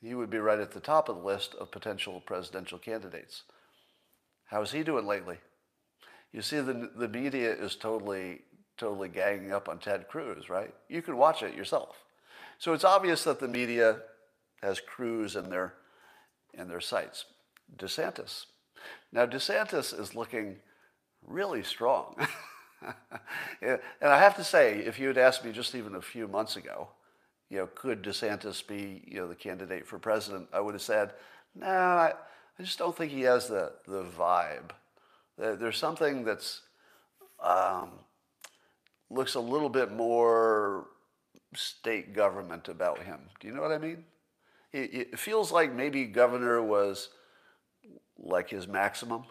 He 0.01 0.13
would 0.13 0.29
be 0.29 0.37
right 0.37 0.59
at 0.59 0.71
the 0.71 0.79
top 0.79 1.09
of 1.09 1.17
the 1.17 1.23
list 1.23 1.55
of 1.55 1.71
potential 1.71 2.21
presidential 2.25 2.77
candidates. 2.77 3.43
How's 4.45 4.71
he 4.71 4.83
doing 4.83 5.07
lately? 5.07 5.37
You 6.31 6.41
see, 6.41 6.59
the, 6.59 6.91
the 6.95 7.07
media 7.07 7.53
is 7.53 7.75
totally, 7.75 8.41
totally 8.77 9.09
ganging 9.09 9.51
up 9.51 9.69
on 9.69 9.79
Ted 9.79 10.07
Cruz, 10.07 10.49
right? 10.49 10.73
You 10.89 11.01
can 11.01 11.17
watch 11.17 11.41
it 11.41 11.55
yourself. 11.55 11.95
So 12.59 12.73
it's 12.73 12.83
obvious 12.83 13.23
that 13.23 13.39
the 13.39 13.47
media 13.47 14.01
has 14.61 14.79
Cruz 14.79 15.35
in 15.35 15.49
their, 15.49 15.73
in 16.53 16.67
their 16.67 16.81
sights. 16.81 17.25
DeSantis. 17.75 18.45
Now, 19.11 19.25
DeSantis 19.25 19.97
is 19.97 20.15
looking 20.15 20.57
really 21.25 21.63
strong. 21.63 22.15
and 23.61 23.79
I 24.01 24.19
have 24.19 24.35
to 24.37 24.43
say, 24.43 24.79
if 24.79 24.99
you 24.99 25.07
had 25.07 25.17
asked 25.17 25.45
me 25.45 25.51
just 25.51 25.75
even 25.75 25.95
a 25.95 26.01
few 26.01 26.27
months 26.27 26.55
ago, 26.55 26.89
you 27.49 27.57
know, 27.57 27.67
could 27.75 28.03
DeSantis 28.03 28.65
be, 28.65 29.03
you 29.07 29.19
know, 29.19 29.27
the 29.27 29.35
candidate 29.35 29.85
for 29.85 29.99
president? 29.99 30.47
I 30.53 30.59
would 30.59 30.73
have 30.73 30.81
said, 30.81 31.13
no, 31.55 31.67
nah, 31.67 31.73
I, 31.73 32.13
just 32.61 32.79
don't 32.79 32.95
think 32.95 33.11
he 33.11 33.21
has 33.21 33.47
the, 33.47 33.73
the 33.87 34.03
vibe. 34.03 34.71
There's 35.37 35.77
something 35.77 36.23
that's 36.23 36.61
um, 37.39 37.91
looks 39.09 39.35
a 39.35 39.39
little 39.39 39.69
bit 39.69 39.91
more 39.91 40.87
state 41.55 42.13
government 42.13 42.67
about 42.67 42.99
him. 43.03 43.19
Do 43.39 43.47
you 43.47 43.53
know 43.53 43.61
what 43.61 43.71
I 43.71 43.77
mean? 43.77 44.05
It, 44.71 44.93
it 44.93 45.19
feels 45.19 45.51
like 45.51 45.73
maybe 45.73 46.05
governor 46.05 46.61
was 46.61 47.09
like 48.17 48.49
his 48.49 48.67
maximum 48.67 49.25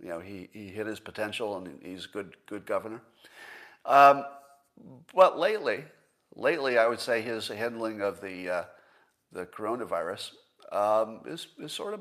you 0.00 0.08
know, 0.08 0.20
he, 0.20 0.48
he 0.52 0.68
hit 0.68 0.86
his 0.86 1.00
potential 1.00 1.56
and 1.56 1.78
he's 1.82 2.06
a 2.06 2.08
good, 2.08 2.36
good 2.46 2.66
governor. 2.66 3.02
Um, 3.84 4.24
but 5.14 5.38
lately, 5.38 5.84
lately, 6.34 6.78
I 6.78 6.86
would 6.86 7.00
say 7.00 7.20
his 7.20 7.48
handling 7.48 8.00
of 8.00 8.20
the, 8.20 8.48
uh, 8.48 8.64
the 9.32 9.46
coronavirus 9.46 10.30
um, 10.70 11.20
is, 11.26 11.48
is 11.58 11.72
sort 11.72 11.94
of, 11.94 12.00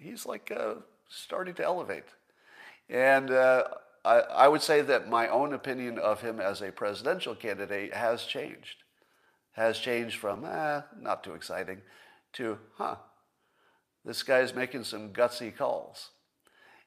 he's 0.00 0.26
like 0.26 0.52
uh, 0.54 0.74
starting 1.08 1.54
to 1.54 1.64
elevate. 1.64 2.04
And 2.88 3.30
uh, 3.30 3.64
I, 4.04 4.20
I 4.20 4.48
would 4.48 4.62
say 4.62 4.82
that 4.82 5.08
my 5.08 5.28
own 5.28 5.54
opinion 5.54 5.98
of 5.98 6.20
him 6.20 6.40
as 6.40 6.60
a 6.60 6.70
presidential 6.70 7.34
candidate 7.34 7.94
has 7.94 8.24
changed. 8.24 8.76
Has 9.52 9.78
changed 9.78 10.16
from, 10.16 10.44
eh, 10.44 10.80
not 10.98 11.22
too 11.22 11.34
exciting, 11.34 11.82
to, 12.34 12.58
huh, 12.76 12.96
this 14.04 14.22
guy's 14.22 14.54
making 14.54 14.84
some 14.84 15.10
gutsy 15.10 15.54
calls. 15.54 16.10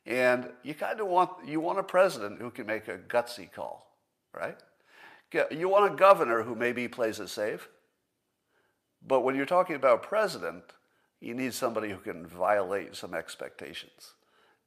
And 0.05 0.49
you 0.63 0.73
kind 0.73 0.99
of 0.99 1.07
want, 1.07 1.47
you 1.47 1.59
want 1.59 1.79
a 1.79 1.83
president 1.83 2.39
who 2.39 2.51
can 2.51 2.67
make 2.67 2.87
a 2.87 2.97
gutsy 2.97 3.51
call, 3.51 3.87
right? 4.33 4.57
You 5.51 5.67
want 5.67 5.93
a 5.93 5.95
governor 5.95 6.43
who 6.43 6.55
maybe 6.55 6.87
plays 6.87 7.19
it 7.19 7.29
safe. 7.29 7.67
But 9.05 9.21
when 9.21 9.35
you're 9.35 9.45
talking 9.45 9.75
about 9.75 10.03
president, 10.03 10.63
you 11.19 11.33
need 11.33 11.53
somebody 11.53 11.89
who 11.89 11.97
can 11.97 12.25
violate 12.25 12.95
some 12.95 13.13
expectations. 13.13 14.13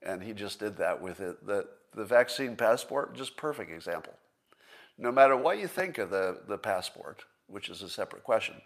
And 0.03 0.22
he 0.22 0.32
just 0.32 0.59
did 0.59 0.76
that 0.78 1.01
with 1.01 1.20
it. 1.20 1.46
The, 1.46 1.66
the 1.94 2.05
vaccine 2.05 2.57
passport, 2.57 3.14
just 3.14 3.36
perfect 3.36 3.70
example. 3.70 4.14
No 4.99 5.12
matter 5.12 5.36
what 5.36 5.59
you 5.59 5.68
think 5.68 5.99
of 5.99 6.11
the, 6.11 6.40
the 6.49 6.59
passport, 6.59 7.24
which 7.46 7.68
is 7.68 7.82
a 7.82 7.88
separate 7.88 8.24
question, 8.24 8.57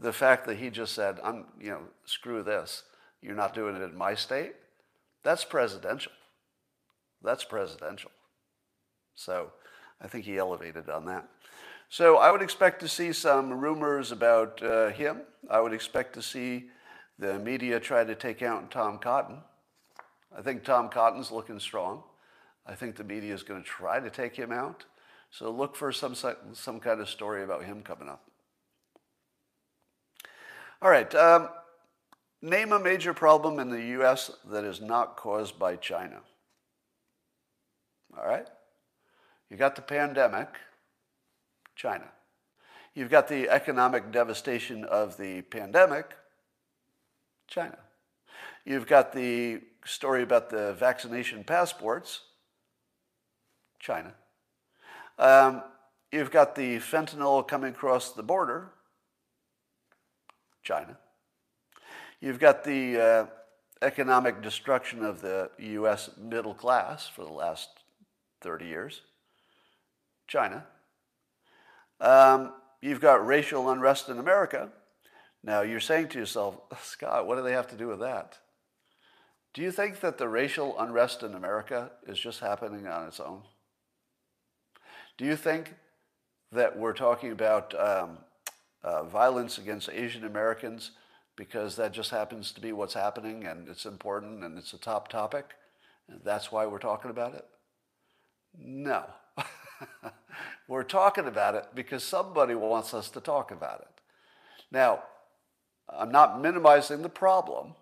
the 0.00 0.12
fact 0.12 0.46
that 0.46 0.58
he 0.58 0.70
just 0.70 0.94
said, 0.94 1.18
I'm, 1.22 1.46
you 1.60 1.70
know, 1.70 1.82
screw 2.04 2.42
this, 2.42 2.84
you're 3.22 3.34
not 3.34 3.54
doing 3.54 3.76
it 3.76 3.82
in 3.82 3.96
my 3.96 4.14
state, 4.14 4.54
that's 5.24 5.44
presidential. 5.44 6.12
That's 7.22 7.44
presidential. 7.44 8.10
So 9.14 9.52
I 10.00 10.06
think 10.06 10.24
he 10.24 10.38
elevated 10.38 10.88
on 10.88 11.06
that. 11.06 11.28
So 11.88 12.18
I 12.18 12.30
would 12.30 12.42
expect 12.42 12.80
to 12.80 12.88
see 12.88 13.12
some 13.12 13.52
rumors 13.52 14.12
about 14.12 14.62
uh, 14.62 14.90
him. 14.90 15.22
I 15.50 15.60
would 15.60 15.72
expect 15.72 16.14
to 16.14 16.22
see 16.22 16.66
the 17.18 17.38
media 17.38 17.80
try 17.80 18.04
to 18.04 18.14
take 18.14 18.42
out 18.42 18.70
Tom 18.70 18.98
Cotton. 18.98 19.38
I 20.36 20.42
think 20.42 20.64
Tom 20.64 20.88
Cotton's 20.90 21.32
looking 21.32 21.58
strong. 21.58 22.02
I 22.66 22.74
think 22.74 22.96
the 22.96 23.04
media 23.04 23.34
is 23.34 23.42
going 23.42 23.62
to 23.62 23.68
try 23.68 23.98
to 23.98 24.10
take 24.10 24.36
him 24.36 24.52
out. 24.52 24.84
So 25.30 25.50
look 25.50 25.74
for 25.74 25.90
some, 25.90 26.14
some 26.14 26.80
kind 26.80 27.00
of 27.00 27.08
story 27.08 27.42
about 27.42 27.64
him 27.64 27.82
coming 27.82 28.08
up. 28.08 28.22
All 30.80 30.90
right. 30.90 31.12
Um, 31.14 31.48
name 32.40 32.72
a 32.72 32.78
major 32.78 33.14
problem 33.14 33.58
in 33.58 33.70
the 33.70 33.82
U.S. 33.98 34.30
that 34.50 34.64
is 34.64 34.80
not 34.80 35.16
caused 35.16 35.58
by 35.58 35.76
China. 35.76 36.20
All 38.16 38.26
right. 38.26 38.46
You 39.50 39.56
got 39.56 39.76
the 39.76 39.82
pandemic, 39.82 40.48
China. 41.74 42.04
You've 42.94 43.10
got 43.10 43.28
the 43.28 43.48
economic 43.48 44.10
devastation 44.10 44.84
of 44.84 45.16
the 45.16 45.42
pandemic, 45.42 46.16
China. 47.46 47.78
You've 48.64 48.86
got 48.86 49.12
the 49.12 49.60
story 49.84 50.22
about 50.22 50.50
the 50.50 50.74
vaccination 50.74 51.44
passports, 51.44 52.22
China. 53.78 54.12
Um, 55.18 55.62
you've 56.12 56.30
got 56.30 56.54
the 56.54 56.76
fentanyl 56.78 57.46
coming 57.46 57.70
across 57.70 58.12
the 58.12 58.22
border, 58.22 58.70
China. 60.62 60.98
You've 62.20 62.40
got 62.40 62.64
the 62.64 63.00
uh, 63.00 63.26
economic 63.80 64.42
destruction 64.42 65.04
of 65.04 65.20
the 65.20 65.50
U.S. 65.58 66.10
middle 66.20 66.54
class 66.54 67.06
for 67.06 67.24
the 67.24 67.32
last 67.32 67.68
30 68.40 68.66
years, 68.66 69.02
China. 70.26 70.64
Um, 72.00 72.54
you've 72.80 73.00
got 73.00 73.24
racial 73.24 73.70
unrest 73.70 74.08
in 74.08 74.18
America. 74.18 74.68
Now 75.44 75.62
you're 75.62 75.78
saying 75.78 76.08
to 76.08 76.18
yourself, 76.18 76.56
Scott, 76.82 77.26
what 77.26 77.36
do 77.36 77.42
they 77.42 77.52
have 77.52 77.68
to 77.68 77.76
do 77.76 77.86
with 77.86 78.00
that? 78.00 78.38
Do 79.54 79.62
you 79.62 79.70
think 79.70 80.00
that 80.00 80.18
the 80.18 80.28
racial 80.28 80.78
unrest 80.78 81.22
in 81.22 81.34
America 81.34 81.92
is 82.06 82.18
just 82.18 82.40
happening 82.40 82.88
on 82.88 83.06
its 83.06 83.20
own? 83.20 83.42
Do 85.16 85.24
you 85.24 85.36
think 85.36 85.74
that 86.50 86.76
we're 86.76 86.92
talking 86.94 87.30
about 87.30 87.74
um, 87.78 88.18
uh, 88.82 89.04
violence 89.04 89.58
against 89.58 89.88
Asian 89.88 90.24
Americans 90.24 90.92
because 91.38 91.76
that 91.76 91.92
just 91.92 92.10
happens 92.10 92.50
to 92.50 92.60
be 92.60 92.72
what's 92.72 92.94
happening 92.94 93.44
and 93.44 93.68
it's 93.68 93.86
important 93.86 94.42
and 94.42 94.58
it's 94.58 94.72
a 94.72 94.78
top 94.78 95.06
topic? 95.06 95.54
And 96.08 96.20
that's 96.24 96.50
why 96.50 96.66
we're 96.66 96.80
talking 96.80 97.12
about 97.12 97.34
it? 97.34 97.44
No. 98.58 99.04
we're 100.68 100.82
talking 100.82 101.28
about 101.28 101.54
it 101.54 101.66
because 101.76 102.02
somebody 102.02 102.56
wants 102.56 102.92
us 102.92 103.08
to 103.10 103.20
talk 103.20 103.52
about 103.52 103.80
it. 103.82 104.02
Now, 104.72 105.04
I'm 105.88 106.10
not 106.10 106.42
minimizing 106.42 107.02
the 107.02 107.08
problem. 107.08 107.76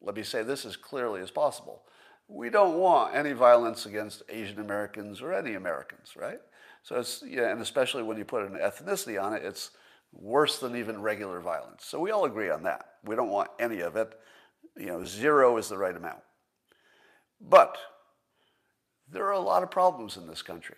Let 0.00 0.14
me 0.14 0.22
say 0.22 0.44
this 0.44 0.64
as 0.64 0.76
clearly 0.76 1.20
as 1.20 1.32
possible. 1.32 1.82
We 2.28 2.50
don't 2.50 2.78
want 2.78 3.16
any 3.16 3.32
violence 3.32 3.86
against 3.86 4.22
Asian 4.28 4.60
Americans 4.60 5.20
or 5.20 5.32
any 5.34 5.54
Americans, 5.54 6.14
right? 6.16 6.40
So 6.84 7.00
it's, 7.00 7.24
yeah, 7.26 7.50
and 7.50 7.60
especially 7.60 8.04
when 8.04 8.16
you 8.16 8.24
put 8.24 8.44
an 8.44 8.56
ethnicity 8.56 9.20
on 9.20 9.32
it, 9.32 9.42
it's 9.44 9.72
worse 10.12 10.58
than 10.58 10.76
even 10.76 11.02
regular 11.02 11.40
violence. 11.40 11.84
So 11.84 12.00
we 12.00 12.10
all 12.10 12.24
agree 12.24 12.50
on 12.50 12.62
that. 12.64 12.84
We 13.04 13.16
don't 13.16 13.30
want 13.30 13.50
any 13.58 13.80
of 13.80 13.96
it. 13.96 14.12
You 14.76 14.86
know, 14.86 15.04
zero 15.04 15.56
is 15.56 15.68
the 15.68 15.78
right 15.78 15.96
amount. 15.96 16.20
But 17.40 17.76
there 19.10 19.26
are 19.26 19.32
a 19.32 19.40
lot 19.40 19.62
of 19.62 19.70
problems 19.70 20.16
in 20.16 20.26
this 20.26 20.42
country. 20.42 20.76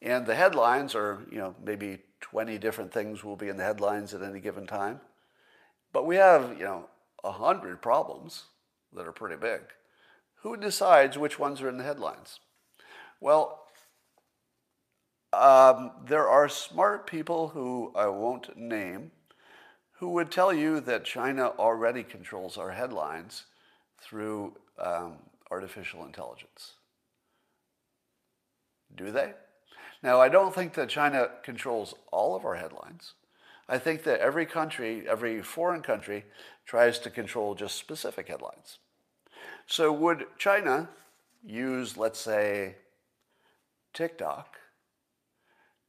And 0.00 0.26
the 0.26 0.34
headlines 0.34 0.94
are, 0.94 1.20
you 1.30 1.38
know, 1.38 1.54
maybe 1.64 2.00
20 2.20 2.58
different 2.58 2.92
things 2.92 3.22
will 3.22 3.36
be 3.36 3.48
in 3.48 3.56
the 3.56 3.64
headlines 3.64 4.12
at 4.14 4.22
any 4.22 4.40
given 4.40 4.66
time. 4.66 5.00
But 5.92 6.06
we 6.06 6.16
have, 6.16 6.56
you 6.58 6.64
know, 6.64 6.88
100 7.22 7.80
problems 7.80 8.44
that 8.92 9.06
are 9.06 9.12
pretty 9.12 9.36
big. 9.36 9.60
Who 10.42 10.56
decides 10.56 11.16
which 11.16 11.38
ones 11.38 11.62
are 11.62 11.68
in 11.68 11.78
the 11.78 11.84
headlines? 11.84 12.40
Well, 13.20 13.61
um, 15.32 15.92
there 16.06 16.28
are 16.28 16.48
smart 16.48 17.06
people 17.06 17.48
who 17.48 17.92
I 17.94 18.06
won't 18.08 18.56
name 18.56 19.10
who 20.02 20.10
would 20.10 20.30
tell 20.30 20.52
you 20.52 20.80
that 20.80 21.04
China 21.04 21.52
already 21.58 22.02
controls 22.02 22.58
our 22.58 22.72
headlines 22.72 23.44
through 24.00 24.56
um, 24.78 25.14
artificial 25.50 26.04
intelligence. 26.04 26.72
Do 28.96 29.12
they? 29.12 29.32
Now, 30.02 30.20
I 30.20 30.28
don't 30.28 30.52
think 30.52 30.74
that 30.74 30.88
China 30.88 31.28
controls 31.44 31.94
all 32.10 32.34
of 32.34 32.44
our 32.44 32.56
headlines. 32.56 33.14
I 33.68 33.78
think 33.78 34.02
that 34.02 34.18
every 34.18 34.44
country, 34.44 35.04
every 35.08 35.40
foreign 35.40 35.82
country, 35.82 36.24
tries 36.66 36.98
to 36.98 37.10
control 37.10 37.54
just 37.54 37.76
specific 37.76 38.28
headlines. 38.28 38.78
So, 39.66 39.92
would 39.92 40.26
China 40.36 40.88
use, 41.44 41.96
let's 41.96 42.18
say, 42.18 42.74
TikTok 43.94 44.56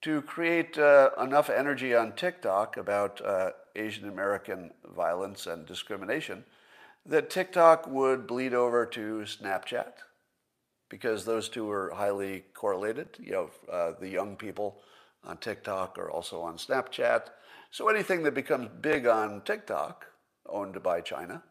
to 0.04 0.22
create 0.22 0.78
uh, 0.78 1.10
enough 1.22 1.50
energy 1.50 1.96
on 1.96 2.14
TikTok 2.14 2.78
about 2.78 3.20
uh, 3.26 3.52
Asian 3.76 4.08
American 4.08 4.72
violence 4.96 5.48
and 5.48 5.66
discrimination 5.66 6.46
that 7.06 7.30
TikTok 7.30 7.88
would 7.88 8.28
bleed 8.28 8.54
over 8.54 8.86
to 8.86 9.26
Snapchat? 9.26 9.94
because 10.94 11.26
those 11.26 11.50
two 11.50 11.72
are 11.72 11.92
highly 11.96 12.44
correlated. 12.54 13.08
You 13.20 13.32
know, 13.32 13.50
uh, 13.72 13.94
the 14.00 14.10
young 14.10 14.36
people 14.36 14.78
on 15.24 15.38
TikTok 15.38 15.98
are 15.98 16.12
also 16.12 16.42
on 16.42 16.58
Snapchat. 16.58 17.30
So 17.72 17.88
anything 17.88 18.22
that 18.22 18.36
becomes 18.36 18.70
big 18.80 19.08
on 19.08 19.42
TikTok, 19.42 20.06
owned 20.48 20.84
by 20.84 21.02
China, 21.02 21.42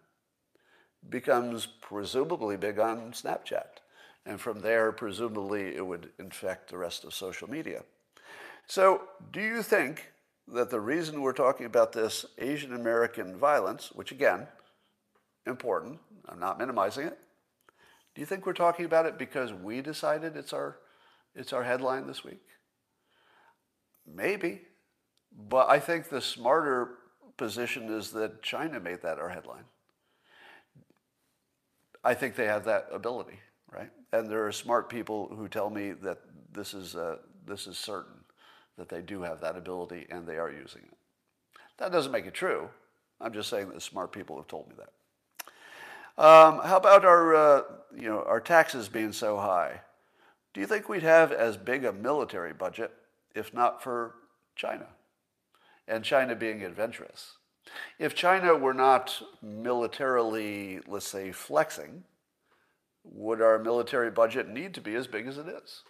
becomes 1.08 1.66
presumably 1.66 2.56
big 2.56 2.78
on 2.78 3.10
Snapchat. 3.10 3.80
And 4.24 4.40
from 4.40 4.60
there, 4.60 4.92
presumably, 4.92 5.74
it 5.74 5.84
would 5.84 6.10
infect 6.20 6.70
the 6.70 6.78
rest 6.78 7.02
of 7.02 7.12
social 7.12 7.50
media. 7.50 7.82
So, 8.74 9.02
do 9.30 9.42
you 9.42 9.62
think 9.62 10.12
that 10.48 10.70
the 10.70 10.80
reason 10.80 11.20
we're 11.20 11.34
talking 11.34 11.66
about 11.66 11.92
this 11.92 12.24
Asian 12.38 12.74
American 12.74 13.36
violence, 13.36 13.92
which 13.92 14.12
again, 14.12 14.46
important, 15.46 15.98
I'm 16.26 16.40
not 16.40 16.58
minimizing 16.58 17.06
it, 17.08 17.18
do 18.14 18.22
you 18.22 18.26
think 18.26 18.46
we're 18.46 18.54
talking 18.54 18.86
about 18.86 19.04
it 19.04 19.18
because 19.18 19.52
we 19.52 19.82
decided 19.82 20.38
it's 20.38 20.54
our, 20.54 20.78
it's 21.34 21.52
our 21.52 21.64
headline 21.64 22.06
this 22.06 22.24
week? 22.24 22.40
Maybe. 24.06 24.62
But 25.36 25.68
I 25.68 25.78
think 25.78 26.08
the 26.08 26.22
smarter 26.22 26.92
position 27.36 27.90
is 27.90 28.12
that 28.12 28.42
China 28.42 28.80
made 28.80 29.02
that 29.02 29.18
our 29.18 29.28
headline. 29.28 29.64
I 32.02 32.14
think 32.14 32.36
they 32.36 32.46
have 32.46 32.64
that 32.64 32.88
ability, 32.90 33.38
right? 33.70 33.90
And 34.14 34.30
there 34.30 34.46
are 34.46 34.52
smart 34.52 34.88
people 34.88 35.28
who 35.36 35.46
tell 35.46 35.68
me 35.68 35.92
that 35.92 36.20
this 36.50 36.72
is, 36.72 36.96
uh, 36.96 37.16
this 37.46 37.66
is 37.66 37.76
certain, 37.76 38.21
that 38.78 38.88
they 38.88 39.02
do 39.02 39.22
have 39.22 39.40
that 39.40 39.56
ability 39.56 40.06
and 40.10 40.26
they 40.26 40.36
are 40.36 40.50
using 40.50 40.82
it. 40.82 40.98
That 41.78 41.92
doesn't 41.92 42.12
make 42.12 42.26
it 42.26 42.34
true. 42.34 42.68
I'm 43.20 43.32
just 43.32 43.48
saying 43.48 43.68
that 43.68 43.82
smart 43.82 44.12
people 44.12 44.36
have 44.36 44.48
told 44.48 44.68
me 44.68 44.74
that. 44.78 44.92
Um, 46.22 46.60
how 46.64 46.76
about 46.76 47.04
our, 47.04 47.34
uh, 47.34 47.62
you 47.94 48.08
know, 48.08 48.22
our 48.26 48.40
taxes 48.40 48.88
being 48.88 49.12
so 49.12 49.38
high? 49.38 49.80
Do 50.52 50.60
you 50.60 50.66
think 50.66 50.88
we'd 50.88 51.02
have 51.02 51.32
as 51.32 51.56
big 51.56 51.84
a 51.84 51.92
military 51.92 52.52
budget 52.52 52.92
if 53.34 53.54
not 53.54 53.82
for 53.82 54.14
China? 54.54 54.86
And 55.88 56.04
China 56.04 56.34
being 56.34 56.62
adventurous. 56.62 57.36
If 57.98 58.14
China 58.14 58.56
were 58.56 58.74
not 58.74 59.22
militarily, 59.40 60.80
let's 60.86 61.08
say, 61.08 61.32
flexing, 61.32 62.04
would 63.04 63.40
our 63.40 63.58
military 63.58 64.10
budget 64.10 64.48
need 64.48 64.74
to 64.74 64.80
be 64.80 64.94
as 64.94 65.06
big 65.06 65.26
as 65.26 65.38
it 65.38 65.46
is? 65.48 65.82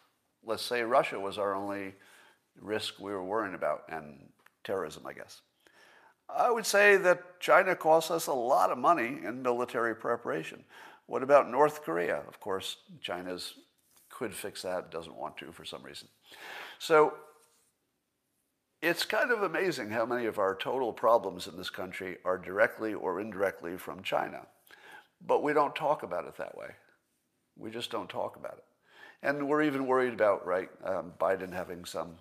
Let's 0.44 0.62
say 0.62 0.82
Russia 0.82 1.18
was 1.18 1.38
our 1.38 1.54
only 1.54 1.94
risk 2.60 2.98
we 2.98 3.12
were 3.12 3.24
worrying 3.24 3.54
about, 3.54 3.84
and 3.88 4.28
terrorism, 4.64 5.06
I 5.06 5.12
guess. 5.12 5.40
I 6.28 6.50
would 6.50 6.66
say 6.66 6.96
that 6.96 7.40
China 7.40 7.74
costs 7.74 8.10
us 8.10 8.26
a 8.26 8.32
lot 8.32 8.70
of 8.70 8.78
money 8.78 9.18
in 9.24 9.42
military 9.42 9.94
preparation. 9.94 10.64
What 11.06 11.22
about 11.22 11.50
North 11.50 11.82
Korea? 11.82 12.22
Of 12.28 12.40
course, 12.40 12.76
China's 13.00 13.54
could 14.08 14.34
fix 14.34 14.62
that, 14.62 14.90
doesn't 14.90 15.16
want 15.16 15.36
to 15.38 15.52
for 15.52 15.64
some 15.64 15.82
reason. 15.82 16.08
So 16.78 17.14
it's 18.80 19.04
kind 19.04 19.30
of 19.30 19.42
amazing 19.42 19.90
how 19.90 20.04
many 20.04 20.26
of 20.26 20.38
our 20.38 20.54
total 20.54 20.92
problems 20.92 21.46
in 21.46 21.56
this 21.56 21.70
country 21.70 22.18
are 22.24 22.38
directly 22.38 22.94
or 22.94 23.20
indirectly 23.20 23.76
from 23.76 24.02
China. 24.02 24.42
But 25.24 25.42
we 25.42 25.52
don't 25.52 25.74
talk 25.74 26.02
about 26.02 26.26
it 26.26 26.36
that 26.36 26.56
way. 26.56 26.68
We 27.56 27.70
just 27.70 27.90
don't 27.90 28.08
talk 28.08 28.36
about 28.36 28.58
it. 28.58 28.64
And 29.22 29.48
we're 29.48 29.62
even 29.62 29.86
worried 29.86 30.12
about, 30.12 30.44
right, 30.46 30.68
um, 30.84 31.12
Biden 31.20 31.52
having 31.52 31.84
some, 31.84 32.16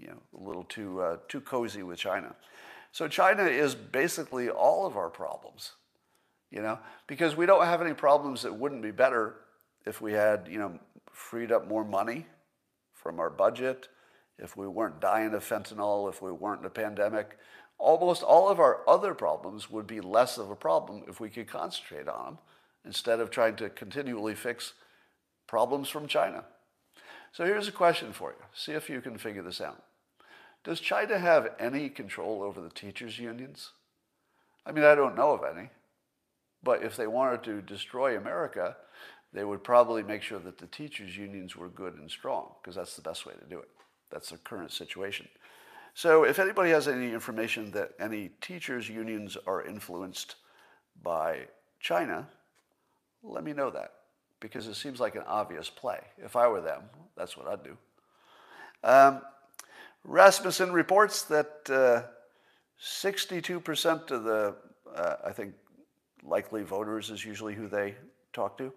you 0.00 0.08
know, 0.08 0.22
a 0.38 0.42
little 0.42 0.64
too, 0.64 1.00
uh, 1.00 1.16
too 1.28 1.40
cozy 1.40 1.82
with 1.82 1.98
China. 1.98 2.34
So 2.92 3.08
China 3.08 3.44
is 3.44 3.74
basically 3.74 4.48
all 4.48 4.86
of 4.86 4.96
our 4.96 5.10
problems, 5.10 5.72
you 6.50 6.62
know, 6.62 6.78
because 7.06 7.36
we 7.36 7.46
don't 7.46 7.64
have 7.64 7.82
any 7.82 7.94
problems 7.94 8.42
that 8.42 8.54
wouldn't 8.54 8.82
be 8.82 8.90
better 8.90 9.36
if 9.86 10.00
we 10.00 10.12
had, 10.12 10.48
you 10.50 10.58
know, 10.58 10.78
freed 11.12 11.52
up 11.52 11.68
more 11.68 11.84
money 11.84 12.26
from 12.94 13.20
our 13.20 13.30
budget, 13.30 13.88
if 14.38 14.56
we 14.56 14.66
weren't 14.66 15.00
dying 15.00 15.34
of 15.34 15.44
fentanyl, 15.44 16.08
if 16.08 16.22
we 16.22 16.30
weren't 16.30 16.60
in 16.60 16.66
a 16.66 16.70
pandemic. 16.70 17.38
Almost 17.78 18.22
all 18.22 18.48
of 18.48 18.58
our 18.58 18.80
other 18.88 19.14
problems 19.14 19.70
would 19.70 19.86
be 19.86 20.00
less 20.00 20.38
of 20.38 20.50
a 20.50 20.56
problem 20.56 21.04
if 21.08 21.20
we 21.20 21.28
could 21.28 21.46
concentrate 21.46 22.08
on 22.08 22.24
them 22.24 22.38
instead 22.84 23.20
of 23.20 23.30
trying 23.30 23.56
to 23.56 23.68
continually 23.68 24.34
fix 24.34 24.72
problems 25.46 25.88
from 25.88 26.06
China. 26.06 26.44
So 27.32 27.44
here's 27.44 27.68
a 27.68 27.72
question 27.72 28.12
for 28.12 28.30
you. 28.30 28.44
See 28.54 28.72
if 28.72 28.88
you 28.88 29.00
can 29.00 29.18
figure 29.18 29.42
this 29.42 29.60
out. 29.60 29.82
Does 30.68 30.80
China 30.80 31.18
have 31.18 31.54
any 31.58 31.88
control 31.88 32.42
over 32.42 32.60
the 32.60 32.68
teachers' 32.68 33.18
unions? 33.18 33.70
I 34.66 34.72
mean, 34.72 34.84
I 34.84 34.94
don't 34.94 35.16
know 35.16 35.30
of 35.30 35.42
any. 35.42 35.70
But 36.62 36.82
if 36.82 36.94
they 36.94 37.06
wanted 37.06 37.42
to 37.44 37.62
destroy 37.62 38.18
America, 38.18 38.76
they 39.32 39.44
would 39.44 39.64
probably 39.64 40.02
make 40.02 40.20
sure 40.20 40.38
that 40.40 40.58
the 40.58 40.66
teachers' 40.66 41.16
unions 41.16 41.56
were 41.56 41.70
good 41.70 41.94
and 41.94 42.10
strong, 42.10 42.52
because 42.60 42.76
that's 42.76 42.96
the 42.96 43.00
best 43.00 43.24
way 43.24 43.32
to 43.32 43.48
do 43.48 43.58
it. 43.58 43.70
That's 44.10 44.28
the 44.28 44.36
current 44.36 44.70
situation. 44.70 45.26
So 45.94 46.24
if 46.24 46.38
anybody 46.38 46.68
has 46.72 46.86
any 46.86 47.14
information 47.14 47.70
that 47.70 47.92
any 47.98 48.32
teachers' 48.42 48.90
unions 48.90 49.38
are 49.46 49.64
influenced 49.64 50.34
by 51.02 51.46
China, 51.80 52.28
let 53.22 53.42
me 53.42 53.54
know 53.54 53.70
that, 53.70 53.94
because 54.38 54.66
it 54.66 54.74
seems 54.74 55.00
like 55.00 55.14
an 55.14 55.24
obvious 55.26 55.70
play. 55.70 56.00
If 56.18 56.36
I 56.36 56.46
were 56.46 56.60
them, 56.60 56.82
that's 57.16 57.38
what 57.38 57.48
I'd 57.48 57.64
do. 57.64 57.78
Um, 58.84 59.22
Rasmussen 60.04 60.72
reports 60.72 61.22
that 61.22 61.70
uh, 61.70 62.02
62% 62.80 64.10
of 64.10 64.24
the, 64.24 64.56
uh, 64.94 65.16
I 65.24 65.32
think, 65.32 65.54
likely 66.22 66.62
voters 66.62 67.10
is 67.10 67.24
usually 67.24 67.54
who 67.54 67.68
they 67.68 67.94
talk 68.32 68.58
to, 68.58 68.72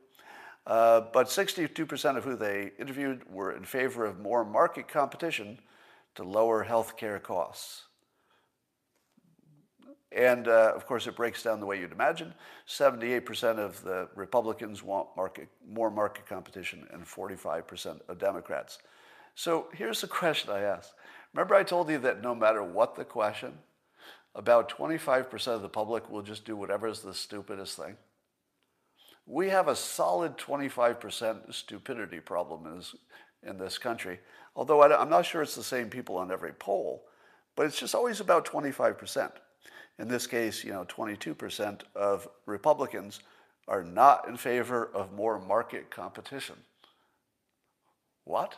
uh, 0.68 1.02
but 1.14 1.28
62% 1.28 2.18
of 2.18 2.24
who 2.24 2.36
they 2.36 2.72
interviewed 2.80 3.24
were 3.32 3.56
in 3.56 3.66
favor 3.66 4.06
of 4.06 4.20
more 4.20 4.46
market 4.46 4.88
competition 4.88 5.60
to 6.16 6.24
lower 6.24 6.64
health 6.64 6.98
care 6.98 7.20
costs. 7.20 7.86
And 10.12 10.48
uh, 10.48 10.74
of 10.76 10.86
course, 10.86 11.08
it 11.08 11.16
breaks 11.16 11.42
down 11.42 11.62
the 11.62 11.66
way 11.66 11.80
you'd 11.80 11.94
imagine. 11.94 12.34
78% 12.68 13.60
of 13.60 13.82
the 13.84 14.10
Republicans 14.16 14.84
want 14.84 15.08
market, 15.16 15.48
more 15.66 15.90
market 15.90 16.26
competition, 16.26 16.86
and 16.92 17.06
45% 17.06 18.02
of 18.10 18.20
Democrats. 18.20 18.80
So 19.36 19.68
here's 19.74 20.02
the 20.02 20.08
question 20.08 20.52
I 20.52 20.62
asked 20.62 20.94
Remember, 21.34 21.56
I 21.56 21.64
told 21.64 21.90
you 21.90 21.98
that 22.00 22.22
no 22.22 22.36
matter 22.36 22.64
what 22.64 22.96
the 22.96 23.06
question, 23.06 23.54
about 24.36 24.70
25% 24.70 25.48
of 25.48 25.62
the 25.62 25.70
public 25.70 26.10
will 26.10 26.22
just 26.22 26.46
do 26.46 26.56
whatever 26.56 26.88
is 26.88 27.02
the 27.02 27.14
stupidest 27.14 27.78
thing? 27.78 27.98
We 29.26 29.50
have 29.50 29.68
a 29.68 29.76
solid 29.76 30.38
25% 30.38 31.54
stupidity 31.54 32.20
problem 32.20 32.66
in 32.66 32.78
this, 32.78 32.96
in 33.44 33.58
this 33.58 33.78
country. 33.78 34.20
Although 34.56 34.82
I, 34.82 35.02
am 35.02 35.10
not 35.10 35.26
sure 35.26 35.42
it's 35.42 35.56
the 35.56 35.64
same 35.64 35.90
people 35.90 36.18
on 36.18 36.32
every 36.32 36.54
poll, 36.54 37.06
but 37.56 37.66
it's 37.66 37.80
just 37.80 37.96
always 37.96 38.20
about 38.20 38.46
25%. 38.46 39.32
In 40.00 40.08
this 40.08 40.28
case, 40.28 40.64
you 40.64 40.72
know, 40.72 40.86
22% 40.86 41.82
of 41.96 42.28
Republicans 42.46 43.22
are 43.68 43.84
not 43.84 44.28
in 44.28 44.36
favor 44.36 44.90
of 44.94 45.14
more 45.14 45.40
market 45.40 45.92
competition. 45.92 46.56
What? 48.26 48.56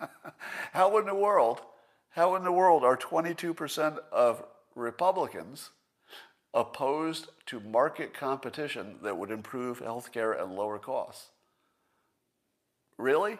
How 0.72 0.96
in 0.98 1.06
the 1.06 1.14
world 1.14 1.60
how 2.10 2.34
in 2.34 2.42
the 2.42 2.50
world 2.50 2.82
are 2.82 2.96
22% 2.96 3.98
of 4.10 4.44
Republicans 4.74 5.70
opposed 6.52 7.28
to 7.46 7.60
market 7.60 8.12
competition 8.12 8.96
that 9.02 9.16
would 9.16 9.30
improve 9.30 9.80
healthcare 9.80 10.40
and 10.42 10.56
lower 10.56 10.80
costs? 10.80 11.28
Really? 12.96 13.38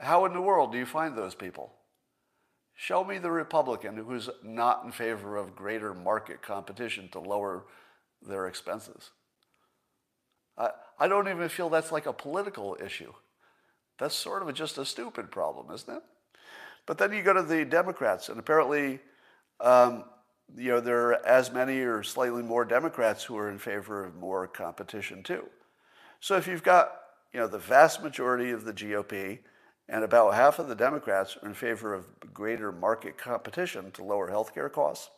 How 0.00 0.24
in 0.24 0.32
the 0.32 0.40
world 0.40 0.72
do 0.72 0.78
you 0.78 0.86
find 0.86 1.14
those 1.14 1.34
people? 1.34 1.74
Show 2.74 3.04
me 3.04 3.18
the 3.18 3.30
Republican 3.30 3.96
who's 3.96 4.30
not 4.42 4.84
in 4.84 4.92
favor 4.92 5.36
of 5.36 5.54
greater 5.56 5.92
market 5.92 6.40
competition 6.40 7.10
to 7.10 7.18
lower 7.18 7.64
their 8.22 8.46
expenses. 8.46 9.10
I, 10.56 10.70
I 10.98 11.08
don't 11.08 11.28
even 11.28 11.48
feel 11.50 11.68
that's 11.68 11.92
like 11.92 12.06
a 12.06 12.12
political 12.12 12.78
issue. 12.82 13.12
That's 13.98 14.14
sort 14.14 14.42
of 14.42 14.52
just 14.54 14.78
a 14.78 14.84
stupid 14.84 15.30
problem, 15.30 15.74
isn't 15.74 15.92
it? 15.92 16.02
But 16.86 16.98
then 16.98 17.12
you 17.12 17.22
go 17.22 17.32
to 17.34 17.42
the 17.42 17.64
Democrats, 17.64 18.28
and 18.28 18.38
apparently, 18.38 19.00
um, 19.60 20.04
you 20.56 20.70
know, 20.70 20.80
there 20.80 21.08
are 21.08 21.26
as 21.26 21.52
many 21.52 21.80
or 21.80 22.02
slightly 22.02 22.42
more 22.42 22.64
Democrats 22.64 23.24
who 23.24 23.36
are 23.36 23.50
in 23.50 23.58
favor 23.58 24.04
of 24.04 24.14
more 24.14 24.46
competition 24.46 25.22
too. 25.22 25.44
So 26.20 26.36
if 26.36 26.46
you've 26.46 26.62
got, 26.62 26.92
you 27.32 27.40
know, 27.40 27.46
the 27.46 27.58
vast 27.58 28.02
majority 28.02 28.50
of 28.50 28.64
the 28.64 28.72
GOP 28.72 29.40
and 29.88 30.04
about 30.04 30.34
half 30.34 30.58
of 30.58 30.68
the 30.68 30.74
Democrats 30.74 31.36
are 31.42 31.48
in 31.48 31.54
favor 31.54 31.92
of 31.92 32.06
greater 32.32 32.72
market 32.72 33.18
competition 33.18 33.90
to 33.92 34.04
lower 34.04 34.30
healthcare 34.30 34.72
costs, 34.72 35.10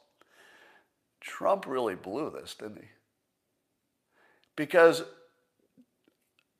Trump 1.20 1.66
really 1.66 1.94
blew 1.94 2.30
this, 2.30 2.54
didn't 2.54 2.78
he? 2.78 2.88
Because 4.56 5.04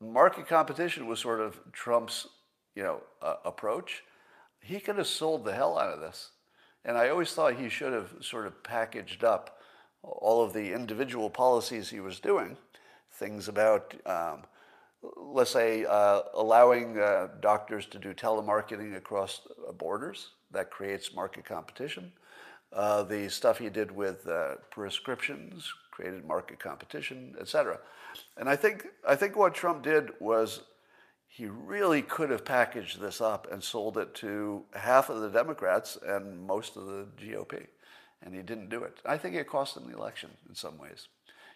market 0.01 0.47
competition 0.47 1.07
was 1.07 1.19
sort 1.19 1.39
of 1.39 1.59
Trump's, 1.71 2.27
you 2.75 2.83
know, 2.83 3.01
uh, 3.21 3.35
approach 3.45 4.03
he 4.61 4.79
could 4.79 4.97
have 4.97 5.07
sold 5.07 5.43
the 5.43 5.53
hell 5.53 5.77
out 5.77 5.93
of 5.93 5.99
this. 5.99 6.31
And 6.85 6.97
I 6.97 7.09
always 7.09 7.33
thought 7.33 7.55
he 7.55 7.69
should 7.69 7.93
have 7.93 8.11
sort 8.21 8.47
of 8.47 8.63
packaged 8.63 9.23
up 9.23 9.59
all 10.03 10.43
of 10.43 10.53
the 10.53 10.73
individual 10.73 11.29
policies 11.29 11.89
he 11.89 11.99
was 11.99 12.19
doing, 12.19 12.57
things 13.13 13.47
about, 13.47 13.93
um, 14.05 14.43
let's 15.15 15.51
say, 15.51 15.85
uh, 15.85 16.21
allowing 16.33 16.99
uh, 16.99 17.27
doctors 17.39 17.85
to 17.87 17.99
do 17.99 18.13
telemarketing 18.13 18.95
across 18.95 19.41
borders. 19.77 20.29
That 20.51 20.71
creates 20.71 21.13
market 21.13 21.45
competition. 21.45 22.11
Uh, 22.73 23.03
the 23.03 23.29
stuff 23.29 23.59
he 23.59 23.69
did 23.69 23.91
with 23.91 24.27
uh, 24.27 24.55
prescriptions 24.69 25.71
created 26.01 26.25
market 26.25 26.59
competition, 26.59 27.35
et 27.39 27.47
cetera. 27.47 27.79
And 28.37 28.49
I 28.49 28.55
think, 28.55 28.87
I 29.07 29.15
think 29.15 29.35
what 29.35 29.53
Trump 29.53 29.83
did 29.83 30.09
was 30.19 30.61
he 31.27 31.45
really 31.45 32.01
could 32.01 32.29
have 32.31 32.43
packaged 32.43 32.99
this 32.99 33.21
up 33.21 33.47
and 33.51 33.63
sold 33.63 33.97
it 33.97 34.13
to 34.15 34.63
half 34.73 35.09
of 35.09 35.21
the 35.21 35.29
Democrats 35.29 35.97
and 36.05 36.45
most 36.45 36.75
of 36.75 36.87
the 36.87 37.07
GOP. 37.19 37.67
And 38.23 38.33
he 38.33 38.41
didn't 38.41 38.69
do 38.69 38.83
it. 38.83 38.99
I 39.05 39.17
think 39.17 39.35
it 39.35 39.47
cost 39.47 39.77
him 39.77 39.87
the 39.87 39.97
election 39.97 40.31
in 40.49 40.55
some 40.55 40.77
ways. 40.77 41.07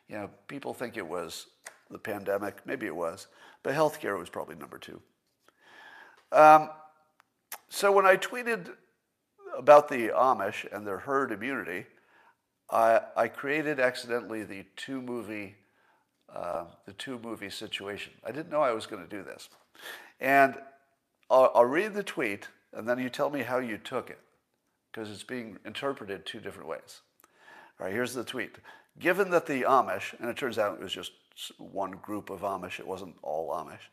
You 0.08 0.18
know, 0.18 0.30
people 0.48 0.74
think 0.74 0.96
it 0.96 1.08
was 1.08 1.48
the 1.90 2.00
pandemic. 2.00 2.66
Maybe 2.66 2.86
it 2.86 2.96
was. 2.96 3.28
But 3.64 3.74
healthcare 3.74 4.18
was 4.18 4.30
probably 4.30 4.56
number 4.56 4.78
two. 4.78 5.02
Um, 6.32 6.70
so 7.70 7.92
when 7.92 8.06
I 8.06 8.16
tweeted 8.16 8.70
about 9.58 9.90
the 9.90 10.10
Amish 10.10 10.72
and 10.72 10.86
their 10.86 11.00
herd 11.00 11.32
immunity, 11.32 11.86
I, 12.76 13.02
I 13.16 13.28
created 13.30 13.80
accidentally 13.80 14.44
the 14.44 14.66
two 14.76 15.02
movie, 15.02 15.56
uh, 16.34 16.66
the 16.86 16.92
two 16.92 17.18
movie 17.20 17.50
situation. 17.50 18.12
I 18.22 18.32
didn't 18.32 18.50
know 18.50 18.62
I 18.62 18.74
was 18.74 18.86
going 18.86 19.02
to 19.02 19.10
do 19.10 19.24
this. 19.24 19.48
And 20.20 20.56
I'll, 21.30 21.54
I'll 21.56 21.66
read 21.66 21.94
the 21.94 22.04
tweet, 22.04 22.50
and 22.74 22.86
then 22.88 23.00
you 23.00 23.10
tell 23.10 23.30
me 23.30 23.44
how 23.44 23.60
you 23.60 23.78
took 23.78 24.10
it, 24.10 24.20
because 24.92 25.10
it's 25.10 25.24
being 25.24 25.58
interpreted 25.66 26.26
two 26.26 26.42
different 26.42 26.68
ways. 26.68 27.00
All 27.80 27.86
right, 27.86 27.94
here's 27.94 28.14
the 28.14 28.26
tweet. 28.26 28.58
Given 29.00 29.30
that 29.30 29.46
the 29.46 29.62
Amish, 29.62 30.14
and 30.20 30.30
it 30.30 30.36
turns 30.36 30.58
out 30.58 30.74
it 30.74 30.84
was 30.84 30.92
just 30.92 31.14
one 31.58 31.92
group 31.92 32.30
of 32.30 32.42
Amish, 32.42 32.82
it 32.82 32.88
wasn't 32.88 33.16
all 33.22 33.52
Amish, 33.52 33.88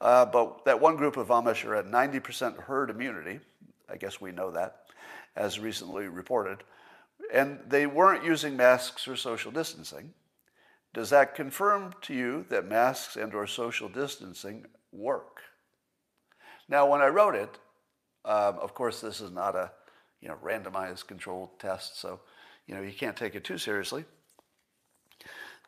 uh, 0.00 0.24
but 0.24 0.64
that 0.64 0.80
one 0.80 0.96
group 0.96 1.18
of 1.18 1.28
Amish 1.28 1.66
are 1.66 1.74
at 1.74 1.84
90% 1.84 2.60
herd 2.60 2.88
immunity, 2.88 3.40
I 3.90 3.98
guess 3.98 4.22
we 4.22 4.32
know 4.32 4.50
that, 4.52 4.86
as 5.36 5.60
recently 5.60 6.08
reported. 6.08 6.62
And 7.32 7.60
they 7.68 7.86
weren't 7.86 8.24
using 8.24 8.56
masks 8.56 9.06
or 9.06 9.16
social 9.16 9.50
distancing, 9.50 10.14
does 10.94 11.10
that 11.10 11.34
confirm 11.34 11.94
to 12.02 12.14
you 12.14 12.44
that 12.50 12.68
masks 12.68 13.16
and 13.16 13.34
or 13.34 13.46
social 13.46 13.88
distancing 13.88 14.66
work? 14.92 15.40
Now, 16.68 16.86
when 16.86 17.00
I 17.00 17.08
wrote 17.08 17.34
it, 17.34 17.58
um, 18.24 18.58
of 18.58 18.74
course, 18.74 19.00
this 19.00 19.20
is 19.20 19.30
not 19.30 19.56
a 19.56 19.72
you 20.20 20.28
know 20.28 20.36
randomized 20.42 21.06
controlled 21.06 21.58
test, 21.58 22.00
so 22.00 22.20
you 22.66 22.74
know 22.74 22.82
you 22.82 22.92
can't 22.92 23.16
take 23.16 23.34
it 23.34 23.44
too 23.44 23.58
seriously. 23.58 24.04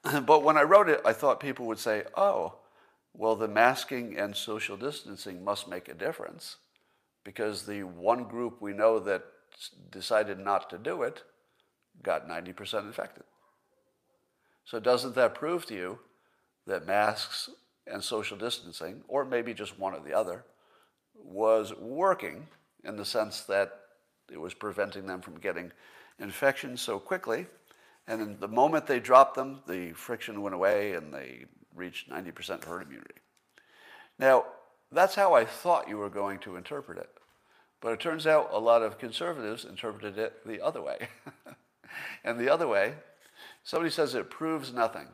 but 0.27 0.45
when 0.45 0.57
I 0.57 0.63
wrote 0.63 0.89
it, 0.89 1.01
I 1.05 1.13
thought 1.13 1.41
people 1.41 1.67
would 1.67 1.79
say, 1.79 2.05
"Oh, 2.17 2.57
well, 3.13 3.35
the 3.35 3.49
masking 3.49 4.17
and 4.17 4.37
social 4.37 4.77
distancing 4.77 5.43
must 5.43 5.69
make 5.69 5.89
a 5.89 5.95
difference, 5.95 6.57
because 7.25 7.67
the 7.67 7.83
one 7.83 8.25
group 8.25 8.61
we 8.61 8.73
know 8.73 9.01
that 9.01 9.25
decided 9.91 10.39
not 10.39 10.71
to 10.71 10.79
do 10.79 11.03
it 11.03 11.23
got 12.03 12.29
90% 12.29 12.87
infected." 12.87 13.25
So 14.65 14.81
doesn't 14.81 15.15
that 15.15 15.35
prove 15.35 15.67
to 15.67 15.75
you 15.75 15.99
that 16.67 16.87
masks 16.87 17.51
and 17.87 18.03
social 18.03 18.37
distancing, 18.37 19.03
or 19.09 19.25
maybe 19.25 19.53
just 19.53 19.79
one 19.79 19.95
or 19.95 20.01
the 20.01 20.15
other, 20.15 20.45
was 21.15 21.75
working 21.75 22.47
in 22.85 22.97
the 22.97 23.05
sense 23.05 23.43
that 23.43 23.81
it 24.33 24.41
was 24.41 24.55
preventing 24.55 25.07
them 25.07 25.21
from 25.21 25.39
getting 25.39 25.71
infections 26.19 26.81
so 26.81 26.99
quickly. 26.99 27.47
And 28.07 28.21
in 28.21 28.41
the 28.41 28.49
moment 28.49 28.87
they 28.87 29.01
dropped 29.01 29.35
them, 29.35 29.61
the 29.67 29.93
friction 29.93 30.43
went 30.43 30.55
away 30.55 30.95
and 30.95 31.13
they 31.13 31.45
reached 31.75 32.11
90% 32.11 32.65
herd 32.65 32.83
immunity. 32.83 33.15
Now, 34.19 34.47
that's 34.93 35.15
how 35.15 35.35
I 35.35 35.45
thought 35.45 35.89
you 35.89 35.99
were 35.99 36.11
going 36.11 36.39
to 36.41 36.57
interpret 36.57 36.99
it. 36.99 37.11
But 37.81 37.93
it 37.93 38.01
turns 38.01 38.27
out 38.27 38.49
a 38.53 38.59
lot 38.59 38.83
of 38.83 38.99
conservatives 38.99 39.65
interpreted 39.65 40.19
it 40.19 40.47
the 40.47 40.61
other 40.63 40.81
way. 40.81 41.09
and 42.25 42.39
the 42.39 42.49
other 42.53 42.69
way 42.69 42.95
Somebody 43.65 43.91
says 43.91 44.15
it 44.15 44.31
proves 44.31 44.73
nothing. 44.73 45.09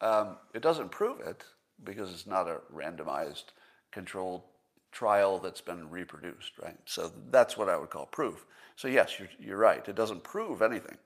Um, 0.00 0.36
it 0.54 0.62
doesn't 0.62 0.90
prove 0.90 1.20
it 1.20 1.44
because 1.84 2.12
it's 2.12 2.26
not 2.26 2.48
a 2.48 2.58
randomized 2.74 3.44
controlled 3.92 4.42
trial 4.92 5.38
that's 5.38 5.60
been 5.60 5.90
reproduced, 5.90 6.58
right? 6.62 6.78
So 6.86 7.12
that's 7.30 7.56
what 7.56 7.68
I 7.68 7.76
would 7.76 7.90
call 7.90 8.06
proof. 8.06 8.46
So 8.76 8.88
yes, 8.88 9.18
you're, 9.18 9.28
you're 9.38 9.58
right. 9.58 9.86
It 9.86 9.96
doesn't 9.96 10.24
prove 10.24 10.62
anything. 10.62 10.96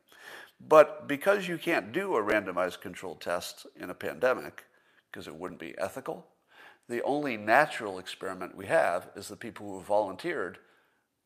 But 0.61 1.09
because 1.09 1.49
you 1.49 1.59
can't 1.59 1.93
do 1.93 2.17
a 2.17 2.23
randomized 2.23 2.81
controlled 2.81 3.21
test 3.21 3.67
in 3.77 3.91
a 3.91 3.95
pandemic, 3.95 4.65
because 5.11 5.27
it 5.29 5.35
wouldn't 5.35 5.61
be 5.61 5.77
ethical, 5.79 6.27
the 6.89 7.03
only 7.03 7.37
natural 7.37 7.99
experiment 7.99 8.57
we 8.57 8.67
have 8.67 9.09
is 9.17 9.29
the 9.29 9.37
people 9.37 9.69
who 9.69 9.81
volunteered 9.81 10.59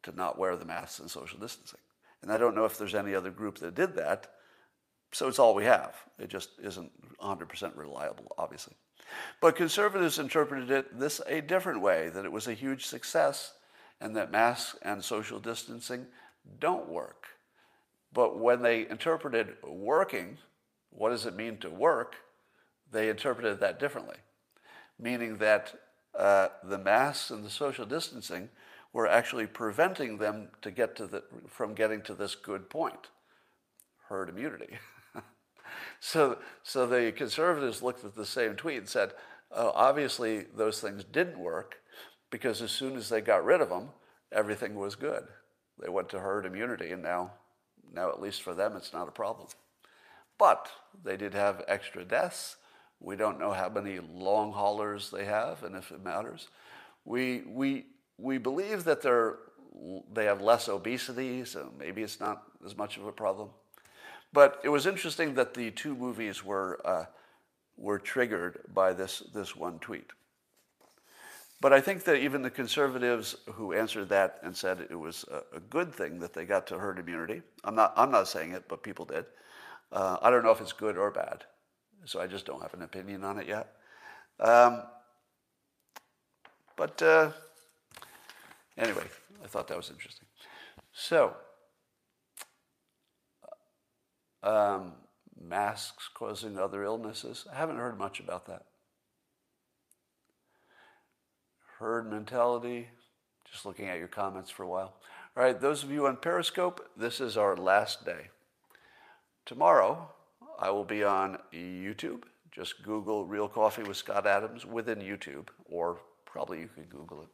to 0.05 0.13
not 0.13 0.39
wear 0.39 0.57
the 0.57 0.65
masks 0.65 0.99
and 1.01 1.11
social 1.11 1.39
distancing. 1.39 1.81
And 2.23 2.33
I 2.33 2.37
don't 2.37 2.55
know 2.55 2.65
if 2.65 2.79
there's 2.79 2.95
any 2.95 3.15
other 3.15 3.31
group 3.31 3.59
that 3.59 3.75
did 3.75 3.95
that, 3.97 4.29
so 5.13 5.29
it's 5.29 5.39
all 5.39 5.55
we 5.55 5.65
have. 5.65 5.95
It 6.19 6.29
just 6.29 6.51
isn't 6.63 6.91
100% 7.21 7.77
reliable, 7.77 8.35
obviously. 8.37 8.75
But 9.41 9.57
conservatives 9.57 10.19
interpreted 10.19 10.71
it 10.71 10.99
this 10.99 11.21
a 11.27 11.41
different 11.41 11.81
way 11.81 12.11
that 12.11 12.25
it 12.25 12.33
was 12.33 12.47
a 12.47 12.55
huge 12.55 12.87
success 12.87 13.55
and 14.01 14.15
that 14.17 14.31
masks 14.31 14.77
and 14.83 15.03
social 15.03 15.39
distancing 15.39 16.07
don't 16.61 16.89
work. 16.89 17.27
But 18.13 18.39
when 18.39 18.63
they 18.63 18.89
interpreted 18.89 19.57
working, 19.63 20.39
what 20.91 21.11
does 21.11 21.27
it 21.27 21.37
mean 21.37 21.59
to 21.59 21.71
work? 21.71 22.17
They 22.91 23.09
interpreted 23.09 23.61
that 23.61 23.79
differently, 23.79 24.17
meaning 24.99 25.39
that 25.39 25.75
uh, 26.19 26.49
the 26.65 26.79
masks 26.79 27.31
and 27.31 27.45
the 27.45 27.51
social 27.51 27.85
distancing 27.85 28.49
were 28.93 29.07
actually 29.07 29.47
preventing 29.47 30.19
them 30.19 30.49
to 30.63 30.71
get 30.71 30.97
to 30.97 31.07
the, 31.07 31.23
from 31.47 31.75
getting 31.75 32.03
to 32.03 32.15
this 32.15 32.35
good 32.35 32.71
point, 32.71 33.09
herd 34.09 34.29
immunity. 34.29 34.79
So, 36.01 36.39
so 36.63 36.87
the 36.87 37.13
conservatives 37.13 37.83
looked 37.83 38.05
at 38.05 38.15
the 38.15 38.27
same 38.27 38.55
tweet 38.55 38.79
and 38.79 38.89
said, 38.89 39.13
oh, 39.51 39.73
obviously 39.75 40.47
those 40.57 40.81
things 40.81 41.05
didn't 41.05 41.39
work 41.39 41.77
because 42.31 42.63
as 42.63 42.71
soon 42.71 42.97
as 42.97 43.09
they 43.09 43.21
got 43.21 43.45
rid 43.45 43.61
of 43.61 43.69
them, 43.69 43.91
everything 44.33 44.75
was 44.75 44.95
good. 44.95 45.25
They 45.81 45.89
went 45.89 46.09
to 46.11 46.21
herd 46.21 46.45
immunity, 46.45 46.91
and 46.91 47.03
now, 47.03 47.33
now 47.93 48.11
at 48.11 48.21
least 48.21 48.43
for 48.43 48.55
them, 48.55 48.75
it's 48.77 48.93
not 48.93 49.09
a 49.09 49.13
problem. 49.13 49.49
But 50.39 50.69
they 51.05 51.17
did 51.17 51.35
have 51.35 51.65
extra 51.69 52.05
deaths. 52.05 52.57
We 53.01 53.17
don't 53.17 53.39
know 53.39 53.53
how 53.53 53.69
many 53.69 54.01
long 54.01 54.53
haulers 54.53 55.11
they 55.11 55.25
have, 55.25 55.63
and 55.63 55.77
if 55.77 55.91
it 55.91 56.05
matters. 56.05 56.49
We, 57.05 57.43
we, 57.47 57.87
we 58.19 58.39
believe 58.39 58.85
that 58.85 59.01
they're, 59.01 59.37
they 60.13 60.25
have 60.25 60.41
less 60.41 60.69
obesity, 60.69 61.45
so 61.45 61.73
maybe 61.79 62.03
it's 62.03 62.21
not 62.21 62.43
as 62.65 62.77
much 62.77 62.97
of 62.97 63.07
a 63.07 63.13
problem. 63.13 63.51
But 64.33 64.61
it 64.65 64.69
was 64.69 64.87
interesting 64.87 65.35
that 65.35 65.55
the 65.55 65.71
two 65.71 65.95
movies 65.95 66.45
were, 66.45 66.81
uh, 66.85 67.05
were 67.77 67.99
triggered 67.99 68.61
by 68.75 68.93
this, 68.93 69.21
this 69.33 69.57
one 69.57 69.79
tweet. 69.79 70.11
But 71.61 71.73
I 71.73 71.81
think 71.81 72.05
that 72.05 72.17
even 72.17 72.43
the 72.43 72.51
conservatives 72.51 73.37
who 73.55 73.73
answered 73.73 74.09
that 74.11 74.39
and 74.43 74.57
said 74.57 74.87
it 74.91 74.95
was 74.95 75.25
a, 75.31 75.57
a 75.57 75.61
good 75.61 75.93
thing 75.93 76.21
that 76.21 76.33
they 76.33 76.45
got 76.45 76.67
to 76.69 76.79
herd 76.79 76.99
immunity, 76.99 77.43
I'm 77.65 77.75
not, 77.75 77.95
I'm 77.97 78.11
not 78.11 78.29
saying 78.29 78.53
it, 78.53 78.65
but 78.69 78.83
people 78.83 79.05
did. 79.05 79.25
Uh, 79.91 80.19
I 80.23 80.31
don't 80.31 80.45
know 80.45 80.51
if 80.51 80.61
it's 80.61 80.73
good 80.73 80.97
or 80.97 81.11
bad, 81.11 81.45
so 82.05 82.21
I 82.21 82.27
just 82.27 82.47
don't 82.47 82.63
have 82.63 82.75
an 82.75 82.83
opinion 82.83 83.25
on 83.25 83.39
it 83.39 83.49
yet. 83.49 83.73
Um, 84.39 84.83
but 86.77 87.03
uh, 87.03 87.33
anyway, 88.79 89.05
I 89.43 89.47
thought 89.47 89.69
that 89.69 89.77
was 89.77 89.91
interesting. 89.91 90.27
So, 90.93 91.35
um, 94.43 94.93
masks 95.41 96.09
causing 96.13 96.59
other 96.59 96.83
illnesses. 96.83 97.47
I 97.53 97.57
haven't 97.57 97.77
heard 97.77 97.99
much 97.99 98.21
about 98.21 98.47
that. 98.47 98.65
Herd 101.79 102.11
mentality, 102.11 102.89
just 103.51 103.65
looking 103.65 103.89
at 103.89 103.99
your 103.99 104.09
comments 104.09 104.51
for 104.51 104.63
a 104.65 104.69
while. 104.69 104.95
All 105.37 105.45
right, 105.45 105.61
those 105.61 105.85
of 105.85 105.91
you 105.93 106.07
on 106.07 106.17
Periscope, 106.17 106.85
this 106.97 107.21
is 107.21 107.37
our 107.37 107.57
last 107.57 108.05
day. 108.05 108.31
Tomorrow, 109.47 110.11
I 110.59 110.71
will 110.71 110.85
be 110.85 111.05
on 111.05 111.39
YouTube. 111.55 112.25
Just 112.51 112.83
Google 112.83 113.25
Real 113.25 113.49
Coffee 113.49 113.85
with 113.85 113.97
Scott 113.97 114.27
Adams 114.27 114.67
within 114.67 114.99
YouTube, 114.99 115.49
or 115.67 116.01
probably 116.27 116.59
you 116.61 116.69
can 116.75 116.85
Google 116.85 117.23
it. 117.23 117.29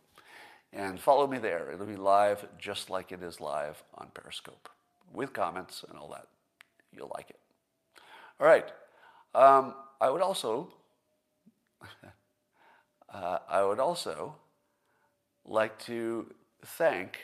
And 0.74 1.00
follow 1.00 1.26
me 1.26 1.38
there. 1.38 1.70
It'll 1.72 1.86
be 1.86 1.96
live 1.96 2.44
just 2.58 2.90
like 2.90 3.12
it 3.12 3.22
is 3.22 3.40
live 3.40 3.82
on 3.94 4.08
Periscope 4.12 4.68
with 5.12 5.32
comments 5.32 5.84
and 5.88 5.96
all 5.96 6.08
that 6.10 6.26
you'll 6.96 7.12
like 7.14 7.30
it. 7.30 7.38
All 8.40 8.46
right. 8.46 8.66
Um, 9.34 9.74
I 10.00 10.10
would 10.10 10.22
also, 10.22 10.68
uh, 13.12 13.38
I 13.48 13.64
would 13.64 13.80
also 13.80 14.36
like 15.44 15.78
to 15.86 16.32
thank 16.64 17.18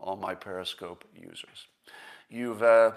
all 0.00 0.16
my 0.16 0.34
Periscope 0.34 1.04
users. 1.14 1.66
You've 2.28 2.62
uh, 2.62 2.92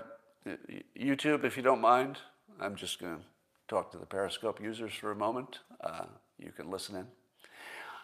YouTube, 0.97 1.43
if 1.43 1.57
you 1.57 1.63
don't 1.63 1.81
mind. 1.81 2.17
I'm 2.59 2.75
just 2.75 2.99
going 2.99 3.15
to 3.15 3.21
talk 3.67 3.91
to 3.91 3.97
the 3.97 4.05
Periscope 4.05 4.61
users 4.61 4.93
for 4.93 5.11
a 5.11 5.15
moment. 5.15 5.59
Uh, 5.81 6.05
you 6.37 6.51
can 6.51 6.69
listen 6.69 6.95
in. 6.95 7.07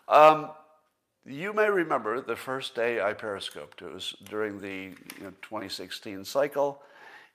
Um, 0.07 0.49
you 1.25 1.53
may 1.53 1.69
remember 1.69 2.21
the 2.21 2.35
first 2.35 2.75
day 2.75 3.01
I 3.01 3.13
periscoped. 3.13 3.81
It 3.81 3.93
was 3.93 4.15
during 4.23 4.59
the 4.59 4.95
you 5.17 5.23
know, 5.23 5.33
2016 5.41 6.25
cycle. 6.25 6.81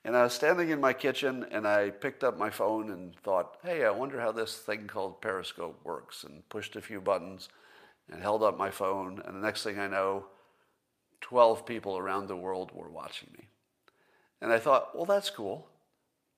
And 0.04 0.14
I 0.16 0.24
was 0.24 0.34
standing 0.34 0.68
in 0.70 0.80
my 0.80 0.92
kitchen 0.92 1.46
and 1.50 1.66
I 1.66 1.90
picked 1.90 2.24
up 2.24 2.36
my 2.36 2.50
phone 2.50 2.90
and 2.90 3.16
thought, 3.16 3.56
hey, 3.62 3.84
I 3.84 3.90
wonder 3.90 4.20
how 4.20 4.32
this 4.32 4.56
thing 4.56 4.86
called 4.86 5.22
Periscope 5.22 5.80
works, 5.82 6.24
and 6.24 6.46
pushed 6.50 6.76
a 6.76 6.82
few 6.82 7.00
buttons 7.00 7.48
and 8.10 8.20
held 8.20 8.42
up 8.42 8.58
my 8.58 8.70
phone. 8.70 9.22
And 9.24 9.34
the 9.34 9.46
next 9.46 9.62
thing 9.64 9.78
I 9.78 9.86
know, 9.86 10.26
12 11.22 11.64
people 11.64 11.96
around 11.96 12.28
the 12.28 12.36
world 12.36 12.70
were 12.74 12.90
watching 12.90 13.30
me. 13.38 13.48
And 14.42 14.52
I 14.52 14.58
thought, 14.58 14.94
well, 14.94 15.06
that's 15.06 15.30
cool. 15.30 15.66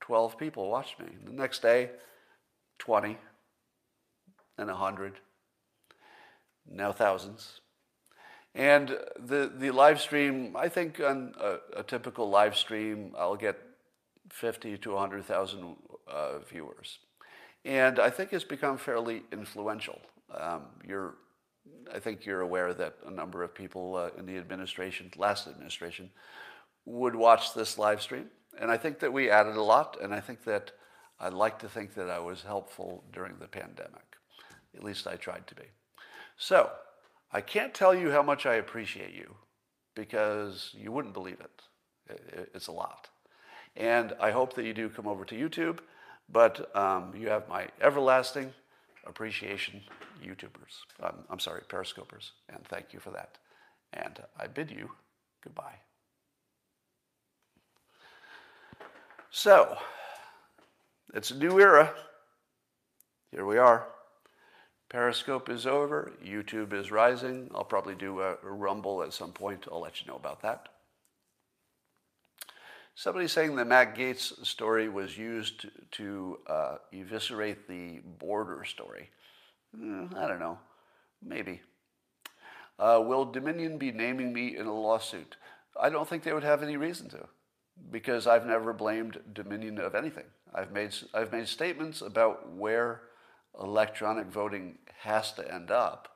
12 0.00 0.38
people 0.38 0.70
watched 0.70 1.00
me. 1.00 1.06
The 1.24 1.32
next 1.32 1.60
day, 1.60 1.90
20 2.78 3.18
and 4.58 4.68
100, 4.68 5.14
now 6.70 6.92
thousands. 6.92 7.60
And 8.54 8.96
the, 9.18 9.52
the 9.54 9.70
live 9.70 10.00
stream, 10.00 10.56
I 10.56 10.68
think 10.68 10.98
on 11.00 11.34
a, 11.38 11.80
a 11.80 11.82
typical 11.82 12.30
live 12.30 12.56
stream, 12.56 13.14
I'll 13.18 13.36
get 13.36 13.58
50 14.30 14.78
to 14.78 14.92
100,000 14.92 15.76
uh, 16.08 16.38
viewers. 16.38 16.98
And 17.66 17.98
I 17.98 18.10
think 18.10 18.32
it's 18.32 18.44
become 18.44 18.78
fairly 18.78 19.24
influential. 19.30 20.00
Um, 20.34 20.62
you're, 20.86 21.16
I 21.92 21.98
think 21.98 22.24
you're 22.24 22.40
aware 22.40 22.72
that 22.72 22.96
a 23.06 23.10
number 23.10 23.42
of 23.42 23.54
people 23.54 23.96
uh, 23.96 24.18
in 24.18 24.24
the 24.24 24.38
administration, 24.38 25.10
last 25.16 25.46
administration, 25.46 26.10
would 26.86 27.14
watch 27.14 27.52
this 27.52 27.76
live 27.76 28.00
stream. 28.00 28.26
And 28.58 28.70
I 28.70 28.78
think 28.78 29.00
that 29.00 29.12
we 29.12 29.28
added 29.28 29.56
a 29.56 29.62
lot, 29.62 29.98
and 30.00 30.14
I 30.14 30.20
think 30.20 30.44
that 30.44 30.72
I'd 31.20 31.34
like 31.34 31.58
to 31.58 31.68
think 31.68 31.94
that 31.94 32.08
I 32.08 32.20
was 32.20 32.42
helpful 32.42 33.04
during 33.12 33.36
the 33.38 33.48
pandemic. 33.48 34.16
At 34.74 34.82
least 34.82 35.06
I 35.06 35.16
tried 35.16 35.46
to 35.48 35.54
be. 35.54 35.64
So, 36.36 36.70
I 37.32 37.40
can't 37.40 37.74
tell 37.74 37.94
you 37.94 38.10
how 38.10 38.22
much 38.22 38.46
I 38.46 38.54
appreciate 38.54 39.14
you 39.14 39.34
because 39.94 40.70
you 40.78 40.92
wouldn't 40.92 41.14
believe 41.14 41.40
it. 41.40 42.50
It's 42.54 42.68
a 42.68 42.72
lot. 42.72 43.08
And 43.76 44.14
I 44.20 44.30
hope 44.30 44.54
that 44.54 44.64
you 44.64 44.72
do 44.72 44.88
come 44.88 45.06
over 45.06 45.24
to 45.24 45.34
YouTube, 45.34 45.78
but 46.30 46.74
um, 46.76 47.12
you 47.16 47.28
have 47.28 47.48
my 47.48 47.66
everlasting 47.80 48.52
appreciation, 49.06 49.82
YouTubers. 50.24 50.84
Um, 51.02 51.24
I'm 51.30 51.38
sorry, 51.38 51.62
Periscopers, 51.68 52.30
and 52.48 52.64
thank 52.68 52.92
you 52.92 53.00
for 53.00 53.10
that. 53.10 53.38
And 53.92 54.18
I 54.38 54.46
bid 54.46 54.70
you 54.70 54.90
goodbye. 55.42 55.76
So, 59.30 59.76
it's 61.14 61.30
a 61.30 61.36
new 61.36 61.60
era. 61.60 61.92
Here 63.30 63.44
we 63.44 63.58
are. 63.58 63.86
Periscope 64.88 65.48
is 65.48 65.66
over. 65.66 66.12
YouTube 66.24 66.72
is 66.72 66.90
rising. 66.90 67.50
I'll 67.54 67.64
probably 67.64 67.94
do 67.94 68.20
a, 68.20 68.36
Rumble 68.42 69.02
at 69.02 69.12
some 69.12 69.32
point. 69.32 69.66
I'll 69.70 69.80
let 69.80 70.00
you 70.00 70.06
know 70.06 70.16
about 70.16 70.42
that. 70.42 70.68
Somebody 72.94 73.28
saying 73.28 73.56
the 73.56 73.64
Matt 73.64 73.96
Gaetz 73.96 74.46
story 74.46 74.88
was 74.88 75.18
used 75.18 75.60
to, 75.60 75.70
to 75.92 76.38
uh, 76.46 76.76
eviscerate 76.92 77.68
the 77.68 78.00
border 78.18 78.64
story. 78.64 79.10
Mm, 79.78 80.16
I 80.16 80.28
don't 80.28 80.40
know. 80.40 80.58
Maybe. 81.22 81.60
Uh, 82.78 83.02
will 83.04 83.24
Dominion 83.24 83.78
be 83.78 83.90
naming 83.90 84.32
me 84.32 84.56
in 84.56 84.66
a 84.66 84.72
lawsuit? 84.72 85.36
I 85.80 85.90
don't 85.90 86.08
think 86.08 86.22
they 86.22 86.32
would 86.32 86.44
have 86.44 86.62
any 86.62 86.76
reason 86.76 87.08
to, 87.10 87.26
because 87.90 88.26
I've 88.26 88.46
never 88.46 88.72
blamed 88.72 89.18
Dominion 89.32 89.78
of 89.78 89.94
anything. 89.94 90.24
I've 90.54 90.72
made 90.72 90.94
I've 91.12 91.32
made 91.32 91.48
statements 91.48 92.00
about 92.00 92.52
where 92.52 93.02
electronic 93.60 94.26
voting 94.26 94.78
has 95.00 95.32
to 95.32 95.54
end 95.54 95.70
up, 95.70 96.08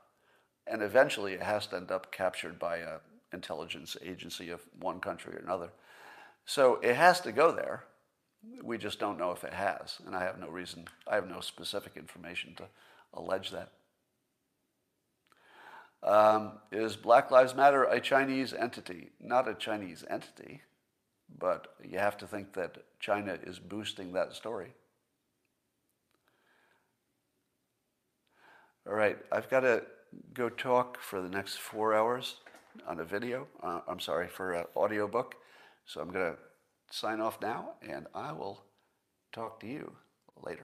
and 0.66 0.82
eventually 0.82 1.32
it 1.32 1.42
has 1.42 1.66
to 1.68 1.76
end 1.76 1.90
up 1.90 2.12
captured 2.12 2.58
by 2.58 2.78
an 2.78 2.98
intelligence 3.32 3.96
agency 4.02 4.50
of 4.50 4.60
one 4.78 5.00
country 5.00 5.34
or 5.34 5.38
another. 5.38 5.70
So 6.44 6.76
it 6.82 6.96
has 6.96 7.20
to 7.22 7.32
go 7.32 7.52
there. 7.52 7.84
We 8.62 8.78
just 8.78 8.98
don't 8.98 9.18
know 9.18 9.32
if 9.32 9.44
it 9.44 9.52
has, 9.52 9.98
and 10.06 10.16
I 10.16 10.24
have 10.24 10.38
no 10.38 10.48
reason, 10.48 10.86
I 11.06 11.14
have 11.14 11.28
no 11.28 11.40
specific 11.40 11.96
information 11.96 12.54
to 12.56 12.64
allege 13.12 13.50
that. 13.50 13.72
Um, 16.02 16.52
is 16.72 16.96
Black 16.96 17.30
Lives 17.30 17.54
Matter 17.54 17.84
a 17.84 18.00
Chinese 18.00 18.54
entity? 18.54 19.10
Not 19.20 19.48
a 19.48 19.54
Chinese 19.54 20.04
entity, 20.08 20.62
but 21.38 21.74
you 21.86 21.98
have 21.98 22.16
to 22.18 22.26
think 22.26 22.54
that 22.54 22.78
China 22.98 23.38
is 23.42 23.58
boosting 23.58 24.12
that 24.14 24.34
story. 24.34 24.72
All 28.90 28.96
right, 28.96 29.16
I've 29.30 29.48
got 29.48 29.60
to 29.60 29.84
go 30.34 30.48
talk 30.48 31.00
for 31.00 31.22
the 31.22 31.28
next 31.28 31.58
four 31.58 31.94
hours 31.94 32.34
on 32.88 32.98
a 32.98 33.04
video. 33.04 33.46
Uh, 33.62 33.82
I'm 33.86 34.00
sorry, 34.00 34.26
for 34.26 34.52
an 34.52 34.64
audio 34.74 35.06
book. 35.06 35.36
So 35.86 36.00
I'm 36.00 36.10
going 36.10 36.32
to 36.32 36.38
sign 36.90 37.20
off 37.20 37.40
now, 37.40 37.74
and 37.88 38.08
I 38.16 38.32
will 38.32 38.64
talk 39.32 39.60
to 39.60 39.68
you 39.68 39.92
later. 40.42 40.58